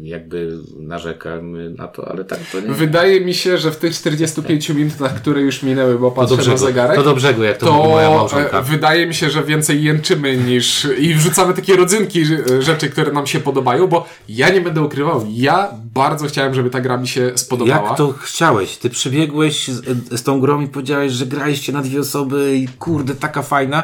jakby 0.01 0.57
narzekamy 0.80 1.69
na 1.69 1.88
to, 1.88 2.07
ale 2.07 2.25
tak 2.25 2.39
to 2.51 2.59
nie. 2.59 2.67
Wydaje 2.67 3.21
mi 3.21 3.34
się, 3.34 3.57
że 3.57 3.71
w 3.71 3.78
tych 3.78 3.93
45 3.95 4.69
minutach, 4.69 5.15
które 5.15 5.41
już 5.41 5.63
minęły, 5.63 5.99
bo 5.99 6.11
To 6.11 6.15
patrzę 6.15 6.51
na 6.51 6.57
zegarek, 6.57 6.95
to 6.95 7.03
do 7.03 7.15
brzegu, 7.15 7.43
jak 7.43 7.57
to, 7.57 7.73
mówi 7.73 7.89
moja 7.89 8.07
to 8.07 8.15
małżonka. 8.15 8.59
e, 8.59 8.63
wydaje 8.63 9.07
mi 9.07 9.13
się, 9.13 9.30
że 9.30 9.43
więcej 9.43 9.84
jęczymy 9.84 10.38
niż 10.38 10.88
i 10.99 11.13
wrzucamy 11.13 11.53
takie 11.53 11.75
rodzynki 11.75 12.21
e, 12.21 12.61
rzeczy, 12.61 12.89
które 12.89 13.11
nam 13.11 13.28
się 13.28 13.39
podobają, 13.39 13.88
bo 13.88 14.07
ja 14.30 14.49
nie 14.49 14.61
będę 14.61 14.82
ukrywał, 14.82 15.25
ja 15.30 15.71
bardzo 15.97 16.27
chciałem, 16.27 16.53
żeby 16.53 16.69
ta 16.69 16.81
gra 16.81 16.97
mi 16.97 17.07
się 17.07 17.31
spodobała. 17.35 17.87
Jak 17.87 17.97
to 17.97 18.13
chciałeś? 18.21 18.77
Ty 18.77 18.89
przybiegłeś 18.89 19.67
z, 19.67 20.19
z 20.19 20.23
tą 20.23 20.39
grą 20.39 20.61
i 20.61 20.67
powiedziałeś, 20.67 21.13
że 21.13 21.25
graliście 21.25 21.73
na 21.73 21.81
dwie 21.81 21.99
osoby 21.99 22.57
i 22.57 22.67
kurde, 22.67 23.15
taka 23.15 23.41
fajna. 23.41 23.83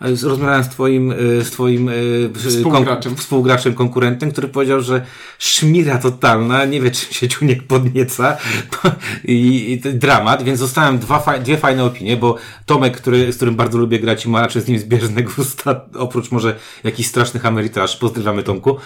Rozmawiałem 0.00 0.64
z 0.64 0.68
twoim, 0.68 1.12
y, 1.12 1.44
z 1.44 1.50
twoim 1.50 1.88
y, 1.88 2.30
Współgraczem. 2.34 3.16
współgraczem, 3.16 3.74
konkurentem, 3.74 4.32
który 4.32 4.48
powiedział, 4.48 4.80
że 4.80 5.06
szmira 5.38 5.98
totalna, 5.98 6.64
nie 6.64 6.80
wie 6.80 6.90
czym 6.90 7.12
się 7.12 7.28
ciuniek 7.28 7.62
podnieca 7.62 8.36
i, 9.24 9.72
i 9.72 9.98
dramat, 9.98 10.42
więc 10.42 10.58
zostałem 10.58 10.98
dwa, 10.98 11.38
dwie 11.44 11.56
fajne 11.56 11.84
opinie, 11.84 12.16
bo 12.16 12.36
Tomek, 12.66 12.96
który, 12.96 13.32
z 13.32 13.36
którym 13.36 13.56
bardzo 13.56 13.78
lubię 13.78 14.00
grać 14.00 14.24
i 14.24 14.28
ma 14.28 14.40
raczej 14.40 14.62
z 14.62 14.68
nim 14.68 14.78
zbieżne 14.78 15.22
gusta, 15.22 15.80
oprócz 15.98 16.30
może 16.30 16.56
jakichś 16.84 17.08
strasznych 17.08 17.46
amerytraż, 17.46 17.96
pozdrawiamy 17.96 18.42
Tomku. 18.42 18.76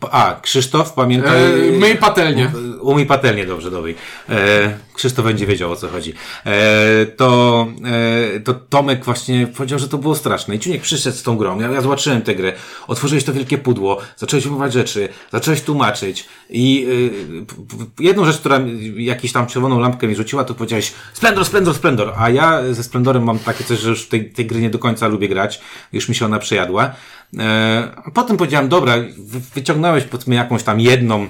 A, 0.00 0.40
Krzysztof, 0.42 0.92
pamiętaj. 0.92 1.68
E, 1.68 1.72
myj 1.72 1.96
patelnię. 1.96 2.52
Umyj 2.80 3.06
patelnię 3.06 3.46
dobrze, 3.46 3.70
dobry. 3.70 3.94
E, 4.28 4.78
Krzysztof 4.94 5.24
będzie 5.24 5.46
wiedział 5.46 5.72
o 5.72 5.76
co 5.76 5.88
chodzi. 5.88 6.14
E, 6.46 7.06
to, 7.06 7.66
e, 8.36 8.40
to 8.40 8.54
Tomek 8.54 9.04
właśnie 9.04 9.46
powiedział, 9.46 9.78
że 9.78 9.88
to 9.88 9.98
było 9.98 10.14
straszne. 10.14 10.54
I 10.54 10.58
Ciuniek 10.58 10.82
przyszedł 10.82 11.16
z 11.16 11.22
tą 11.22 11.36
grą. 11.36 11.60
Ja, 11.60 11.70
ja 11.70 11.80
zobaczyłem 11.80 12.22
tę 12.22 12.34
grę. 12.34 12.52
Otworzyłeś 12.88 13.24
to 13.24 13.32
wielkie 13.32 13.58
pudło, 13.58 13.98
zacząłeś 14.16 14.46
umywać 14.46 14.72
rzeczy, 14.72 15.08
zacząłeś 15.32 15.60
tłumaczyć. 15.60 16.26
I 16.50 16.86
p- 17.48 18.04
jedną 18.04 18.24
rzecz, 18.24 18.38
która 18.38 18.60
jakiś 18.96 19.32
tam 19.32 19.46
czerwoną 19.46 19.80
lampkę 19.80 20.08
mi 20.08 20.14
rzuciła, 20.16 20.44
to 20.44 20.54
powiedziałeś 20.54 20.92
Splendor, 21.12 21.44
Splendor, 21.44 21.74
Splendor. 21.74 22.12
A 22.18 22.30
ja 22.30 22.74
ze 22.74 22.82
Splendorem 22.82 23.24
mam 23.24 23.38
takie 23.38 23.64
coś, 23.64 23.78
że 23.78 23.90
już 23.90 24.08
tej, 24.08 24.30
tej 24.30 24.46
gry 24.46 24.60
nie 24.60 24.70
do 24.70 24.78
końca 24.78 25.08
lubię 25.08 25.28
grać. 25.28 25.60
Już 25.92 26.08
mi 26.08 26.14
się 26.14 26.24
ona 26.24 26.38
przejadła. 26.38 26.90
E, 27.38 27.92
a 28.04 28.10
potem 28.10 28.36
powiedziałem, 28.36 28.68
dobra, 28.68 28.96
wy- 29.18 29.40
wyciągnąłeś 29.54 30.04
powiedzmy 30.04 30.34
jakąś 30.34 30.62
tam 30.62 30.80
jedną 30.80 31.22
e, 31.22 31.28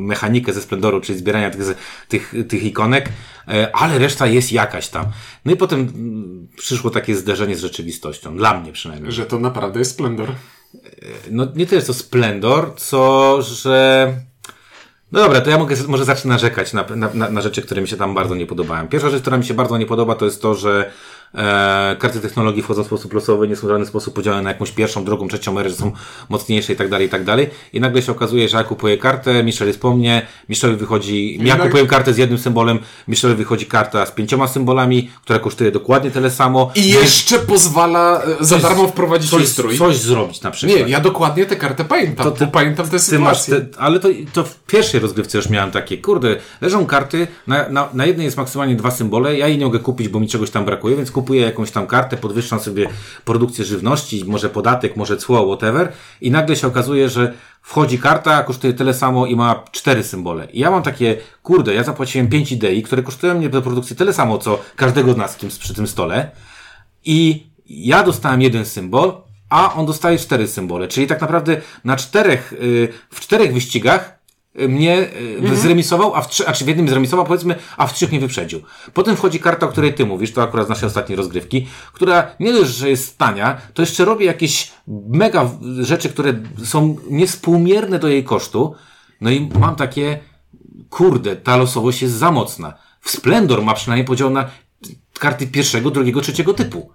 mechanikę 0.00 0.52
ze 0.52 0.62
Splendoru, 0.62 1.00
czyli 1.00 1.18
zbierania 1.18 1.50
tych, 1.50 1.64
tych, 2.08 2.34
tych 2.48 2.64
ikonek, 2.64 3.08
e, 3.48 3.76
ale 3.76 3.98
reszta 3.98 4.26
jest 4.26 4.52
jakaś 4.52 4.88
tam. 4.88 5.06
No 5.44 5.52
i 5.52 5.56
potem 5.56 5.80
mm, 5.80 6.48
przyszło 6.56 6.90
takie 6.90 7.16
zderzenie 7.16 7.56
z 7.56 7.60
rzeczywistością, 7.60 8.36
dla 8.36 8.60
mnie 8.60 8.72
przynajmniej. 8.72 9.12
Że 9.12 9.26
to 9.26 9.38
naprawdę 9.38 9.78
jest 9.78 9.90
splendor. 9.90 10.32
No 11.30 11.46
nie 11.54 11.66
tyle 11.66 11.82
co 11.82 11.94
Splendor, 11.94 12.74
co 12.76 13.42
że... 13.42 14.12
No 15.12 15.20
dobra, 15.20 15.40
to 15.40 15.50
ja 15.50 15.58
mogę, 15.58 15.76
może 15.88 16.04
zacznę 16.04 16.28
narzekać 16.28 16.72
na, 16.72 16.84
na, 16.96 17.10
na, 17.14 17.30
na 17.30 17.40
rzeczy, 17.40 17.62
które 17.62 17.82
mi 17.82 17.88
się 17.88 17.96
tam 17.96 18.14
bardzo 18.14 18.34
nie 18.34 18.46
podobają. 18.46 18.88
Pierwsza 18.88 19.10
rzecz, 19.10 19.20
która 19.22 19.36
mi 19.36 19.44
się 19.44 19.54
bardzo 19.54 19.78
nie 19.78 19.86
podoba, 19.86 20.14
to 20.14 20.24
jest 20.24 20.42
to, 20.42 20.54
że 20.54 20.90
e, 21.36 21.96
karty 21.98 22.20
technologii 22.20 22.62
wchodzą 22.62 22.82
w 22.82 22.86
sposób 22.86 23.12
losowy, 23.14 23.48
nie 23.48 23.56
są 23.56 23.66
w 23.66 23.70
żaden 23.70 23.86
sposób 23.86 24.14
podzielone 24.14 24.42
na 24.42 24.50
jakąś 24.50 24.70
pierwszą, 24.70 25.04
drugą, 25.04 25.28
trzecią 25.28 25.58
erę, 25.58 25.70
że 25.70 25.76
są 25.76 25.92
mocniejsze 26.28 26.72
i 26.72 26.76
tak 26.76 26.88
dalej, 26.88 27.06
i 27.06 27.10
tak 27.10 27.24
dalej. 27.24 27.50
I 27.72 27.80
nagle 27.80 28.02
się 28.02 28.12
okazuje, 28.12 28.48
że 28.48 28.56
ja 28.56 28.64
kupuję 28.64 28.98
kartę, 28.98 29.44
Michel 29.44 29.66
jest 29.66 29.80
po 29.80 29.96
mnie, 29.96 30.26
Michelowi 30.48 30.78
wychodzi, 30.78 31.38
ja 31.42 31.56
kupuję 31.56 31.86
kartę 31.86 32.14
z 32.14 32.18
jednym 32.18 32.38
symbolem, 32.38 32.78
Michelowi 33.08 33.38
wychodzi 33.38 33.66
karta 33.66 34.06
z 34.06 34.10
pięcioma 34.10 34.48
symbolami, 34.48 35.10
która 35.22 35.38
kosztuje 35.38 35.70
dokładnie 35.70 36.10
tyle 36.10 36.30
samo. 36.30 36.70
I 36.74 36.88
jeszcze 36.88 37.38
pozwala 37.38 38.22
e, 38.40 38.44
za 38.44 38.58
darmo 38.58 38.88
wprowadzić 38.88 39.30
coś, 39.30 39.48
strój. 39.48 39.78
coś 39.78 39.96
zrobić 39.96 40.42
na 40.42 40.50
przykład. 40.50 40.78
Nie, 40.78 40.88
ja 40.88 41.00
dokładnie 41.00 41.46
tę 41.46 41.56
kartę 41.56 41.84
pamiętam. 41.84 42.24
To 42.26 42.30
ty- 42.30 42.46
pamiętam 42.46 42.88
tę 42.88 42.98
sytuację. 42.98 43.60
te, 43.60 43.78
ale 43.78 44.00
to, 44.00 44.08
to 44.32 44.44
w 44.44 44.58
pierwszej 44.58 45.00
rozgrywce 45.00 45.38
już 45.38 45.48
miałem 45.48 45.70
takie, 45.70 45.98
kurde, 45.98 46.36
leżą 46.60 46.86
karty, 46.86 47.26
na, 47.46 47.68
na, 47.68 47.88
na 47.94 48.06
jednej 48.06 48.24
jest 48.24 48.36
maksymalnie 48.36 48.76
dwa 48.76 48.90
symbole, 48.90 49.38
ja 49.38 49.48
jej 49.48 49.58
nie 49.58 49.64
mogę 49.64 49.78
kupić, 49.78 50.08
bo 50.08 50.20
mi 50.20 50.28
czegoś 50.28 50.50
tam 50.50 50.64
brakuje, 50.64 50.96
więc 50.96 51.10
kupuję 51.26 51.42
jakąś 51.42 51.70
tam 51.70 51.86
kartę, 51.86 52.16
podwyższam 52.16 52.60
sobie 52.60 52.88
produkcję 53.24 53.64
żywności, 53.64 54.24
może 54.26 54.50
podatek, 54.50 54.96
może 54.96 55.16
cło, 55.16 55.46
whatever 55.46 55.92
i 56.20 56.30
nagle 56.30 56.56
się 56.56 56.66
okazuje, 56.66 57.08
że 57.08 57.32
wchodzi 57.62 57.98
karta, 57.98 58.42
kosztuje 58.42 58.72
tyle 58.72 58.94
samo 58.94 59.26
i 59.26 59.36
ma 59.36 59.64
cztery 59.72 60.02
symbole. 60.02 60.48
I 60.52 60.60
ja 60.60 60.70
mam 60.70 60.82
takie, 60.82 61.16
kurde, 61.42 61.74
ja 61.74 61.84
zapłaciłem 61.84 62.28
5 62.28 62.52
idei, 62.52 62.82
które 62.82 63.02
kosztują 63.02 63.34
mnie 63.34 63.48
do 63.48 63.62
produkcji 63.62 63.96
tyle 63.96 64.12
samo, 64.12 64.38
co 64.38 64.58
każdego 64.76 65.12
z 65.12 65.16
nas 65.16 65.36
przy 65.36 65.74
tym 65.74 65.86
stole 65.86 66.30
i 67.04 67.46
ja 67.66 68.02
dostałem 68.02 68.42
jeden 68.42 68.64
symbol, 68.64 69.12
a 69.48 69.74
on 69.74 69.86
dostaje 69.86 70.18
cztery 70.18 70.48
symbole. 70.48 70.88
Czyli 70.88 71.06
tak 71.06 71.20
naprawdę 71.20 71.60
na 71.84 71.96
czterech, 71.96 72.52
y, 72.52 72.88
w 73.10 73.20
czterech 73.20 73.54
wyścigach 73.54 74.15
mnie 74.68 75.08
y, 75.52 75.56
zremisował, 75.56 76.14
a 76.14 76.20
w, 76.22 76.28
trzy, 76.28 76.48
a 76.48 76.52
czy 76.52 76.64
w 76.64 76.68
jednym 76.68 76.88
zremisował, 76.88 77.26
powiedzmy, 77.26 77.54
a 77.76 77.86
w 77.86 77.94
trzech 77.94 78.10
mnie 78.10 78.20
wyprzedził. 78.20 78.62
Potem 78.94 79.16
wchodzi 79.16 79.40
karta, 79.40 79.66
o 79.66 79.68
której 79.68 79.94
ty 79.94 80.06
mówisz, 80.06 80.32
to 80.32 80.42
akurat 80.42 80.66
z 80.66 80.68
naszej 80.68 80.86
ostatniej 80.86 81.16
rozgrywki, 81.16 81.66
która 81.92 82.30
nie 82.40 82.52
dość, 82.52 82.70
że 82.70 82.90
jest 82.90 83.18
tania, 83.18 83.60
to 83.74 83.82
jeszcze 83.82 84.04
robi 84.04 84.24
jakieś 84.24 84.72
mega 85.08 85.50
rzeczy, 85.80 86.08
które 86.08 86.34
są 86.64 86.96
niespółmierne 87.10 87.98
do 87.98 88.08
jej 88.08 88.24
kosztu. 88.24 88.74
No 89.20 89.30
i 89.30 89.50
mam 89.60 89.76
takie, 89.76 90.18
kurde, 90.90 91.36
ta 91.36 91.56
losowość 91.56 92.02
jest 92.02 92.14
za 92.14 92.30
mocna. 92.30 92.74
W 93.00 93.10
Splendor 93.10 93.62
ma 93.62 93.74
przynajmniej 93.74 94.06
podział 94.06 94.30
na 94.30 94.50
karty 95.18 95.46
pierwszego, 95.46 95.90
drugiego, 95.90 96.20
trzeciego 96.20 96.54
typu. 96.54 96.90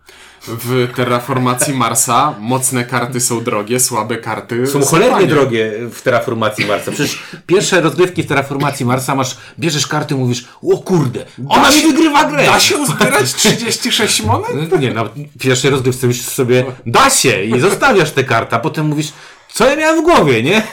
W 0.48 0.88
terraformacji 0.96 1.74
Marsa 1.74 2.36
mocne 2.40 2.86
karty 2.86 3.20
są 3.20 3.44
drogie, 3.44 3.80
słabe 3.80 4.18
karty 4.18 4.68
Są 4.68 4.86
cholernie 4.86 5.28
drogie 5.28 5.72
w 5.92 6.02
terraformacji 6.02 6.66
Marsa. 6.66 6.92
Przecież 6.92 7.24
pierwsze 7.48 7.82
rozgrywki 7.82 8.24
w 8.24 8.28
terraformacji 8.28 8.86
Marsa 8.86 9.16
masz, 9.16 9.38
bierzesz 9.60 9.88
karty, 9.88 10.16
mówisz, 10.16 10.46
o 10.64 10.78
kurde, 10.78 11.26
ona 11.50 11.70
mi 11.70 11.76
się- 11.76 11.88
wygrywa 11.88 12.24
grę! 12.24 12.46
Da 12.46 12.60
się 12.60 12.78
uzbierać 12.78 13.34
36 13.34 14.24
monet? 14.24 14.80
Nie, 14.80 14.94
no, 14.94 15.10
pierwszej 15.40 15.72
rozgrywce 15.72 16.08
myślisz 16.08 16.28
sobie, 16.28 16.66
da 16.86 17.10
się 17.10 17.44
i 17.44 17.60
zostawiasz 17.60 18.12
tę 18.12 18.24
kartę, 18.24 18.56
a 18.56 18.60
potem 18.60 18.86
mówisz, 18.86 19.08
co 19.54 19.70
ja 19.70 19.76
miałem 19.76 20.02
w 20.02 20.04
głowie, 20.04 20.44
nie? 20.44 20.64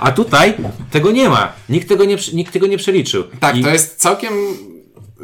A 0.00 0.12
tutaj 0.12 0.54
tego 0.90 1.10
nie 1.10 1.28
ma. 1.28 1.52
Nikt 1.68 1.88
tego 1.88 2.04
nie, 2.04 2.16
nikt 2.32 2.52
tego 2.52 2.66
nie 2.66 2.78
przeliczył. 2.78 3.24
Tak, 3.40 3.56
I 3.56 3.62
to 3.62 3.70
jest 3.70 3.96
całkiem 3.96 4.32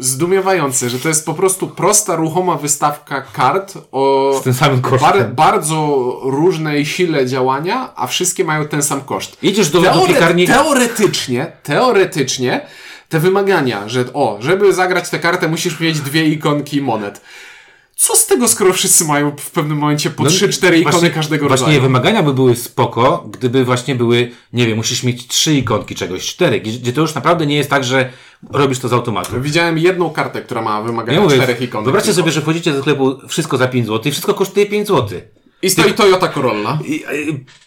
zdumiewające, 0.01 0.91
że 0.91 0.99
to 0.99 1.09
jest 1.09 1.27
po 1.27 1.35
prostu 1.35 1.69
prosta, 1.69 2.17
ruchoma 2.17 2.57
wystawka 2.57 3.21
kart 3.21 3.75
o 3.93 4.33
z 4.41 4.43
tym 4.43 4.55
samym 4.55 4.81
kosztem. 4.83 5.11
bar, 5.11 5.35
bardzo 5.35 6.21
różnej 6.23 6.87
sile 6.87 7.27
działania, 7.27 7.93
a 7.97 8.07
wszystkie 8.07 8.45
mają 8.45 8.69
ten 8.69 8.83
sam 8.83 9.01
koszt. 9.01 9.37
Idziesz 9.43 9.71
do, 9.71 9.81
do 9.81 9.91
Teore- 9.91 10.07
piekarni... 10.07 10.47
Teoretycznie, 10.47 11.53
teoretycznie 11.63 12.61
te 13.09 13.21
wymagania, 13.21 13.89
że 13.89 14.05
o, 14.15 14.39
żeby 14.41 14.73
zagrać 14.73 15.11
tę 15.11 15.19
kartę 15.19 15.49
musisz 15.49 15.81
mieć 15.81 16.01
dwie 16.01 16.25
ikonki 16.25 16.83
monet. 16.83 17.21
Co 18.03 18.17
z 18.17 18.27
tego, 18.27 18.49
skoro 18.49 18.73
wszyscy 18.73 19.05
mają 19.05 19.37
w 19.37 19.51
pewnym 19.51 19.79
momencie 19.79 20.11
po 20.11 20.23
No, 20.25 20.31
3-4 20.31 20.77
ikony 20.77 20.83
właśnie- 20.93 21.11
każdego 21.11 21.47
Właśnie 21.49 21.67
rodzaju? 21.67 21.83
wymagania 21.83 22.23
by 22.23 22.35
były 22.35 22.57
spoko, 22.57 23.25
gdyby 23.33 23.65
właśnie 23.65 23.95
były, 23.95 24.31
nie 24.53 24.67
wiem, 24.67 24.77
musisz 24.77 25.03
mieć 25.03 25.27
trzy 25.27 25.55
ikonki 25.55 25.95
czegoś, 25.95 26.27
cztery, 26.27 26.61
gdzie, 26.61 26.79
gdzie 26.79 26.93
to 26.93 27.01
już 27.01 27.15
naprawdę 27.15 27.47
nie 27.47 27.57
jest 27.57 27.71
tak, 27.71 27.85
że 27.85 28.11
robisz 28.51 28.79
to 28.79 28.89
z 28.89 28.93
automatu. 28.93 29.41
Widziałem 29.41 29.79
jedną 29.79 30.11
kartę, 30.11 30.43
która 30.43 30.63
ma 30.63 30.83
wymagania 30.83 31.19
Ja 31.19 31.25
mówię, 31.25 31.37
czterech 31.37 31.63
ikonek. 31.63 31.85
wyobraźcie 31.85 32.15
sobie, 32.15 32.33
że 32.33 32.41
wchodzicie 32.41 32.73
do 32.73 32.81
sklepu 32.81 33.19
wszystko 33.29 33.57
za 33.57 33.69
5 33.69 33.87
zł 33.87 34.03
i 34.05 34.11
wszystko 34.11 34.35
kosztuje 34.35 34.67
5 34.67 34.89
zł. 34.89 35.21
I 35.63 35.71
stoi 35.71 35.95
Toyota 35.95 36.29
Corolla. 36.29 36.79
I, 36.85 37.05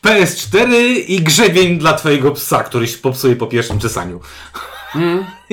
PS4 0.03 0.73
i 1.07 1.21
grzebień 1.21 1.77
dla 1.79 1.93
twojego 1.93 2.31
psa, 2.31 2.63
który 2.63 2.87
się 2.87 2.97
popsuje 2.97 3.35
po 3.35 3.47
pierwszym 3.47 3.79
czesaniu. 3.79 4.19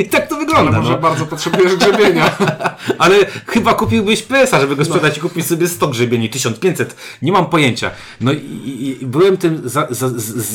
I 0.00 0.08
tak 0.08 0.28
to 0.28 0.36
wygląda. 0.36 0.70
Ale 0.70 0.78
może 0.78 0.92
no. 0.92 0.98
bardzo 0.98 1.26
potrzebujesz 1.26 1.76
grzebienia. 1.76 2.36
Ale 2.98 3.16
chyba 3.46 3.74
kupiłbyś 3.74 4.22
PS-a, 4.22 4.60
żeby 4.60 4.76
go 4.76 4.84
sprzedać 4.84 5.18
i 5.18 5.20
kupić 5.20 5.46
sobie 5.46 5.68
100 5.68 5.88
grzebieni, 5.88 6.30
1500. 6.30 6.96
Nie 7.22 7.32
mam 7.32 7.46
pojęcia. 7.46 7.90
No 8.20 8.32
i, 8.32 8.98
i, 9.02 9.06
byłem 9.06 9.36
tym 9.36 9.68
za, 9.68 9.86
za, 9.90 10.08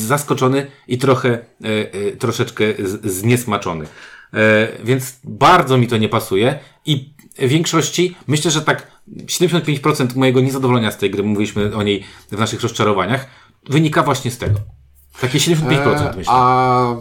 zaskoczony 0.06 0.66
i 0.88 0.98
trochę, 0.98 1.28
e, 1.30 1.38
e, 1.64 2.16
troszeczkę 2.16 2.64
zniesmaczony. 3.04 3.86
E, 4.34 4.68
więc 4.84 5.20
bardzo 5.24 5.78
mi 5.78 5.86
to 5.86 5.96
nie 5.96 6.08
pasuje 6.08 6.58
i 6.86 7.14
w 7.38 7.48
większości 7.48 8.16
myślę, 8.26 8.50
że 8.50 8.62
tak 8.62 8.86
75% 9.26 10.16
mojego 10.16 10.40
niezadowolenia 10.40 10.90
z 10.90 10.98
tej 10.98 11.10
gry, 11.10 11.22
mówiliśmy 11.22 11.76
o 11.76 11.82
niej 11.82 12.04
w 12.32 12.38
naszych 12.38 12.62
rozczarowaniach, 12.62 13.26
wynika 13.68 14.02
właśnie 14.02 14.30
z 14.30 14.38
tego. 14.38 14.75
Takie 15.20 15.38
75% 15.38 15.56
E, 15.72 16.14
myślę. 16.16 16.32
A, 16.32 16.94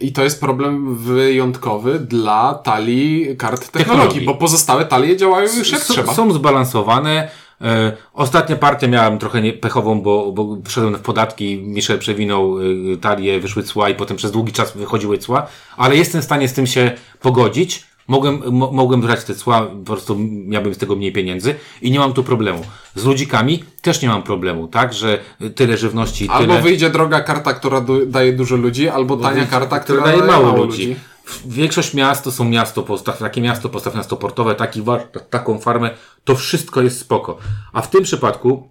I 0.00 0.12
to 0.12 0.24
jest 0.24 0.40
problem 0.40 0.94
wyjątkowy 0.96 1.98
dla 1.98 2.54
talii 2.54 3.36
kart 3.36 3.60
technologii, 3.60 3.86
Technologii. 3.98 4.26
bo 4.26 4.34
pozostałe 4.34 4.84
talie 4.84 5.16
działają 5.16 5.48
już 5.58 5.72
jak 5.72 5.80
trzeba. 5.84 6.14
są 6.14 6.32
zbalansowane. 6.32 7.28
E, 7.60 7.92
ostatnia 8.14 8.56
partia 8.56 8.88
miałem 8.88 9.18
trochę 9.18 9.42
nie, 9.42 9.52
pechową, 9.52 10.00
bo, 10.00 10.32
bo 10.32 10.56
wszedłem 10.64 10.94
w 10.96 11.00
podatki, 11.00 11.56
Michel 11.62 11.98
przewinął 11.98 12.58
e, 12.58 12.96
talię, 12.96 13.40
wyszły 13.40 13.62
cła 13.62 13.88
i 13.88 13.94
potem 13.94 14.16
przez 14.16 14.32
długi 14.32 14.52
czas 14.52 14.76
wychodziły 14.76 15.18
cła, 15.18 15.46
ale 15.76 15.96
jestem 15.96 16.20
w 16.20 16.24
stanie 16.24 16.48
z 16.48 16.52
tym 16.52 16.66
się 16.66 16.92
pogodzić. 17.20 17.84
Mogłem, 18.08 18.42
mo, 18.52 18.72
mogłem 18.72 19.00
brać 19.00 19.24
te 19.24 19.34
cła, 19.34 19.66
po 19.66 19.84
prostu 19.84 20.16
miałbym 20.46 20.74
z 20.74 20.78
tego 20.78 20.96
mniej 20.96 21.12
pieniędzy 21.12 21.54
i 21.82 21.90
nie 21.90 21.98
mam 21.98 22.12
tu 22.12 22.24
problemu. 22.24 22.62
Z 22.94 23.04
ludzikami 23.04 23.64
też 23.82 24.02
nie 24.02 24.08
mam 24.08 24.22
problemu, 24.22 24.68
tak, 24.68 24.94
że 24.94 25.18
tyle 25.54 25.76
żywności, 25.76 26.28
Albo 26.28 26.52
tyle... 26.52 26.62
wyjdzie 26.62 26.90
droga 26.90 27.20
karta, 27.20 27.54
która 27.54 27.84
daje 28.06 28.32
dużo 28.32 28.56
ludzi, 28.56 28.88
albo 28.88 29.16
tania 29.16 29.46
karta, 29.46 29.78
która, 29.80 30.04
daje 30.04 30.22
mało 30.22 30.56
ludzi. 30.56 30.96
Większość 31.46 31.94
miast 31.94 32.24
to 32.24 32.32
są 32.32 32.44
miasto 32.44 32.82
postaw, 32.82 33.18
takie 33.18 33.40
miasto 33.40 33.68
postaw 33.68 33.94
miasto 33.94 34.16
portowe, 34.16 34.54
taki 34.54 34.82
taką 35.30 35.58
farmę, 35.58 35.90
to 36.24 36.36
wszystko 36.36 36.82
jest 36.82 37.00
spoko. 37.00 37.38
A 37.72 37.82
w 37.82 37.90
tym 37.90 38.02
przypadku, 38.02 38.68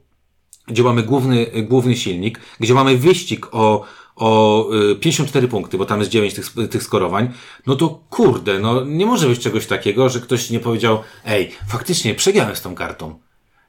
gdzie 0.68 0.84
mamy 0.84 1.04
główny, 1.04 1.48
główny 1.64 1.96
silnik, 1.96 2.40
gdzie 2.60 2.74
mamy 2.74 2.98
wyścig 2.98 3.48
o, 3.52 3.84
o 4.16 4.66
y, 4.91 4.95
54 4.95 5.47
punkty, 5.47 5.78
bo 5.78 5.86
tam 5.86 5.99
jest 5.99 6.11
9 6.11 6.34
tych, 6.34 6.53
tych 6.70 6.84
skorowań, 6.84 7.34
no 7.68 7.76
to 7.76 7.99
kurde, 8.09 8.59
no 8.59 8.86
nie 8.86 9.05
może 9.05 9.28
być 9.28 9.39
czegoś 9.39 9.66
takiego, 9.66 10.09
że 10.09 10.20
ktoś 10.20 10.49
nie 10.49 10.59
powiedział, 10.59 10.99
ej, 11.26 11.51
faktycznie 11.68 12.16
przegrałem 12.16 12.55
z 12.55 12.61
tą 12.61 12.76
kartą. 12.76 13.20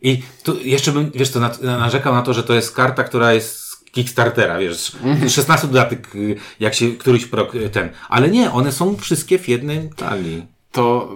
I 0.03 0.23
tu 0.43 0.61
jeszcze 0.61 0.93
bym, 0.93 1.11
wiesz 1.15 1.35
na- 1.35 1.59
narzekał 1.79 2.15
na 2.15 2.23
to, 2.23 2.35
że 2.35 2.43
to 2.43 2.55
jest 2.55 2.75
karta, 2.75 3.05
która 3.05 3.33
jest 3.33 3.59
z 3.61 3.85
Kickstartera, 3.85 4.59
wiesz, 4.59 4.97
16 5.29 5.67
dodatek, 5.67 6.15
y, 6.15 6.37
jak 6.61 6.75
się 6.75 6.91
któryś 6.93 7.27
prok, 7.27 7.55
y, 7.55 7.71
ten. 7.71 7.91
Ale 8.09 8.29
nie, 8.29 8.51
one 8.53 8.73
są 8.73 8.97
wszystkie 8.97 9.39
w 9.39 9.49
jednym 9.49 9.91
talii. 9.91 10.47
To 10.73 11.13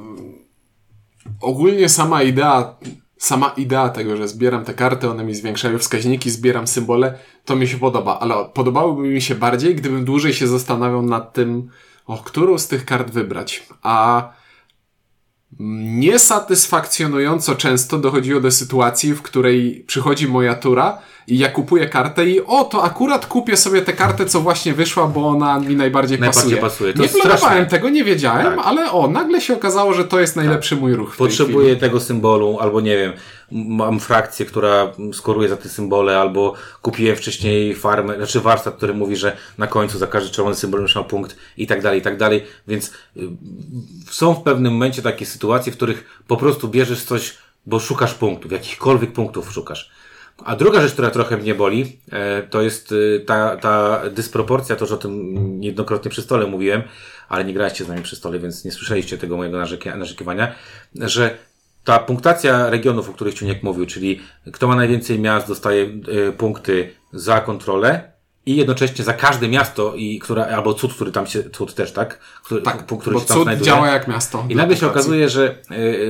ogólnie 1.40 1.88
sama 1.88 2.22
idea, 2.22 2.76
sama 3.20 3.52
idea 3.56 3.88
tego, 3.88 4.16
że 4.16 4.28
zbieram 4.28 4.64
te 4.64 4.74
karty, 4.74 5.10
one 5.10 5.24
mi 5.24 5.34
zwiększają 5.34 5.78
wskaźniki, 5.78 6.30
zbieram 6.30 6.66
symbole, 6.66 7.18
to 7.44 7.56
mi 7.56 7.68
się 7.68 7.78
podoba, 7.78 8.18
ale 8.20 8.34
podobałoby 8.54 9.08
mi 9.08 9.22
się 9.22 9.34
bardziej, 9.34 9.74
gdybym 9.74 10.04
dłużej 10.04 10.34
się 10.34 10.46
zastanawiał 10.46 11.02
nad 11.02 11.32
tym, 11.32 11.70
o 12.06 12.18
którą 12.18 12.58
z 12.58 12.68
tych 12.68 12.84
kart 12.84 13.10
wybrać. 13.10 13.66
A 13.82 14.28
niesatysfakcjonująco 15.58 17.54
często 17.54 17.98
dochodziło 17.98 18.40
do 18.40 18.50
sytuacji, 18.50 19.14
w 19.14 19.22
której 19.22 19.84
przychodzi 19.86 20.28
moja 20.28 20.54
tura 20.54 20.98
i 21.30 21.38
ja 21.38 21.48
kupuję 21.48 21.88
kartę 21.88 22.26
i 22.26 22.40
o, 22.40 22.64
to 22.64 22.84
akurat 22.84 23.26
kupię 23.26 23.56
sobie 23.56 23.82
tę 23.82 23.92
kartę, 23.92 24.26
co 24.26 24.40
właśnie 24.40 24.74
wyszła, 24.74 25.06
bo 25.06 25.28
ona 25.28 25.60
mi 25.60 25.76
najbardziej, 25.76 26.18
Najbardziej 26.20 26.58
pasuje. 26.58 26.92
pasuje. 26.94 27.14
Nie 27.14 27.20
planowałem 27.22 27.66
tego, 27.66 27.88
nie 27.88 28.04
wiedziałem, 28.04 28.56
Tak. 28.56 28.66
ale 28.66 28.92
o, 28.92 29.08
nagle 29.08 29.40
się 29.40 29.54
okazało, 29.54 29.94
że 29.94 30.04
to 30.04 30.20
jest 30.20 30.36
najlepszy 30.36 30.76
mój 30.76 30.94
ruch 30.94 31.16
Potrzebuję 31.16 31.76
tego 31.76 32.00
symbolu, 32.00 32.58
albo 32.60 32.80
nie 32.80 32.96
wiem, 32.96 33.12
mam 33.52 34.00
frakcję, 34.00 34.46
która 34.46 34.92
skoruje 35.12 35.48
za 35.48 35.56
te 35.56 35.68
symbole, 35.68 36.18
albo 36.18 36.54
kupiłem 36.82 37.16
wcześniej 37.16 37.74
farmę, 37.74 38.16
znaczy 38.16 38.40
warsztat, 38.40 38.76
który 38.76 38.94
mówi, 38.94 39.16
że 39.16 39.36
na 39.58 39.66
końcu 39.66 39.98
za 39.98 40.06
każdy 40.06 40.30
czerwony 40.30 40.56
symbol 40.56 40.86
ma 40.96 41.02
punkt 41.02 41.36
i 41.56 41.66
tak 41.66 41.82
dalej, 41.82 41.98
i 41.98 42.02
tak 42.02 42.16
dalej. 42.16 42.44
Więc 42.68 42.92
y, 43.16 43.20
są 44.10 44.34
w 44.34 44.42
pewnym 44.42 44.72
momencie 44.72 45.02
takie 45.02 45.26
sytuacje, 45.26 45.72
w 45.72 45.76
których 45.76 46.22
po 46.26 46.36
prostu 46.36 46.68
bierzesz 46.68 47.04
coś, 47.04 47.38
bo 47.66 47.80
szukasz 47.80 48.14
punktów, 48.14 48.52
jakichkolwiek 48.52 49.12
punktów 49.12 49.52
szukasz. 49.52 49.90
A 50.44 50.56
druga 50.56 50.80
rzecz, 50.80 50.92
która 50.92 51.10
trochę 51.10 51.36
mnie 51.36 51.54
boli, 51.54 51.96
e, 52.12 52.42
to 52.42 52.62
jest 52.62 52.92
y, 52.92 53.24
ta, 53.26 53.56
ta 53.56 54.02
dysproporcja, 54.10 54.76
to, 54.76 54.86
że 54.86 54.94
o 54.94 54.98
tym 54.98 55.34
niejednokrotnie 55.60 56.10
przy 56.10 56.22
stole 56.22 56.46
mówiłem, 56.46 56.82
ale 57.28 57.44
nie 57.44 57.54
graliście 57.54 57.84
z 57.84 57.88
nami 57.88 58.02
przy 58.02 58.16
stole, 58.16 58.38
więc 58.38 58.64
nie 58.64 58.72
słyszeliście 58.72 59.18
tego 59.18 59.36
mojego 59.36 59.58
narzeki- 59.58 59.96
narzekiwania, 59.98 60.52
że 60.94 61.36
ta 61.84 61.98
punktacja 61.98 62.70
regionów, 62.70 63.08
o 63.10 63.12
których 63.12 63.34
Ciuniek 63.34 63.62
mówił, 63.62 63.86
czyli 63.86 64.20
kto 64.52 64.68
ma 64.68 64.76
najwięcej 64.76 65.18
miast, 65.18 65.48
dostaje 65.48 65.82
y, 66.28 66.32
punkty 66.32 66.90
za 67.12 67.40
kontrolę 67.40 68.12
i 68.46 68.56
jednocześnie 68.56 69.04
za 69.04 69.12
każde 69.12 69.48
miasto, 69.48 69.94
i 69.94 70.18
która, 70.18 70.44
albo 70.46 70.74
cud, 70.74 70.94
który 70.94 71.12
tam 71.12 71.26
się, 71.26 71.50
cud 71.50 71.74
też, 71.74 71.92
tak? 71.92 72.18
Który, 72.44 72.62
Tak, 72.62 72.86
punkt, 72.86 73.02
który 73.02 73.14
bo 73.14 73.20
się 73.20 73.26
tam 73.26 73.36
cud 73.36 73.44
znajduje. 73.44 73.66
działa 73.66 73.88
jak 73.88 74.08
miasto. 74.08 74.44
I 74.48 74.56
nagle 74.56 74.76
się 74.76 74.86
okazuje, 74.86 75.28
że 75.28 75.58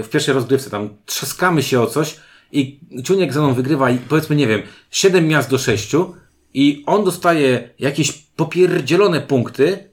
w 0.03 0.09
pierwszej 0.13 0.35
rozgrywce 0.35 0.71
tam 0.71 0.89
trzaskamy 1.07 1.63
się 1.63 1.81
o 1.81 1.87
coś 1.87 2.17
i 2.53 2.81
Ciuniek 3.05 3.33
ze 3.33 3.41
mną 3.41 3.55
wygrywa 3.55 3.89
powiedzmy, 4.09 4.37
nie 4.37 4.47
wiem, 4.47 4.63
7 4.91 5.29
miast 5.29 5.51
do 5.51 5.59
6 5.59 5.93
i 6.55 6.83
on 6.87 7.05
dostaje 7.05 7.69
jakieś 7.79 8.13
popierdzielone 8.13 9.21
punkty, 9.21 9.91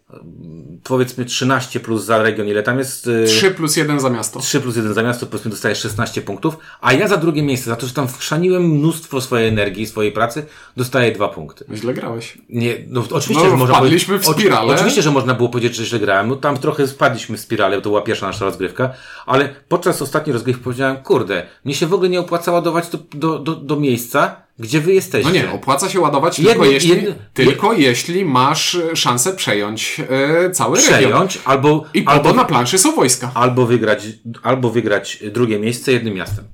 powiedzmy 0.88 1.26
13 1.26 1.80
plus 1.80 2.04
za 2.04 2.24
region, 2.24 2.48
ile 2.48 2.64
tam 2.64 2.80
jest? 2.80 3.08
y, 3.08 3.26
3 3.28 3.52
plus 3.52 3.78
1 3.78 4.00
za 4.00 4.10
miasto. 4.10 4.40
3 4.40 4.62
plus 4.62 4.76
1 4.76 4.94
za 4.94 5.04
miasto, 5.04 5.26
powiedzmy 5.26 5.52
dostajesz 5.52 5.80
16 5.80 6.22
punktów, 6.22 6.58
a 6.82 6.94
ja 6.94 7.08
za 7.08 7.18
drugie 7.18 7.44
miejsce, 7.44 7.70
za 7.70 7.76
to, 7.76 7.88
że 7.88 7.94
tam 7.94 8.08
wchrzaniłem 8.08 8.64
mnóstwo 8.64 9.22
swojej 9.22 9.48
energii, 9.48 9.88
swojej 9.88 10.12
pracy, 10.12 10.46
dostaję 10.78 11.12
2 11.12 11.28
punkty. 11.28 11.66
Źle 11.74 11.94
grałeś. 11.94 12.38
Nie, 12.50 12.76
no 12.88 13.04
oczywiście, 13.12 13.44
No, 13.44 13.50
że 13.50 13.58
można 13.58 13.76
wpadliśmy 13.76 14.20
w 14.20 14.26
spiralę. 14.26 14.74
Oczywiście, 14.74 15.02
że 15.02 15.12
można 15.12 15.34
było 15.34 15.50
powiedzieć, 15.50 15.76
że 15.76 15.86
źle 15.86 16.00
grałem. 16.00 16.30
No, 16.30 16.36
tam 16.36 16.58
trochę 16.58 16.88
spadliśmy 16.88 17.38
w 17.38 17.42
spiralę, 17.42 17.76
bo 17.76 17.82
to 17.82 17.90
była 17.90 18.02
pierwsza 18.02 18.28
nasza 18.28 18.46
rozgrywka, 18.46 18.94
ale 19.26 19.50
podczas 19.68 20.02
ostatniej 20.02 20.34
rozgrywki 20.34 20.64
powiedziałem, 20.64 20.98
kurde, 20.98 21.44
mnie 21.66 21.74
się 21.76 21.88
w 21.88 21.94
ogóle 21.94 22.10
nie 22.10 22.20
opłaca 22.20 22.52
ładować 22.52 22.90
do, 22.90 22.98
do, 23.14 23.40
do, 23.40 23.56
do 23.56 23.76
miejsca, 23.76 24.47
gdzie 24.60 24.82
wy 24.82 24.94
jesteście. 24.94 25.30
No 25.30 25.36
nie, 25.36 25.52
opłaca 25.52 25.90
się 25.90 26.00
ładować 26.00 26.40
Jedno- 26.40 26.52
tylko, 26.52 26.66
jeśli, 26.66 26.90
jedno- 26.90 27.16
tylko 27.34 27.74
jeśli 27.74 28.26
masz 28.26 28.76
e, 28.76 28.96
szansę 28.96 29.34
przejąć 29.34 30.02
e, 30.10 30.52
cały 30.52 30.78
region. 30.78 31.00
Przejąć, 31.00 31.40
albo, 31.46 31.84
I 31.94 32.04
albo, 32.06 32.34
na 32.34 32.46
planszy 32.46 32.78
są 32.78 32.96
wojska. 32.96 33.32
albo, 33.34 33.66
wygrać, 33.66 34.08
albo 34.44 34.70
wygrać 34.70 35.24
drugie 35.32 35.60
miejsce 35.60 35.92
jednym 35.92 36.14
miastem. 36.14 36.46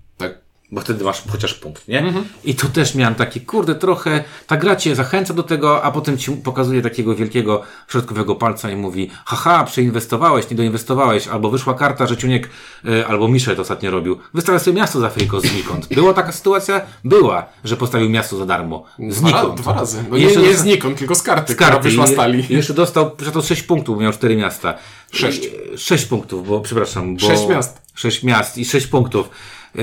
Bo 0.74 0.82
wtedy 0.82 1.04
masz 1.04 1.24
chociaż 1.32 1.54
punkt, 1.54 1.88
nie? 1.88 2.00
Mhm. 2.00 2.26
I 2.44 2.56
tu 2.56 2.70
też 2.70 2.96
miałem 2.96 3.16
taki, 3.16 3.42
kurde, 3.42 3.76
trochę, 3.76 4.24
ta 4.48 4.58
gra 4.58 4.76
cię 4.76 4.96
zachęca 4.96 5.34
do 5.34 5.44
tego, 5.44 5.84
a 5.84 5.92
potem 5.92 6.18
ci 6.18 6.32
pokazuje 6.32 6.82
takiego 6.82 7.16
wielkiego 7.16 7.62
środkowego 7.88 8.36
palca 8.36 8.70
i 8.72 8.76
mówi, 8.76 9.10
haha, 9.26 9.64
przeinwestowałeś, 9.64 10.50
nie 10.50 10.58
doinwestowałeś, 10.58 11.28
albo 11.28 11.50
wyszła 11.50 11.74
karta, 11.74 12.08
że 12.08 12.18
Ciuniek, 12.18 12.50
y, 12.86 13.08
albo 13.08 13.28
Michel 13.28 13.56
to 13.56 13.62
ostatnio 13.62 13.92
robił, 13.92 14.20
wystawiał 14.34 14.60
sobie 14.60 14.78
miasto 14.78 15.00
za 15.00 15.10
friko 15.10 15.42
znikąd. 15.42 15.88
Była 15.96 16.14
taka 16.14 16.32
sytuacja? 16.32 16.82
Była, 17.04 17.46
że 17.64 17.78
postawił 17.78 18.10
miasto 18.10 18.38
za 18.38 18.46
darmo. 18.46 18.84
Dwa, 19.00 19.14
Znikąd. 19.14 19.62
dwa 19.62 19.74
razy. 19.74 20.04
No 20.10 20.18
I 20.18 20.20
nie, 20.20 20.26
jeszcze 20.26 20.42
nie 20.42 20.54
znikąd, 20.56 20.98
tylko 20.98 21.16
z 21.16 21.22
karty, 21.24 21.54
z 21.54 21.56
która 21.56 21.70
karty. 21.70 21.90
wyszła 21.90 22.08
z 22.08 22.14
I- 22.50 22.54
jeszcze 22.54 22.74
dostał 22.74 23.12
za 23.20 23.32
to 23.32 23.42
6 23.42 23.64
punktów, 23.64 23.96
bo 23.96 24.02
miał 24.02 24.14
4 24.14 24.36
miasta. 24.36 24.74
Sześć. 25.12 25.42
I- 25.74 25.78
Sześć 25.78 26.06
punktów, 26.06 26.48
bo 26.48 26.62
przepraszam. 26.62 27.16
Bo, 27.18 27.28
Sześć 27.28 27.48
miast. 27.48 27.82
Sześć 27.96 28.24
miast 28.24 28.58
i 28.58 28.66
sześć 28.66 28.88
punktów. 28.88 29.30
E, 29.76 29.82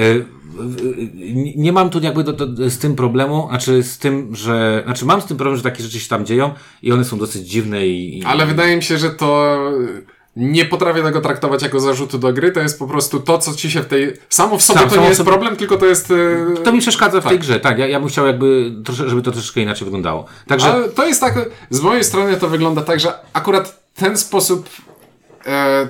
Nie 1.15 1.55
nie 1.57 1.73
mam 1.73 1.91
tu 1.91 2.01
jakby 2.01 2.25
do, 2.25 2.33
do, 2.33 2.71
z 2.71 2.79
tym 2.79 2.97
problemu, 2.97 3.47
znaczy 3.49 3.83
z 3.83 3.99
tym, 3.99 4.37
że, 4.37 4.83
znaczy 4.85 5.05
mam 5.05 5.21
z 5.21 5.25
tym 5.25 5.37
problem, 5.37 5.57
że 5.57 5.63
takie 5.63 5.83
rzeczy 5.83 6.01
się 6.01 6.09
tam 6.09 6.27
dzieją 6.27 6.51
i 6.83 6.93
one 6.93 7.05
są 7.05 7.19
dosyć 7.19 7.49
dziwne 7.49 7.87
i... 7.87 8.19
i 8.19 8.25
Ale 8.25 8.47
wydaje 8.47 8.77
mi 8.77 8.83
się, 8.83 8.99
że 8.99 9.11
to 9.11 9.59
nie 10.37 10.65
potrafię 10.65 11.03
tego 11.03 11.21
traktować 11.21 11.63
jako 11.63 11.81
zarzutu 11.81 12.19
do 12.19 12.33
gry, 12.33 12.53
to 12.53 12.61
jest 12.61 12.79
po 12.79 12.87
prostu 12.87 13.21
to, 13.21 13.39
co 13.39 13.55
ci 13.55 13.71
się 13.71 13.81
w 13.81 13.87
tej... 13.87 14.13
Samo 14.29 14.59
w 14.59 14.63
sobie 14.63 14.81
Sam- 14.81 14.91
to 14.91 14.97
nie 14.97 15.05
jest 15.05 15.17
sobie- 15.17 15.31
problem, 15.31 15.57
tylko 15.57 15.77
to 15.77 15.87
jest... 15.87 16.13
To 16.65 16.73
mi 16.73 16.81
przeszkadza 16.81 17.21
w 17.21 17.29
tej 17.29 17.39
grze, 17.39 17.61
tak. 17.61 17.79
Ja, 17.79 17.87
ja 17.87 18.01
bym 18.01 18.09
chciał 18.09 18.27
jakby, 18.27 18.73
żeby 19.07 19.23
to 19.23 19.33
troszeczkę 19.33 19.61
inaczej 19.61 19.85
wyglądało. 19.85 20.25
Także, 20.47 20.73
Ale 20.73 20.89
to 20.89 21.07
jest 21.07 21.21
tak, 21.21 21.49
z 21.71 21.81
mojej 21.81 22.05
strony 22.05 22.37
to 22.37 22.49
wygląda 22.49 22.83
tak, 22.83 23.01
że 23.01 23.13
akurat 23.33 23.83
ten 23.95 24.17
sposób 24.17 24.69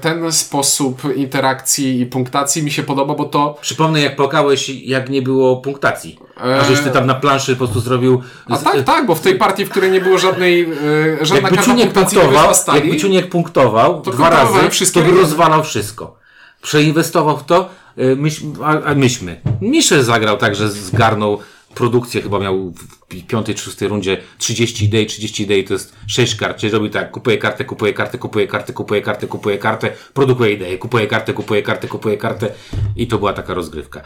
ten 0.01 0.33
sposób 0.33 1.03
interakcji 1.17 2.01
i 2.01 2.07
punktacji 2.07 2.63
mi 2.63 2.71
się 2.71 2.83
podoba, 2.83 3.15
bo 3.15 3.25
to 3.25 3.59
przypomnę 3.61 4.01
jak 4.01 4.17
płakałeś, 4.17 4.69
jak 4.69 5.11
nie 5.11 5.23
było 5.23 5.57
punktacji. 5.57 6.19
A 6.37 6.47
Eee. 6.47 6.65
żeś 6.65 6.81
ty 6.81 6.91
tam 6.91 7.07
na 7.07 7.15
planszy 7.15 7.53
po 7.53 7.59
prostu 7.59 7.81
zrobił... 7.81 8.23
A 8.49 8.57
tak, 8.57 8.83
tak, 8.83 9.07
bo 9.07 9.15
w 9.15 9.21
tej 9.21 9.35
partii, 9.35 9.65
w 9.65 9.71
której 9.71 9.91
nie 9.91 10.01
było 10.01 10.19
żadnej, 10.19 10.63
e, 10.63 11.27
żadna 11.27 11.35
Jakby 11.35 11.57
karta 11.57 11.75
punktacji 11.75 11.75
nie 11.75 11.87
punktował, 11.87 12.55
talii, 12.67 12.81
jakby 12.81 12.97
Ciuniek 12.97 13.29
punktował 13.29 14.03
To 14.03 14.11
dwa 14.11 14.31
razy, 14.31 14.71
wszystkie 14.71 15.03
to 15.03 15.09
by 15.09 15.21
rozwalał 15.21 15.65
wszystko. 15.65 16.17
Przeinwestował 16.63 17.39
w 17.39 17.45
to, 17.45 17.69
myś, 18.17 18.41
a, 18.65 18.83
a 18.83 18.95
myśmy. 18.95 19.41
Michel 19.61 20.03
zagrał 20.03 20.37
tak, 20.37 20.55
że 20.55 20.71
zgarnął 20.71 21.39
produkcję, 21.75 22.23
chyba 22.23 22.39
miał 22.39 22.71
w 23.11 23.27
piątej 23.27 23.55
czy 23.55 23.63
szóstej 23.63 23.89
rundzie 23.89 24.17
30 24.39 24.85
idei, 24.85 25.07
30 25.07 25.43
idei 25.43 25.65
to 25.65 25.73
jest 25.75 25.95
6 26.07 26.35
kart, 26.35 26.59
czyli 26.59 26.73
robi 26.73 26.91
tak, 26.91 27.11
kupuje 27.11 27.39
kartę, 27.39 27.65
kupuje 27.65 27.93
kartę, 27.93 28.19
kupuje 28.19 28.47
kartę, 28.47 28.73
kupuje 28.73 29.03
kartę, 29.03 29.27
kupuje 29.27 29.59
kartę, 29.59 29.91
produkuje 30.15 30.53
ideę, 30.53 30.79
kupuje 30.79 31.07
kartę, 31.07 31.33
kupuje 31.33 31.63
kartę, 31.63 31.89
kupuje 31.89 32.17
kartę 32.17 32.51
i 32.97 33.07
to 33.07 33.19
była 33.19 33.33
taka 33.33 33.55
rozgrywka. 33.55 34.01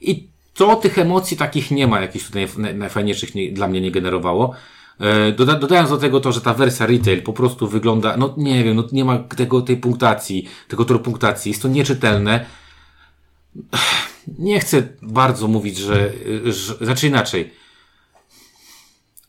I 0.00 0.28
to 0.54 0.76
tych 0.76 0.98
emocji 0.98 1.36
takich 1.36 1.70
nie 1.70 1.86
ma, 1.86 2.00
jakichś 2.00 2.24
tutaj 2.26 2.46
naj- 2.46 2.74
najfajniejszych 2.74 3.34
nie, 3.34 3.52
dla 3.52 3.68
mnie 3.68 3.80
nie 3.80 3.90
generowało. 3.90 4.54
E, 5.00 5.32
Doda, 5.32 5.54
dodając 5.54 5.90
do 5.90 5.96
tego 5.98 6.20
to, 6.20 6.32
że 6.32 6.40
ta 6.40 6.54
wersja 6.54 6.86
retail 6.86 7.22
po 7.22 7.32
prostu 7.32 7.68
wygląda, 7.68 8.16
no 8.16 8.34
nie 8.36 8.64
wiem, 8.64 8.76
no 8.76 8.84
nie 8.92 9.04
ma 9.04 9.18
tego, 9.18 9.60
tej 9.62 9.76
punktacji, 9.76 10.48
tego 10.68 10.84
toru 10.84 11.00
punktacji, 11.00 11.50
jest 11.50 11.62
to 11.62 11.68
nieczytelne. 11.68 12.46
Nie 14.38 14.60
chcę 14.60 14.82
bardzo 15.02 15.48
mówić, 15.48 15.78
że, 15.78 16.12
że 16.44 16.74
znaczy 16.80 17.06
inaczej. 17.06 17.52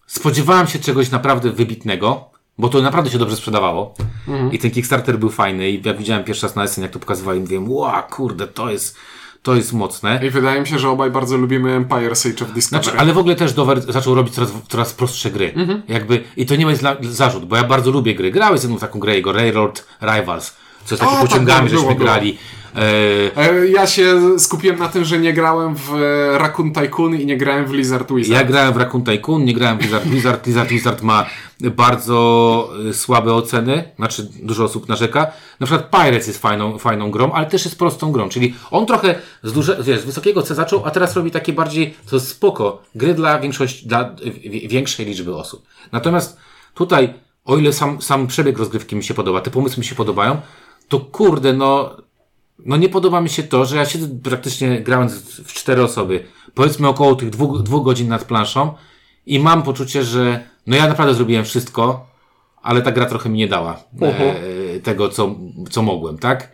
Spodziewałem 0.08 0.68
się 0.68 0.80
czegoś 0.80 1.12
naprawdę 1.12 1.52
wybitnego, 1.52 2.30
bo 2.58 2.70
to 2.70 2.82
naprawdę 2.82 3.12
się 3.12 3.18
dobrze 3.18 3.36
sprzedawało. 3.36 3.94
I 4.52 4.60
ten 4.60 4.72
Kickstarter 4.72 5.20
był 5.20 5.30
fajny 5.30 5.70
i 5.70 5.82
jak 5.86 5.98
widziałem 5.98 6.24
pierwszy 6.24 6.46
raz 6.46 6.56
na 6.56 6.68
SN, 6.68 6.82
jak 6.82 6.92
to 6.92 7.00
pokazywali, 7.00 7.40
mówiłem, 7.40 7.72
ła, 7.72 8.02
kurde, 8.04 8.48
to 8.48 8.72
jest, 8.72 8.98
to 9.44 9.56
jest 9.56 9.74
mocne. 9.74 10.26
I 10.26 10.30
wydaje 10.30 10.62
mi 10.62 10.68
się, 10.68 10.80
że 10.80 10.90
obaj 10.90 11.12
bardzo 11.12 11.38
lubimy 11.38 11.72
Empire 11.72 12.12
Age 12.12 12.46
of 12.46 12.54
Discovery. 12.54 12.62
Znaczy, 12.62 12.92
ale 12.98 13.14
w 13.14 13.18
ogóle 13.18 13.36
też 13.36 13.54
Dover 13.54 13.94
zaczął 13.94 14.16
robić 14.16 14.34
coraz, 14.34 14.52
coraz 14.70 14.94
prostsze 14.94 15.32
gry. 15.32 15.54
Jakby, 15.88 16.24
I 16.38 16.46
to 16.46 16.56
nie 16.56 16.66
jest 16.66 16.82
dla, 16.82 16.96
zarzut, 17.02 17.46
bo 17.46 17.56
ja 17.56 17.64
bardzo 17.64 17.92
lubię 17.92 18.16
gry. 18.16 18.32
Grałeś 18.32 18.60
ze 18.60 18.68
mną 18.68 18.78
taką 18.78 19.00
grę, 19.00 19.16
jego 19.16 19.32
Railroad 19.32 19.86
Rivals, 20.02 20.56
co 20.86 20.98
takie 20.98 21.12
A, 21.12 21.16
tak, 21.16 21.28
pociągami, 21.30 21.70
było, 21.70 21.82
żeśmy 21.82 21.96
było. 21.96 22.06
grali. 22.06 22.32
E, 22.32 22.61
Ja 23.70 23.88
się 23.88 24.40
skupiłem 24.40 24.80
na 24.80 24.88
tym, 24.88 25.06
że 25.06 25.20
nie 25.20 25.34
grałem 25.34 25.76
w 25.76 25.94
e, 25.94 26.38
Raccoon 26.38 26.74
Tycoon 26.74 27.16
i 27.16 27.26
nie 27.26 27.38
grałem 27.38 27.66
w 27.66 27.74
Lizard 27.74 28.14
Wizard. 28.14 28.40
ja 28.40 28.44
grałem 28.44 28.74
w 28.74 28.78
Raccoon 28.78 29.04
Tycoon, 29.04 29.46
nie 29.46 29.54
grałem 29.54 29.78
w 29.78 29.82
Lizard 29.82 30.06
Wizard. 30.06 30.48
Lizard 30.48 30.70
Wizard 30.70 31.02
ma 31.02 31.26
bardzo 31.70 32.70
słabe 32.94 33.34
oceny, 33.34 33.84
znaczy 33.96 34.30
dużo 34.44 34.64
osób 34.64 34.90
narzeka. 34.90 35.32
Na 35.60 35.68
przykład 35.68 35.90
Pirates 35.90 36.28
jest 36.28 36.42
fajną, 36.42 36.78
fajną 36.78 37.12
grą, 37.12 37.32
ale 37.32 37.46
też 37.46 37.66
jest 37.66 37.78
prostą 37.78 38.12
grą, 38.12 38.30
czyli 38.30 38.54
on 38.72 38.86
trochę 38.86 39.16
z, 39.44 39.54
duże, 39.54 39.84
z 39.84 40.06
wysokiego 40.06 40.44
C 40.44 40.56
zaczął, 40.56 40.86
a 40.86 40.92
teraz 40.92 41.16
robi 41.16 41.32
takie 41.32 41.54
bardziej, 41.54 41.94
to 42.10 42.16
jest 42.16 42.28
spoko, 42.28 42.82
gry 42.96 43.14
dla 43.14 43.40
większości, 43.40 43.88
dla 43.88 44.16
większej 44.68 45.06
liczby 45.06 45.36
osób. 45.36 45.66
Natomiast 45.92 46.38
tutaj, 46.74 47.14
o 47.46 47.58
ile 47.58 47.74
sam, 47.74 48.02
sam 48.02 48.28
przebieg 48.28 48.58
rozgrywki 48.58 48.96
mi 48.96 49.04
się 49.04 49.14
podoba, 49.14 49.42
te 49.42 49.52
pomysły 49.52 49.82
mi 49.82 49.86
się 49.86 49.96
podobają, 49.96 50.42
to 50.88 51.00
kurde, 51.00 51.54
no, 51.54 51.98
no 52.66 52.78
nie 52.78 52.90
podoba 52.90 53.22
mi 53.22 53.30
się 53.30 53.44
to, 53.44 53.66
że 53.66 53.76
ja 53.78 53.86
siedzę 53.86 54.08
praktycznie 54.24 54.82
grając 54.82 55.14
w 55.42 55.54
cztery 55.54 55.84
osoby, 55.84 56.24
powiedzmy 56.56 56.88
około 56.88 57.16
tych 57.16 57.30
dwóch, 57.30 57.62
dwóch 57.64 57.86
godzin 57.86 58.08
nad 58.08 58.24
planszą 58.26 58.74
i 59.26 59.40
mam 59.40 59.64
poczucie, 59.64 60.04
że 60.04 60.44
no 60.68 60.76
ja 60.76 60.88
naprawdę 60.88 61.14
zrobiłem 61.14 61.46
wszystko, 61.46 62.08
ale 62.62 62.82
ta 62.82 62.92
gra 62.92 63.06
trochę 63.06 63.30
mi 63.30 63.38
nie 63.38 63.48
dała 63.48 63.84
e, 64.76 64.80
tego, 64.80 65.10
co, 65.10 65.36
co 65.70 65.82
mogłem, 65.82 66.18
tak? 66.18 66.52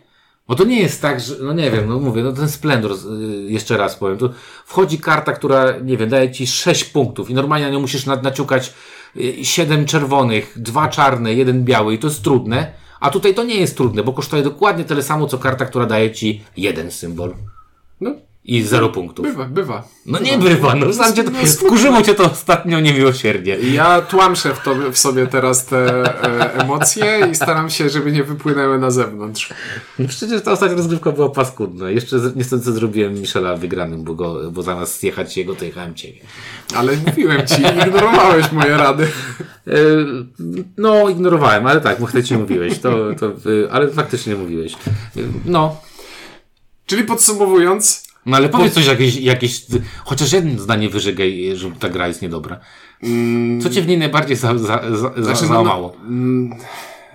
Bo 0.48 0.54
to 0.54 0.64
nie 0.64 0.80
jest 0.82 1.02
tak, 1.02 1.20
że, 1.20 1.34
no 1.40 1.52
nie 1.52 1.70
wiem, 1.70 1.88
no 1.88 1.98
mówię, 1.98 2.22
no 2.22 2.32
ten 2.32 2.48
splendor, 2.48 2.92
y, 2.92 3.50
jeszcze 3.50 3.76
raz 3.76 3.96
powiem, 3.96 4.18
tu 4.18 4.30
wchodzi 4.66 4.98
karta, 4.98 5.32
która, 5.32 5.78
nie 5.78 5.96
wiem, 5.96 6.08
daje 6.08 6.30
ci 6.32 6.46
6 6.46 6.84
punktów 6.84 7.30
i 7.30 7.34
normalnie 7.34 7.66
na 7.66 7.72
nią 7.72 7.80
musisz 7.80 8.06
na- 8.06 8.16
naciukać 8.16 8.72
7 9.42 9.86
czerwonych, 9.86 10.52
dwa 10.56 10.88
czarne, 10.88 11.34
jeden 11.34 11.64
biały 11.64 11.94
i 11.94 11.98
to 11.98 12.06
jest 12.06 12.22
trudne, 12.22 12.72
a 13.00 13.10
tutaj 13.10 13.34
to 13.34 13.44
nie 13.44 13.60
jest 13.60 13.76
trudne, 13.76 14.02
bo 14.02 14.12
kosztuje 14.12 14.42
dokładnie 14.42 14.84
tyle 14.84 15.02
samo, 15.02 15.26
co 15.26 15.38
karta, 15.38 15.64
która 15.66 15.86
daje 15.86 16.10
ci 16.10 16.44
jeden 16.56 16.90
symbol. 16.90 17.34
No, 18.00 18.14
i 18.48 18.62
0 18.62 18.88
punktów. 18.88 19.26
bywa, 19.26 19.44
bywa. 19.44 19.88
No 20.06 20.18
nie 20.18 20.38
bywa, 20.38 20.74
no 20.74 20.92
sam 20.92 21.14
cię 21.14 21.24
to, 21.24 21.30
wkurzyło 21.30 22.02
cię 22.02 22.14
to 22.14 22.24
ostatnio 22.30 22.80
niemiłosiernie. 22.80 23.56
Ja 23.58 24.02
tłamszę 24.02 24.54
w, 24.54 24.62
tobie, 24.62 24.92
w 24.92 24.98
sobie 24.98 25.26
teraz 25.26 25.66
te 25.66 26.04
e, 26.24 26.54
emocje 26.54 27.28
i 27.32 27.34
staram 27.34 27.70
się, 27.70 27.88
żeby 27.90 28.12
nie 28.12 28.24
wypłynęły 28.24 28.78
na 28.78 28.90
zewnątrz. 28.90 29.52
No 29.98 30.08
przecież 30.08 30.42
ta 30.42 30.52
ostatnia 30.52 30.76
rozgrywka 30.76 31.12
była 31.12 31.28
paskudna. 31.28 31.90
Jeszcze 31.90 32.16
niestety 32.36 32.72
zrobiłem 32.72 33.14
Michela 33.14 33.56
wygranym, 33.56 34.04
bo, 34.04 34.14
go, 34.14 34.50
bo 34.50 34.62
zamiast 34.62 35.04
jechać 35.04 35.36
jego, 35.36 35.54
to 35.54 35.64
jechałem 35.64 35.94
ciebie. 35.94 36.20
Ale 36.74 36.96
mówiłem 37.06 37.46
ci, 37.46 37.62
ignorowałeś 37.86 38.52
moje 38.52 38.76
rady. 38.76 39.08
E, 39.66 39.72
no, 40.78 41.08
ignorowałem, 41.08 41.66
ale 41.66 41.80
tak, 41.80 42.00
bo 42.00 42.06
wtedy 42.06 42.24
ci 42.24 42.36
mówiłeś. 42.36 42.78
To, 42.78 42.90
to, 43.20 43.26
e, 43.26 43.72
ale 43.72 43.88
faktycznie 43.88 44.36
mówiłeś. 44.36 44.72
E, 44.72 44.76
No, 45.44 45.76
Czyli 46.88 47.04
podsumowując, 47.04 48.07
no 48.28 48.36
ale 48.36 48.48
powiedz 48.48 48.74
coś 48.74 48.86
jakieś, 48.86 49.16
jakieś, 49.16 49.66
chociaż 50.04 50.32
jedno 50.32 50.62
zdanie 50.62 50.88
wyżegaj, 50.88 51.52
że 51.54 51.70
ta 51.70 51.88
gra 51.88 52.08
jest 52.08 52.22
niedobra. 52.22 52.60
Co 53.62 53.70
cię 53.70 53.82
w 53.82 53.88
niej 53.88 53.98
najbardziej 53.98 54.36
za, 54.36 54.58
za, 54.58 54.80
za, 54.96 55.22
Znaczy, 55.22 55.42
no, 55.42 55.48
załamało? 55.48 55.96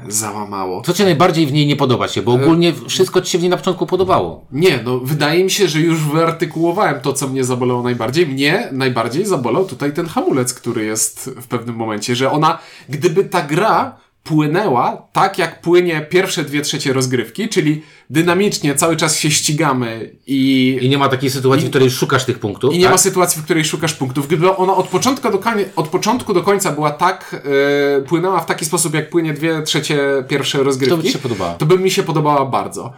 załamało. 0.07 0.82
Co 0.82 0.93
cię 0.93 1.03
najbardziej 1.03 1.47
w 1.47 1.53
niej 1.53 1.68
nie 1.68 1.76
podoba 1.76 2.07
się? 2.07 2.22
Bo 2.22 2.34
ogólnie 2.34 2.74
wszystko 2.88 3.22
ci 3.22 3.32
się 3.32 3.38
w 3.38 3.41
niej 3.41 3.49
na 3.49 3.57
początku 3.57 3.86
podobało. 3.86 4.45
Nie, 4.51 4.80
no 4.84 4.99
wydaje 4.99 5.43
mi 5.43 5.51
się, 5.51 5.68
że 5.68 5.80
już 5.80 5.99
wyartykułowałem 5.99 7.01
to, 7.01 7.14
co 7.14 7.28
mnie 7.28 7.43
zabolało 7.43 7.84
najbardziej. 7.84 8.28
Mnie 8.28 8.70
najbardziej 8.72 9.26
zabolał 9.26 9.66
tutaj 9.66 9.93
ten 9.93 10.07
hamulec, 10.07 10.53
który 10.53 10.86
jest 10.86 11.30
w 11.41 11.47
pewnym 11.47 11.76
momencie, 11.76 12.16
że 12.16 12.32
ona, 12.32 12.59
gdyby 12.89 13.24
ta 13.24 13.41
gra 13.41 13.97
płynęła 14.24 15.07
tak, 15.13 15.38
jak 15.38 15.61
płynie 15.61 16.01
pierwsze 16.09 16.43
dwie 16.43 16.61
trzecie 16.61 16.93
rozgrywki, 16.93 17.49
czyli 17.49 17.82
dynamicznie 18.09 18.76
cały 18.76 18.95
czas 18.97 19.19
się 19.19 19.32
ścigamy 19.32 20.15
i, 20.28 20.78
I 20.82 20.89
nie 20.89 20.97
ma 20.97 21.09
takiej 21.09 21.30
sytuacji, 21.30 21.65
w 21.67 21.69
której 21.69 21.91
szukasz 21.91 22.26
tych 22.26 22.39
punktów. 22.39 22.74
i 22.74 22.78
nie 22.78 22.84
tak? 22.84 22.91
ma 22.91 22.97
sytuacji, 22.97 23.41
w 23.41 23.43
której 23.45 23.65
szukasz 23.65 23.93
punktów. 23.93 24.28
Gdyby 24.28 24.55
ona 24.55 24.76
od 24.76 24.88
początku 24.88 25.30
do, 25.32 25.39
od 25.76 25.88
początku 25.88 26.34
do 26.34 26.41
końca 26.43 26.71
była 26.71 26.91
tak, 26.91 27.41
e, 27.97 28.01
płynęła 28.01 28.39
w 28.39 28.45
taki 28.45 28.65
sposób, 28.65 28.93
jak 28.93 29.09
płynie 29.09 29.34
dwie 29.34 29.61
trzecie 29.61 29.99
pierwsze 30.28 30.63
rozgrywki, 30.63 30.97
To 30.97 31.03
by 31.03 31.09
się 31.09 31.19
podobało. 31.19 31.53
to 31.57 31.65
by 31.65 31.80
mi 31.80 31.91
się 31.91 32.03
podobała 32.03 32.45
bardzo. 32.45 32.93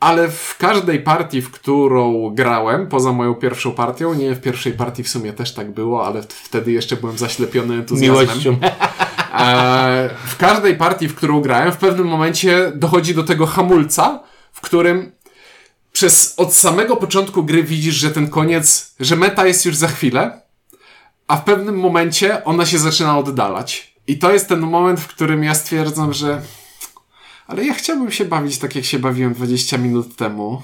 Ale 0.00 0.28
w 0.30 0.56
każdej 0.58 1.00
partii, 1.00 1.42
w 1.42 1.50
którą 1.50 2.30
grałem, 2.34 2.86
poza 2.86 3.12
moją 3.12 3.34
pierwszą 3.34 3.72
partią, 3.72 4.14
nie 4.14 4.34
w 4.34 4.40
pierwszej 4.40 4.72
partii 4.72 5.02
w 5.02 5.08
sumie 5.08 5.32
też 5.32 5.54
tak 5.54 5.70
było, 5.74 6.06
ale 6.06 6.22
wtedy 6.28 6.72
jeszcze 6.72 6.96
byłem 6.96 7.18
zaślepiony 7.18 7.74
entuzjazmem. 7.74 8.26
Miłością. 8.26 8.56
E, 9.40 10.10
w 10.26 10.36
każdej 10.36 10.76
partii, 10.76 11.08
w 11.08 11.14
którą 11.14 11.40
grałem, 11.40 11.72
w 11.72 11.76
pewnym 11.76 12.06
momencie 12.06 12.72
dochodzi 12.74 13.14
do 13.14 13.24
tego 13.24 13.46
hamulca, 13.46 14.20
w 14.52 14.60
którym 14.60 15.12
przez 15.92 16.34
od 16.36 16.54
samego 16.54 16.96
początku 16.96 17.42
gry 17.42 17.62
widzisz, 17.62 17.94
że 17.94 18.10
ten 18.10 18.28
koniec, 18.28 18.94
że 19.00 19.16
meta 19.16 19.46
jest 19.46 19.66
już 19.66 19.76
za 19.76 19.88
chwilę, 19.88 20.40
a 21.28 21.36
w 21.36 21.44
pewnym 21.44 21.80
momencie 21.80 22.44
ona 22.44 22.66
się 22.66 22.78
zaczyna 22.78 23.18
oddalać. 23.18 23.94
I 24.06 24.18
to 24.18 24.32
jest 24.32 24.48
ten 24.48 24.60
moment, 24.60 25.00
w 25.00 25.06
którym 25.06 25.44
ja 25.44 25.54
stwierdzam, 25.54 26.12
że 26.12 26.42
ale 27.46 27.64
ja 27.64 27.74
chciałbym 27.74 28.10
się 28.10 28.24
bawić 28.24 28.58
tak, 28.58 28.76
jak 28.76 28.84
się 28.84 28.98
bawiłem 28.98 29.34
20 29.34 29.78
minut 29.78 30.16
temu. 30.16 30.62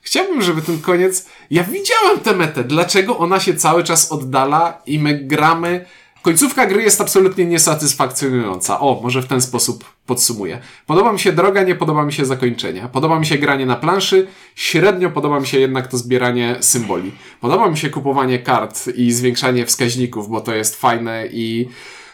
Chciałbym, 0.00 0.42
żeby 0.42 0.62
ten 0.62 0.80
koniec. 0.80 1.26
Ja 1.50 1.64
widziałem 1.64 2.20
tę 2.20 2.32
metę. 2.32 2.64
Dlaczego 2.64 3.18
ona 3.18 3.40
się 3.40 3.54
cały 3.54 3.84
czas 3.84 4.12
oddala 4.12 4.82
i 4.86 4.98
my 4.98 5.14
gramy. 5.14 5.86
Końcówka 6.22 6.66
gry 6.66 6.82
jest 6.82 7.00
absolutnie 7.00 7.46
niesatysfakcjonująca. 7.46 8.80
O, 8.80 9.00
może 9.02 9.22
w 9.22 9.26
ten 9.26 9.40
sposób 9.40 9.84
podsumuję. 10.06 10.60
Podoba 10.86 11.12
mi 11.12 11.18
się 11.18 11.32
droga, 11.32 11.62
nie 11.62 11.74
podoba 11.74 12.04
mi 12.04 12.12
się 12.12 12.26
zakończenie. 12.26 12.88
Podoba 12.92 13.18
mi 13.18 13.26
się 13.26 13.38
granie 13.38 13.66
na 13.66 13.76
planszy, 13.76 14.26
średnio 14.54 15.10
podoba 15.10 15.40
mi 15.40 15.46
się 15.46 15.58
jednak 15.58 15.86
to 15.86 15.98
zbieranie 15.98 16.56
symboli. 16.60 17.12
Podoba 17.40 17.70
mi 17.70 17.76
się 17.76 17.90
kupowanie 17.90 18.38
kart 18.38 18.88
i 18.96 19.12
zwiększanie 19.12 19.66
wskaźników, 19.66 20.28
bo 20.28 20.40
to 20.40 20.54
jest 20.54 20.76
fajne 20.76 21.26
i 21.32 21.68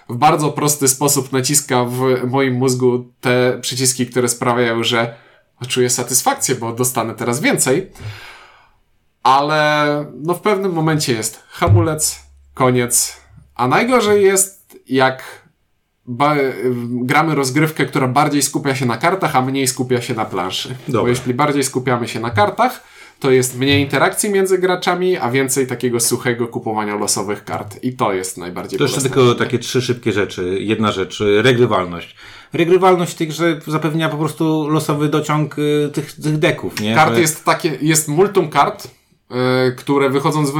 w 0.09 0.17
bardzo 0.17 0.53
prosty 0.53 0.89
sposób 0.89 1.33
naciska 1.33 1.85
w 1.85 2.27
moim 2.31 2.55
mózgu 2.55 3.13
te 3.21 3.59
przyciski, 3.61 4.07
które 4.07 4.29
sprawiają, 4.29 4.85
że 4.85 5.15
czuję 5.69 5.91
satysfakcję, 5.91 6.55
bo 6.55 6.73
dostanę 6.73 7.15
teraz 7.15 7.41
więcej. 7.41 7.91
Ale 9.23 10.05
no 10.15 10.35
w 10.35 10.41
pewnym 10.41 10.73
momencie 10.73 11.13
jest 11.13 11.43
hamulec, 11.49 12.23
koniec. 12.55 13.28
A 13.59 13.69
najgorzej 13.69 14.25
jest, 14.25 14.79
jak 14.89 15.49
gramy 16.91 17.35
rozgrywkę, 17.35 17.87
która 17.87 18.09
bardziej 18.09 18.43
skupia 18.43 18.75
się 18.75 18.87
na 18.87 18.97
kartach, 18.97 19.37
a 19.37 19.43
mniej 19.43 19.67
skupia 19.67 20.01
się 20.01 20.15
na 20.15 20.25
planszy. 20.25 20.69
Bo 20.69 20.93
Dobra. 20.93 21.11
jeśli 21.11 21.35
bardziej 21.35 21.65
skupiamy 21.65 22.09
się 22.09 22.21
na 22.21 22.31
kartach, 22.31 22.85
to 23.21 23.31
jest 23.31 23.59
mniej 23.59 23.83
interakcji 23.83 24.31
między 24.31 24.59
graczami, 24.59 25.17
a 25.17 25.31
więcej 25.31 25.67
takiego 25.67 26.01
suchego 26.01 26.47
kupowania 26.47 26.97
losowych 26.97 27.45
kart. 27.45 27.79
I 27.83 27.93
to 27.93 28.13
jest 28.13 28.39
najbardziej 28.39 28.79
To 28.79 28.85
jeszcze 28.85 29.01
tylko 29.01 29.35
takie 29.35 29.59
trzy 29.59 29.83
szybkie 29.83 30.13
rzeczy. 30.13 30.57
Jedna 30.61 30.93
rzecz, 30.93 31.23
regrywalność. 31.43 32.17
Regrywalność 32.53 33.15
tych, 33.15 33.33
że 33.33 33.61
zapewnia 33.67 34.09
po 34.09 34.17
prostu 34.17 34.69
losowy 34.69 35.09
dociąg 35.09 35.59
y, 35.59 35.91
tych, 35.93 36.13
tych 36.13 36.39
deków, 36.39 36.81
nie? 36.81 36.95
Kart 36.95 37.19
jest 37.19 37.45
takie, 37.45 37.79
jest 37.81 38.09
multum 38.09 38.49
kart, 38.49 38.98
które 39.77 40.11
wychodzą 40.11 40.47
z... 40.47 40.53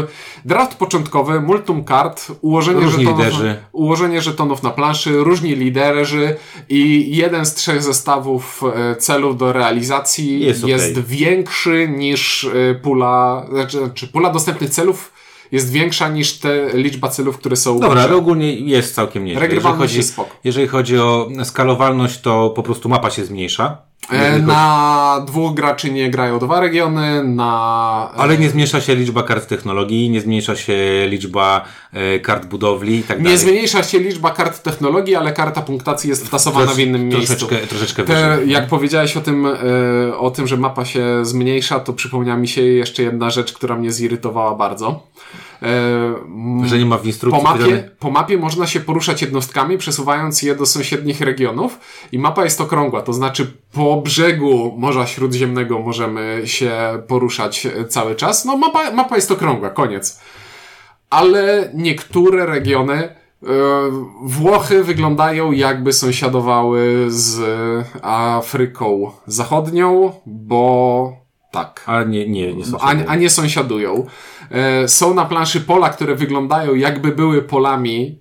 Draft 0.45 0.75
początkowy, 0.75 1.41
multum 1.41 1.85
kart, 1.85 2.27
ułożenie 2.41 2.81
Różni 2.81 3.05
żetonów, 3.05 3.25
liderzy. 3.27 3.57
ułożenie 3.73 4.23
żetonów 4.23 4.63
na 4.63 4.71
planszy, 4.71 5.13
różni 5.19 5.55
liderzy 5.57 6.37
i 6.69 7.17
jeden 7.17 7.47
z 7.47 7.55
trzech 7.55 7.83
zestawów 7.83 8.63
e, 8.75 8.97
celów 8.97 9.37
do 9.37 9.53
realizacji 9.53 10.41
Jest 10.41 10.65
jest, 10.67 10.91
okej. 10.93 11.05
większy 11.07 11.89
niż 11.89 12.45
e, 12.45 12.75
pula, 12.75 13.47
znaczy, 13.53 13.79
znaczy 13.79 14.09
pula 14.09 14.31
dostępnych 14.31 14.71
celów 14.71 15.13
jest 15.53 15.73
większa 15.73 16.09
niż 16.09 16.39
te 16.39 16.69
liczba 16.75 17.09
celów, 17.09 17.39
które 17.39 17.57
są 17.57 17.81
Dobra, 17.81 18.03
ale 18.03 18.17
ogólnie 18.17 18.53
jest 18.55 18.95
całkiem 18.95 19.25
nieźle. 19.25 19.43
Jeżeli 19.49 19.61
chodzi, 19.79 19.97
jest 19.97 20.09
spoko. 20.13 20.37
jeżeli 20.45 20.69
chodzi 20.69 20.99
o 20.99 21.29
skalowalność, 21.45 22.21
to 22.21 22.51
po 22.51 22.63
prostu 22.63 22.89
mapa 22.89 23.11
się 23.11 23.25
zmniejsza. 23.25 23.88
E, 24.11 24.39
na 24.39 25.25
dwóch 25.27 25.55
graczy 25.55 25.91
nie 25.91 26.11
grają 26.11 26.39
dwa 26.39 26.61
regiony, 26.61 27.25
na... 27.25 28.11
Ale 28.17 28.39
nie 28.39 28.51
zmniejsza 28.51 28.81
się 28.81 28.95
liczba 28.95 29.23
kart 29.23 29.49
technologii, 29.49 30.11
nie 30.11 30.21
zmniejsza 30.21 30.57
się 30.57 31.07
liczba 31.09 31.65
e, 31.93 32.19
kart 32.19 32.47
budowli 32.47 32.97
i 32.97 33.03
tak 33.03 33.19
dalej. 33.19 33.33
Nie 33.33 33.39
zmniejsza 33.39 33.83
się 33.83 33.99
liczba 33.99 34.31
kart 34.31 34.63
technologii, 34.63 35.17
ale 35.17 35.33
karta 35.33 35.63
punktacji 35.63 36.11
jest 36.11 36.27
wtasowana 36.27 36.73
w 36.73 36.79
innym 36.79 37.09
miejscu. 37.09 37.37
Troszeczkę, 37.37 37.67
troszeczkę 37.67 38.05
Te, 38.05 38.37
wyżej. 38.37 38.51
jak 38.51 38.67
powiedziałeś 38.67 39.17
o 39.17 39.21
tym, 39.21 39.47
e, 39.47 40.19
o 40.19 40.31
tym, 40.31 40.47
że 40.47 40.57
mapa 40.57 40.85
się 40.85 41.25
zmniejsza, 41.25 41.81
to 41.81 41.93
przypomniała 41.93 42.39
mi 42.39 42.49
się 42.49 42.63
jeszcze 42.63 43.03
jedna 43.03 43.31
rzecz, 43.31 43.53
która 43.53 43.77
mnie 43.77 43.93
zirytowała 43.93 44.55
bardzo. 44.55 45.03
E, 45.63 46.67
Że 46.69 46.79
nie 46.79 46.87
ma 46.87 46.99
w 46.99 47.01
po 47.01 47.07
instrukcji 47.07 47.45
mapie, 47.45 47.59
powiedziane- 47.59 47.91
po 47.99 48.11
mapie 48.11 48.39
można 48.39 48.67
się 48.67 48.81
poruszać 48.81 49.23
jednostkami, 49.23 49.79
przesuwając 49.79 50.43
je 50.43 50.55
do 50.55 50.67
sąsiednich 50.67 51.21
regionów 51.21 51.79
i 52.13 52.19
mapa 52.19 52.45
jest 52.45 52.61
okrągła, 52.61 53.03
to 53.03 53.13
znaczy 53.13 53.53
po 53.73 54.01
brzegu 54.01 54.75
Morza 54.79 55.07
Śródziemnego 55.07 55.79
możemy 55.79 56.43
się 56.45 56.73
poruszać 57.09 57.67
e, 57.67 57.85
cały 57.85 58.15
czas. 58.15 58.45
No 58.45 58.57
mapa, 58.57 58.91
mapa 58.91 59.17
jest 59.17 59.31
okrągła, 59.31 59.71
koniec. 59.71 60.21
Ale 61.11 61.71
niektóre 61.75 62.47
regiony 62.47 62.95
e, 62.95 63.15
Włochy 64.23 64.85
wyglądają 64.85 65.53
jakby 65.53 65.93
sąsiadowały 65.93 67.05
z 67.09 67.41
Afryką 68.03 69.11
Zachodnią, 69.27 70.13
bo 70.27 71.13
tak. 71.51 71.83
Ale 71.87 72.07
nie, 72.07 72.29
nie, 72.29 72.55
nie 72.55 72.65
są 72.65 72.79
A, 72.81 72.95
a 73.07 73.17
nie 73.17 73.31
sąsiadują. 73.31 74.07
E, 74.51 74.89
są 74.89 75.15
na 75.15 75.25
planszy 75.25 75.61
pola, 75.61 75.91
które 75.91 76.15
wyglądają 76.15 76.75
jakby 76.75 77.13
były 77.13 77.43
polami, 77.43 78.19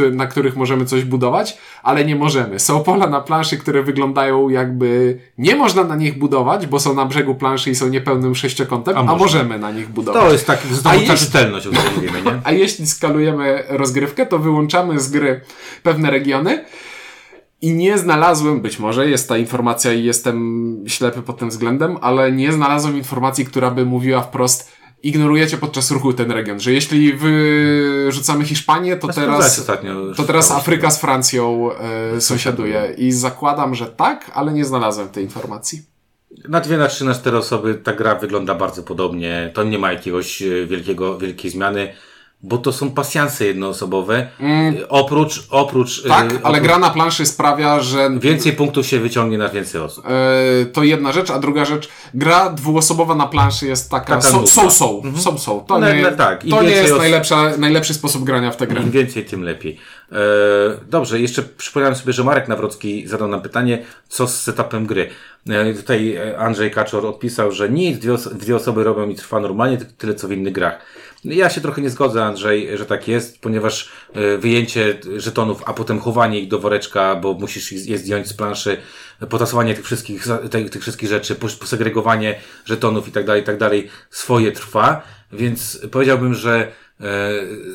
e, 0.00 0.10
na 0.10 0.26
których 0.26 0.56
możemy 0.56 0.84
coś 0.84 1.04
budować, 1.04 1.58
ale 1.82 2.04
nie 2.04 2.16
możemy. 2.16 2.58
Są 2.58 2.82
pola 2.82 3.06
na 3.06 3.20
planszy, 3.20 3.56
które 3.56 3.82
wyglądają 3.82 4.48
jakby 4.48 5.18
nie 5.38 5.56
można 5.56 5.84
na 5.84 5.96
nich 5.96 6.18
budować, 6.18 6.66
bo 6.66 6.80
są 6.80 6.94
na 6.94 7.06
brzegu 7.06 7.34
planszy 7.34 7.70
i 7.70 7.74
są 7.74 7.88
niepełnym 7.88 8.34
sześciokątem, 8.34 8.96
A 8.96 9.00
a, 9.00 9.16
możemy 9.16 9.58
na 9.58 9.70
nich 9.70 9.88
budować. 9.88 10.22
To 10.22 10.32
jest 10.32 10.46
tak, 10.46 10.60
znowu 10.70 11.06
ta 11.06 11.16
czytelność, 11.16 11.66
o 11.66 11.70
której 11.70 11.92
mówimy, 11.94 12.22
nie? 12.22 12.40
A 12.44 12.52
jeśli 12.52 12.86
skalujemy 12.86 13.64
rozgrywkę, 13.68 14.26
to 14.26 14.38
wyłączamy 14.38 15.00
z 15.00 15.10
gry 15.10 15.40
pewne 15.82 16.10
regiony 16.10 16.64
i 17.64 17.74
nie 17.74 17.98
znalazłem, 17.98 18.60
być 18.60 18.78
może 18.78 19.08
jest 19.10 19.28
ta 19.28 19.38
informacja 19.38 19.92
i 19.92 20.04
jestem 20.04 20.84
ślepy 20.86 21.22
pod 21.22 21.38
tym 21.38 21.48
względem, 21.48 21.98
ale 22.00 22.32
nie 22.32 22.52
znalazłem 22.52 22.96
informacji, 22.96 23.44
która 23.44 23.70
by 23.70 23.84
mówiła 23.84 24.20
wprost 24.22 24.73
ignorujecie 25.04 25.56
podczas 25.56 25.90
ruchu 25.90 26.12
ten 26.12 26.30
region, 26.30 26.60
że 26.60 26.72
jeśli 26.72 27.12
wyrzucamy 27.12 28.44
Hiszpanię, 28.44 28.96
to 28.96 29.12
Sprawdzałeś 29.12 29.54
teraz, 29.66 30.16
to 30.16 30.24
teraz 30.24 30.50
Afryka 30.50 30.90
z 30.90 31.00
Francją 31.00 31.70
e, 32.16 32.20
sąsiaduje 32.20 32.94
i 32.98 33.12
zakładam, 33.12 33.74
że 33.74 33.86
tak, 33.86 34.30
ale 34.34 34.52
nie 34.52 34.64
znalazłem 34.64 35.08
tej 35.08 35.24
informacji. 35.24 35.82
Na 36.48 36.60
dwie, 36.60 36.76
na 36.76 36.86
trzy, 36.86 37.04
na 37.04 37.14
cztery 37.14 37.36
osoby 37.36 37.74
ta 37.74 37.92
gra 37.92 38.14
wygląda 38.14 38.54
bardzo 38.54 38.82
podobnie. 38.82 39.50
To 39.54 39.64
nie 39.64 39.78
ma 39.78 39.92
jakiegoś 39.92 40.42
e, 40.42 40.66
wielkiego, 40.66 41.18
wielkiej 41.18 41.50
zmiany, 41.50 41.94
bo 42.42 42.58
to 42.58 42.72
są 42.72 42.90
pasjanse 42.90 43.44
jednoosobowe. 43.46 44.28
E, 44.40 44.88
Oprócz, 44.88 45.46
oprócz... 45.50 46.02
e, 46.06 46.14
Mm. 46.14 46.30
Tak, 46.30 46.30
ale 46.30 46.40
oprócz 46.58 46.62
gra 46.62 46.78
na 46.78 46.90
planszy 46.90 47.26
sprawia, 47.26 47.80
że 47.80 48.10
Więcej 48.20 48.52
punktów 48.52 48.86
się 48.86 49.00
wyciągnie 49.00 49.38
na 49.38 49.48
więcej 49.48 49.80
osób. 49.80 50.04
E, 50.06 50.66
to 50.66 50.82
jedna 50.82 51.12
rzecz, 51.12 51.30
a 51.30 51.38
druga 51.38 51.64
rzecz, 51.64 51.88
gra 52.14 52.50
dwuosobowa 52.50 53.14
na 53.14 53.26
planszy 53.26 53.66
jest 53.66 53.90
taka, 53.90 54.06
Taka 54.16 54.20
so, 54.20 54.46
so, 54.46 54.70
so, 54.70 55.02
so, 55.16 55.38
so. 55.38 55.64
To 55.68 55.78
No, 55.78 55.92
nie, 55.94 56.02
no, 56.02 56.10
tak, 56.10 56.44
im 56.44 56.50
to 56.50 56.62
nie 56.62 56.70
jest 56.70 56.96
najlepsza, 56.96 57.56
najlepszy 57.58 57.94
sposób 57.94 58.24
grania 58.24 58.50
w 58.50 58.56
tę 58.56 58.66
grę. 58.66 58.82
Im 58.82 58.90
więcej, 58.90 59.24
tym 59.24 59.42
lepiej. 59.42 59.78
E, 60.12 60.16
dobrze, 60.88 61.20
jeszcze 61.20 61.42
przypomniałem 61.42 61.96
sobie, 61.96 62.12
że 62.12 62.24
Marek 62.24 62.48
Nawrocki 62.48 63.08
zadał 63.08 63.28
nam 63.28 63.42
pytanie, 63.42 63.82
co 64.08 64.26
z 64.28 64.40
setupem 64.40 64.86
gry. 64.86 65.10
E, 65.48 65.74
tutaj 65.74 66.18
Andrzej 66.38 66.70
Kaczor 66.70 67.06
odpisał, 67.06 67.52
że 67.52 67.70
nic, 67.70 67.98
dwie, 67.98 68.12
os- 68.14 68.34
dwie 68.34 68.56
osoby 68.56 68.84
robią 68.84 69.08
i 69.08 69.14
trwa 69.14 69.40
normalnie, 69.40 69.78
ty- 69.78 69.84
tyle 69.98 70.14
co 70.14 70.28
w 70.28 70.32
innych 70.32 70.52
grach. 70.52 70.78
Ja 71.24 71.50
się 71.50 71.60
trochę 71.60 71.82
nie 71.82 71.90
zgodzę, 71.90 72.24
Andrzej, 72.24 72.78
że 72.78 72.86
tak 72.86 73.08
jest, 73.08 73.40
ponieważ 73.40 73.88
e, 74.14 74.38
wyjęcie 74.38 74.98
żetonów, 75.16 75.62
a 75.66 75.72
potem 75.72 76.00
chowanie 76.00 76.40
ich 76.40 76.48
do 76.48 76.58
woreczka, 76.58 77.16
bo 77.16 77.34
musisz 77.34 77.72
je 77.72 77.98
zdjąć 77.98 78.28
z 78.28 78.32
planszy, 78.34 78.76
potasowanie 79.28 79.74
tych 79.74 79.84
wszystkich, 79.84 80.26
tych, 80.50 80.70
tych 80.70 80.82
wszystkich 80.82 81.08
rzeczy, 81.08 81.34
pos- 81.34 81.58
posegregowanie 81.58 82.40
żetonów 82.64 83.08
i 83.08 83.12
tak 83.12 83.24
dalej, 83.24 83.42
i 83.42 83.44
tak 83.44 83.58
dalej, 83.58 83.88
swoje 84.10 84.52
trwa, 84.52 85.02
więc 85.32 85.80
powiedziałbym, 85.92 86.34
że 86.34 86.72
e, 87.00 87.04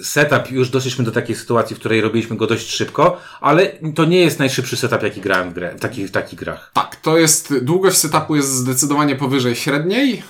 setup, 0.04 0.52
już 0.52 0.70
doszliśmy 0.70 1.06
do 1.06 1.12
takiej 1.12 1.36
sytuacji, 1.36 1.76
w 1.76 1.80
której 1.80 2.02
robiliśmy 2.02 2.38
go 2.38 2.48
dość 2.48 2.72
szybko, 2.72 3.22
ale 3.42 3.72
to 3.96 4.06
nie 4.06 4.22
jest 4.22 4.40
najszybszy 4.40 4.78
setup, 4.78 5.04
jaki 5.04 5.22
grałem 5.22 5.50
w, 5.50 5.54
grę, 5.54 5.74
w, 5.78 5.80
takich, 5.80 6.08
w 6.08 6.12
takich 6.12 6.40
grach. 6.40 6.72
Tak, 6.74 6.96
to 6.96 7.18
jest, 7.18 7.60
długość 7.64 7.98
setupu 7.98 8.36
jest 8.36 8.50
zdecydowanie 8.54 9.16
powyżej 9.16 9.56
średniej. 9.56 10.24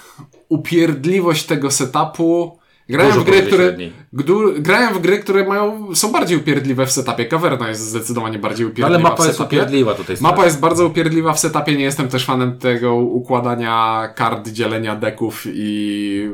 Upierdliwość 0.49 1.45
tego 1.45 1.71
setupu. 1.71 2.58
Dużo 2.89 3.21
w 3.21 3.23
gry, 3.23 3.41
które, 3.41 3.77
gdu, 4.13 4.53
grałem 4.57 4.93
w 4.93 5.01
gry, 5.01 5.19
które 5.19 5.47
mają, 5.47 5.95
są 5.95 6.11
bardziej 6.11 6.37
upierdliwe 6.37 6.85
w 6.85 6.91
setupie. 6.91 7.25
Kawerna 7.25 7.69
jest 7.69 7.81
zdecydowanie 7.81 8.39
bardziej 8.39 8.65
No, 8.65 8.71
upierdliwa 8.71 8.99
ale 8.99 9.09
mapa 9.09 9.27
jest 9.27 9.39
upierdliwa 9.39 9.93
tutaj. 9.93 10.15
Mapa 10.21 10.45
jest 10.45 10.59
bardzo 10.59 10.85
upierdliwa 10.85 11.33
w 11.33 11.39
setupie, 11.39 11.75
nie 11.75 11.83
jestem 11.83 12.07
też 12.07 12.25
fanem 12.25 12.57
tego 12.57 12.95
układania 12.95 14.07
kart, 14.15 14.47
dzielenia 14.49 14.95
deków 14.95 15.43
i 15.53 16.29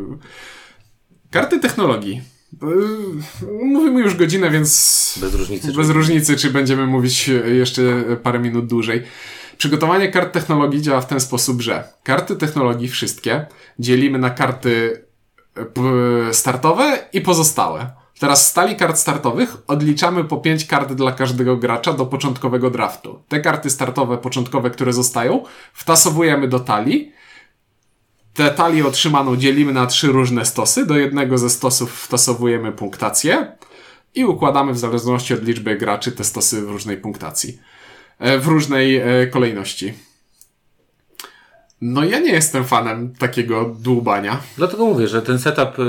karty 1.31 1.59
technologii. 1.59 2.21
Yy, 2.61 3.65
Mówimy 3.65 4.01
już 4.01 4.15
godzinę, 4.15 4.49
więc 4.49 5.19
Bez 5.21 5.35
różnicy. 5.35 5.73
bez 5.73 5.89
różnicy, 5.89 6.37
czy 6.37 6.49
będziemy 6.49 6.87
mówić 6.87 7.27
jeszcze 7.45 8.03
parę 8.23 8.39
minut 8.39 8.67
dłużej. 8.67 9.03
Przygotowanie 9.57 10.11
kart 10.11 10.33
technologii 10.33 10.81
działa 10.81 11.01
w 11.01 11.07
ten 11.07 11.19
sposób, 11.19 11.61
że 11.61 11.83
karty 12.03 12.35
technologii 12.35 12.87
wszystkie 12.87 13.45
dzielimy 13.79 14.19
na 14.19 14.29
karty 14.29 15.04
startowe 16.31 17.09
i 17.13 17.21
pozostałe. 17.21 17.89
Teraz 18.19 18.47
z 18.47 18.49
stali 18.49 18.75
kart 18.75 18.97
startowych 18.97 19.57
odliczamy 19.67 20.23
po 20.23 20.37
5 20.37 20.65
kart 20.65 20.93
dla 20.93 21.11
każdego 21.11 21.57
gracza 21.57 21.93
do 21.93 22.05
początkowego 22.05 22.69
draftu. 22.69 23.23
Te 23.27 23.39
karty 23.39 23.69
startowe, 23.69 24.17
początkowe, 24.17 24.69
które 24.69 24.93
zostają, 24.93 25.43
wtasowujemy 25.73 26.47
do 26.47 26.59
talii. 26.59 27.11
Tę 28.33 28.49
talię 28.51 28.87
otrzymaną 28.87 29.35
dzielimy 29.35 29.73
na 29.73 29.85
trzy 29.85 30.07
różne 30.07 30.45
stosy. 30.45 30.85
Do 30.85 30.97
jednego 30.97 31.37
ze 31.37 31.49
stosów 31.49 31.93
wtasowujemy 31.93 32.71
punktację 32.71 33.57
i 34.15 34.25
układamy 34.25 34.73
w 34.73 34.77
zależności 34.77 35.33
od 35.33 35.43
liczby 35.43 35.75
graczy 35.75 36.11
te 36.11 36.23
stosy 36.23 36.61
w 36.61 36.69
różnej 36.69 36.97
punktacji. 36.97 37.59
E, 38.19 38.39
W 38.39 38.47
różnej 38.47 38.95
e, 38.95 39.27
kolejności. 39.27 39.93
No 41.81 42.03
ja 42.03 42.19
nie 42.19 42.31
jestem 42.31 42.63
fanem 42.65 43.13
takiego 43.19 43.75
dłubania. 43.79 44.39
Dlatego 44.57 44.85
mówię, 44.85 45.07
że 45.07 45.21
ten 45.21 45.39
setup, 45.39 45.79
y, 45.79 45.83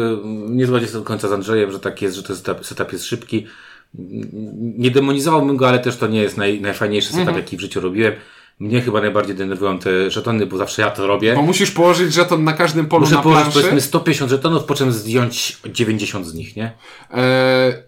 nie 0.49 0.66
zgodzę 0.66 0.87
się 0.87 0.93
do 0.93 1.03
końca 1.03 1.28
z 1.28 1.32
Andrzejem, 1.32 1.72
że 1.72 1.80
tak 1.80 2.03
jest, 2.03 2.16
że 2.16 2.22
ten 2.22 2.37
setup, 2.37 2.66
setup 2.66 2.93
jest 2.93 3.05
szybki. 3.05 3.47
Nie 4.78 4.91
demonizowałbym 4.91 5.57
go, 5.57 5.68
ale 5.68 5.78
też 5.78 5.97
to 5.97 6.07
nie 6.07 6.22
jest 6.22 6.37
naj, 6.37 6.61
najfajniejszy 6.61 7.09
setup, 7.09 7.20
Mhm. 7.20 7.37
jaki 7.39 7.57
w 7.57 7.61
życiu 7.61 7.80
robiłem. 7.80 8.12
Mnie 8.61 8.80
chyba 8.80 9.01
najbardziej 9.01 9.37
denerwują 9.37 9.78
te 9.78 10.11
żetony, 10.11 10.47
bo 10.47 10.57
zawsze 10.57 10.82
ja 10.82 10.91
to 10.91 11.07
robię. 11.07 11.34
Bo 11.34 11.43
musisz 11.43 11.70
położyć 11.70 12.12
żeton 12.14 12.45
na 12.45 12.53
każdym 12.53 12.87
polu 12.87 13.01
Muszę 13.05 13.14
na 13.14 13.22
położyć 13.22 13.43
planszy. 13.45 13.59
powiedzmy 13.61 13.80
150 13.80 14.30
żetonów, 14.30 14.64
po 14.64 14.74
czym 14.74 14.93
zdjąć 14.93 15.57
90 15.72 16.26
z 16.26 16.34
nich, 16.34 16.57
nie? 16.57 16.72
E, 17.14 17.82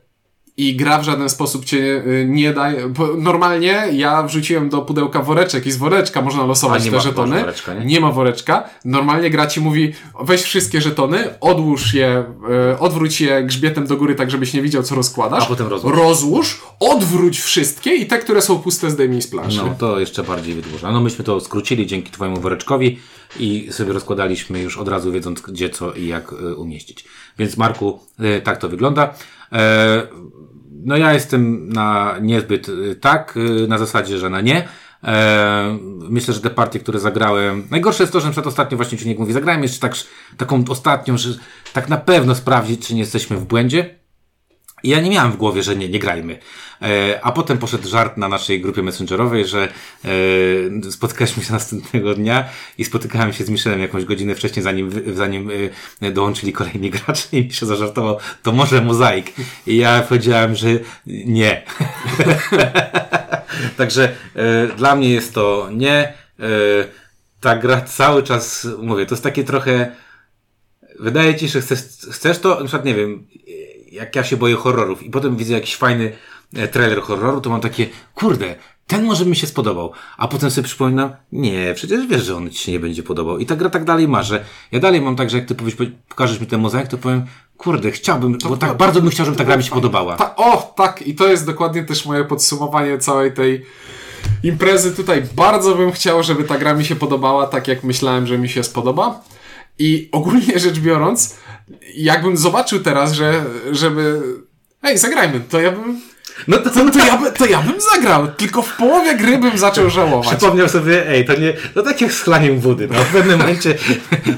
I 0.59 0.77
gra 0.77 0.99
w 0.99 1.05
żaden 1.05 1.29
sposób 1.29 1.65
cię 1.65 1.77
y, 1.77 2.27
nie 2.29 2.53
daje. 2.53 2.93
Normalnie 3.17 3.85
ja 3.93 4.23
wrzuciłem 4.23 4.69
do 4.69 4.83
pudełka 4.83 5.23
woreczek 5.23 5.67
i 5.67 5.71
z 5.73 5.77
woreczka 5.77 6.23
można 6.23 6.45
losować 6.45 6.85
nie 6.85 6.91
te 6.91 6.97
ma 6.97 7.03
żetony. 7.03 7.41
woreczka, 7.41 7.75
nie? 7.75 8.01
ma 8.01 8.13
woreczka. 8.13 8.65
Normalnie 8.85 9.31
gra 9.31 9.47
ci 9.47 9.61
mówi, 9.61 9.93
weź 10.21 10.43
wszystkie 10.43 10.81
żetony, 10.81 11.41
odłóż 11.41 11.95
je, 11.95 12.25
e, 12.73 12.79
odwróć 12.79 13.21
je 13.21 13.45
grzbietem 13.45 13.87
do 13.87 13.97
góry, 13.97 14.15
tak 14.15 14.31
żebyś 14.31 14.55
nie 14.55 14.63
widział, 14.63 14.83
co 14.83 14.95
rozkładasz. 14.95 15.45
A 15.45 15.47
potem 15.47 15.67
rozłóż. 15.67 15.97
Rozłóż, 15.97 16.61
odwróć 16.81 17.41
wszystkie 17.41 17.95
i 17.95 18.07
te, 18.07 18.19
które 18.19 18.43
są 18.43 18.59
puste, 18.59 18.91
zdejmij 18.91 19.23
z 19.23 19.27
planszy. 19.27 19.59
No, 19.59 19.75
to 19.79 20.01
jeszcze 20.01 20.23
bardziej 20.23 20.55
wydłuża. 20.55 20.93
No, 20.93 21.01
myśmy 21.01 21.25
to 21.25 21.41
skrócili 21.41 21.87
dzięki 21.87 22.11
Twojemu 22.11 22.41
woreczkowi 22.41 22.99
i 23.39 23.72
sobie 23.72 23.93
rozkładaliśmy 23.93 24.61
już 24.61 24.78
od 24.78 24.89
razu, 24.89 25.12
wiedząc 25.12 25.41
gdzie, 25.41 25.70
co 25.70 25.93
i 25.93 26.07
jak 26.07 26.32
y, 26.32 26.55
umieścić. 26.55 27.05
Więc 27.39 27.57
Marku, 27.57 28.01
y, 28.20 28.41
tak 28.41 28.59
to 28.59 28.68
wygląda. 28.68 29.14
E, 29.53 30.03
no 30.84 30.97
ja 30.97 31.12
jestem 31.12 31.68
na 31.68 32.16
niezbyt 32.20 32.66
tak, 33.01 33.39
na 33.68 33.78
zasadzie, 33.78 34.18
że 34.18 34.30
na 34.30 34.41
nie. 34.41 34.68
E, 35.05 35.78
myślę, 36.11 36.34
że 36.34 36.41
te 36.41 36.51
partie, 36.51 36.80
które 36.80 36.99
zagrałem. 37.01 37.68
Najgorsze 37.70 38.03
jest 38.03 38.12
to, 38.12 38.20
że 38.20 38.30
przykład 38.30 38.47
ostatnio 38.47 38.76
właśnie 38.76 38.99
Czuniek 38.99 39.18
mówi, 39.18 39.32
zagrałem 39.32 39.62
jeszcze 39.62 39.80
tak, 39.80 39.95
taką 40.36 40.64
ostatnią, 40.68 41.18
że 41.18 41.28
tak 41.72 41.89
na 41.89 41.97
pewno 41.97 42.34
sprawdzić, 42.34 42.86
czy 42.86 42.95
nie 42.95 43.01
jesteśmy 43.01 43.36
w 43.36 43.45
błędzie. 43.45 43.98
I 44.83 44.89
ja 44.89 45.01
nie 45.01 45.11
miałem 45.11 45.33
w 45.33 45.37
głowie, 45.37 45.62
że 45.62 45.76
nie, 45.76 45.89
nie 45.89 45.99
grajmy. 45.99 46.39
E, 46.83 47.20
a 47.22 47.33
potem 47.33 47.59
poszedł 47.59 47.89
żart 47.89 48.16
na 48.16 48.29
naszej 48.29 48.61
grupie 48.61 48.83
messengerowej, 48.83 49.47
że 49.47 49.68
e, 50.85 50.91
spotkaliśmy 50.91 51.45
się 51.45 51.53
następnego 51.61 52.14
dnia 52.14 52.49
i 52.79 52.85
spotykałem 52.85 53.33
się 53.33 53.45
z 53.45 53.51
Michelem 53.51 53.81
jakąś 53.81 54.05
godzinę 54.05 54.35
wcześniej, 54.35 54.62
zanim, 54.62 54.91
zanim 55.14 55.51
e, 56.01 56.11
dołączyli 56.11 56.53
kolejni 56.53 56.91
gracze 56.91 57.29
i 57.33 57.45
mi 57.45 57.53
się 57.53 57.66
zażartował, 57.66 58.18
to 58.43 58.53
może 58.53 58.83
mozaik. 58.83 59.33
I 59.66 59.76
ja 59.76 60.03
powiedziałem, 60.03 60.55
że 60.55 60.68
nie. 61.07 61.62
Także 63.76 64.12
e, 64.35 64.66
dla 64.76 64.97
mnie 64.97 65.11
jest 65.11 65.35
to 65.35 65.68
nie. 65.72 65.99
E, 66.41 66.45
ta 67.41 67.57
gra 67.57 67.81
cały 67.81 68.22
czas, 68.22 68.68
mówię, 68.83 69.07
to 69.07 69.14
jest 69.14 69.24
takie 69.24 69.45
trochę 69.45 69.93
wydaje 70.99 71.35
ci 71.35 71.49
że 71.49 71.61
chcesz, 71.61 71.79
chcesz 72.11 72.39
to, 72.39 72.49
na 72.49 72.57
przykład 72.57 72.85
nie 72.85 72.95
wiem, 72.95 73.26
jak 73.93 74.16
ja 74.16 74.24
się 74.24 74.36
boję 74.36 74.55
horrorów 74.55 75.03
i 75.03 75.11
potem 75.11 75.36
widzę 75.36 75.55
jakiś 75.55 75.76
fajny 75.76 76.12
e, 76.55 76.68
trailer 76.68 77.03
horroru, 77.03 77.41
to 77.41 77.51
mam 77.51 77.61
takie, 77.61 77.86
kurde, 78.14 78.55
ten 78.86 79.05
może 79.05 79.26
mi 79.26 79.36
się 79.36 79.47
spodobał. 79.47 79.93
A 80.16 80.28
potem 80.28 80.51
sobie 80.51 80.64
przypominam, 80.64 81.11
nie, 81.32 81.74
przecież 81.74 82.07
wiesz, 82.07 82.24
że 82.24 82.36
on 82.36 82.51
ci 82.51 82.59
się 82.59 82.72
nie 82.72 82.80
będzie 82.80 83.03
podobał. 83.03 83.39
I 83.39 83.47
ta 83.47 83.57
gra 83.57 83.70
tak 83.70 83.84
dalej 83.84 84.09
ma, 84.09 84.22
że 84.22 84.45
ja 84.72 84.80
dalej 84.80 85.01
mam 85.01 85.16
tak, 85.16 85.30
że 85.30 85.36
jak 85.36 85.47
ty 85.47 85.55
powiesz, 85.55 85.76
pokażesz 86.09 86.41
mi 86.41 86.47
ten 86.47 86.61
mozaik, 86.61 86.89
to 86.89 86.99
powiem, 86.99 87.26
kurde, 87.57 87.91
chciałbym, 87.91 88.39
bo 88.49 88.57
tak 88.57 88.76
bardzo 88.76 89.01
bym 89.01 89.11
chciał, 89.11 89.26
żeby 89.26 89.39
ta 89.39 89.45
gra 89.45 89.57
mi 89.57 89.64
się 89.64 89.70
podobała. 89.70 90.16
Ta, 90.16 90.36
o, 90.36 90.72
tak, 90.76 91.03
i 91.03 91.14
to 91.14 91.28
jest 91.28 91.47
dokładnie 91.47 91.84
też 91.84 92.07
moje 92.07 92.24
podsumowanie 92.24 92.99
całej 92.99 93.32
tej 93.32 93.64
imprezy 94.43 94.97
tutaj. 94.97 95.22
Bardzo 95.36 95.74
bym 95.74 95.93
chciał, 95.93 96.22
żeby 96.22 96.45
ta 96.45 96.59
gra 96.59 96.74
mi 96.74 96.84
się 96.84 96.97
podobała, 96.97 97.47
tak 97.47 97.68
jak 97.68 97.84
myślałem, 97.84 98.26
że 98.26 98.39
mi 98.39 98.49
się 98.49 98.64
spodoba. 98.64 99.20
I 99.78 100.09
ogólnie 100.12 100.59
rzecz 100.59 100.78
biorąc, 100.78 101.36
jakbym 101.95 102.37
zobaczył 102.37 102.81
teraz, 102.81 103.12
że 103.12 103.45
żeby. 103.71 104.21
Ej, 104.83 104.99
zagrajmy, 104.99 105.41
to 105.41 105.61
ja 105.61 105.73
bym. 105.73 106.01
No 106.49 106.59
to, 106.59 106.71
To, 106.71 106.91
to, 106.91 106.99
ja, 106.99 107.16
by, 107.16 107.33
to 107.33 107.47
ja 107.47 107.62
bym 107.62 107.81
zagrał, 107.95 108.29
tylko 108.29 108.62
w 108.62 108.77
połowie 108.77 109.16
gry 109.16 109.39
bym 109.39 109.59
zaczął 109.59 109.91
żałować. 110.01 110.29
Przypomniał 110.29 110.69
sobie, 110.69 111.09
ej, 111.09 111.25
to 111.25 111.35
nie, 111.41 111.53
to 111.75 111.83
tak 111.83 112.01
jak 112.01 112.12
z 112.12 112.21
chlaniem 112.21 112.61
wody, 112.61 112.89
no 112.93 113.05
w 113.05 113.12
pewnym 113.12 113.39
momencie 113.39 113.75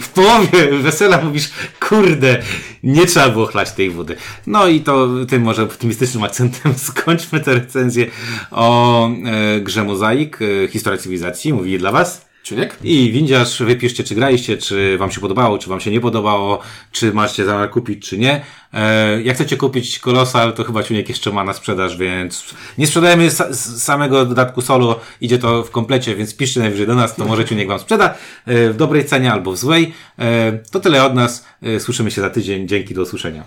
w 0.00 0.08
połowie 0.08 0.78
wesela 0.82 1.20
mówisz, 1.20 1.50
kurde, 1.88 2.42
nie 2.82 3.06
trzeba 3.06 3.28
było 3.28 3.46
chlać 3.46 3.72
tej 3.72 3.90
wody. 3.90 4.16
No 4.46 4.68
i 4.68 4.80
to 4.80 5.08
tym 5.28 5.42
może 5.42 5.62
optymistycznym 5.62 6.24
akcentem 6.24 6.74
skończmy 6.88 7.40
tę 7.40 7.54
recenzję 7.54 8.06
o 8.50 9.08
e, 9.08 9.60
grze 9.60 9.84
Mozaik, 9.84 10.38
e, 10.42 10.68
Historia 10.68 10.98
Cywilizacji, 10.98 11.52
mówi 11.52 11.78
dla 11.78 11.92
was. 11.92 12.29
I 12.84 13.12
windziarz, 13.12 13.62
wypiszcie, 13.62 14.04
czy 14.04 14.14
graliście, 14.14 14.56
czy 14.56 14.98
wam 14.98 15.10
się 15.10 15.20
podobało, 15.20 15.58
czy 15.58 15.68
wam 15.68 15.80
się 15.80 15.90
nie 15.90 16.00
podobało, 16.00 16.60
czy 16.92 17.12
macie 17.12 17.44
zamiar 17.44 17.70
kupić, 17.70 18.08
czy 18.08 18.18
nie. 18.18 18.40
E, 18.74 19.22
jak 19.22 19.36
chcecie 19.36 19.56
kupić 19.56 19.98
Kolosal, 19.98 20.52
to 20.52 20.64
chyba 20.64 20.82
Ciuniek 20.82 21.08
jeszcze 21.08 21.32
ma 21.32 21.44
na 21.44 21.52
sprzedaż, 21.52 21.96
więc 21.96 22.54
nie 22.78 22.86
sprzedajemy 22.86 23.30
sa 23.30 23.54
samego 23.78 24.26
dodatku 24.26 24.60
solo, 24.60 25.00
idzie 25.20 25.38
to 25.38 25.62
w 25.62 25.70
komplecie, 25.70 26.16
więc 26.16 26.36
piszcie 26.36 26.60
najwyżej 26.60 26.86
do 26.86 26.94
nas, 26.94 27.16
to 27.16 27.24
może 27.24 27.44
Ciuniek 27.44 27.68
wam 27.68 27.78
sprzeda 27.78 28.14
e, 28.46 28.70
w 28.70 28.76
dobrej 28.76 29.04
cenie 29.04 29.32
albo 29.32 29.52
w 29.52 29.58
złej. 29.58 29.94
E, 30.18 30.52
to 30.70 30.80
tyle 30.80 31.04
od 31.04 31.14
nas, 31.14 31.44
e, 31.62 31.80
słyszymy 31.80 32.10
się 32.10 32.20
za 32.20 32.30
tydzień, 32.30 32.68
dzięki, 32.68 32.94
do 32.94 33.02
usłyszenia. 33.02 33.44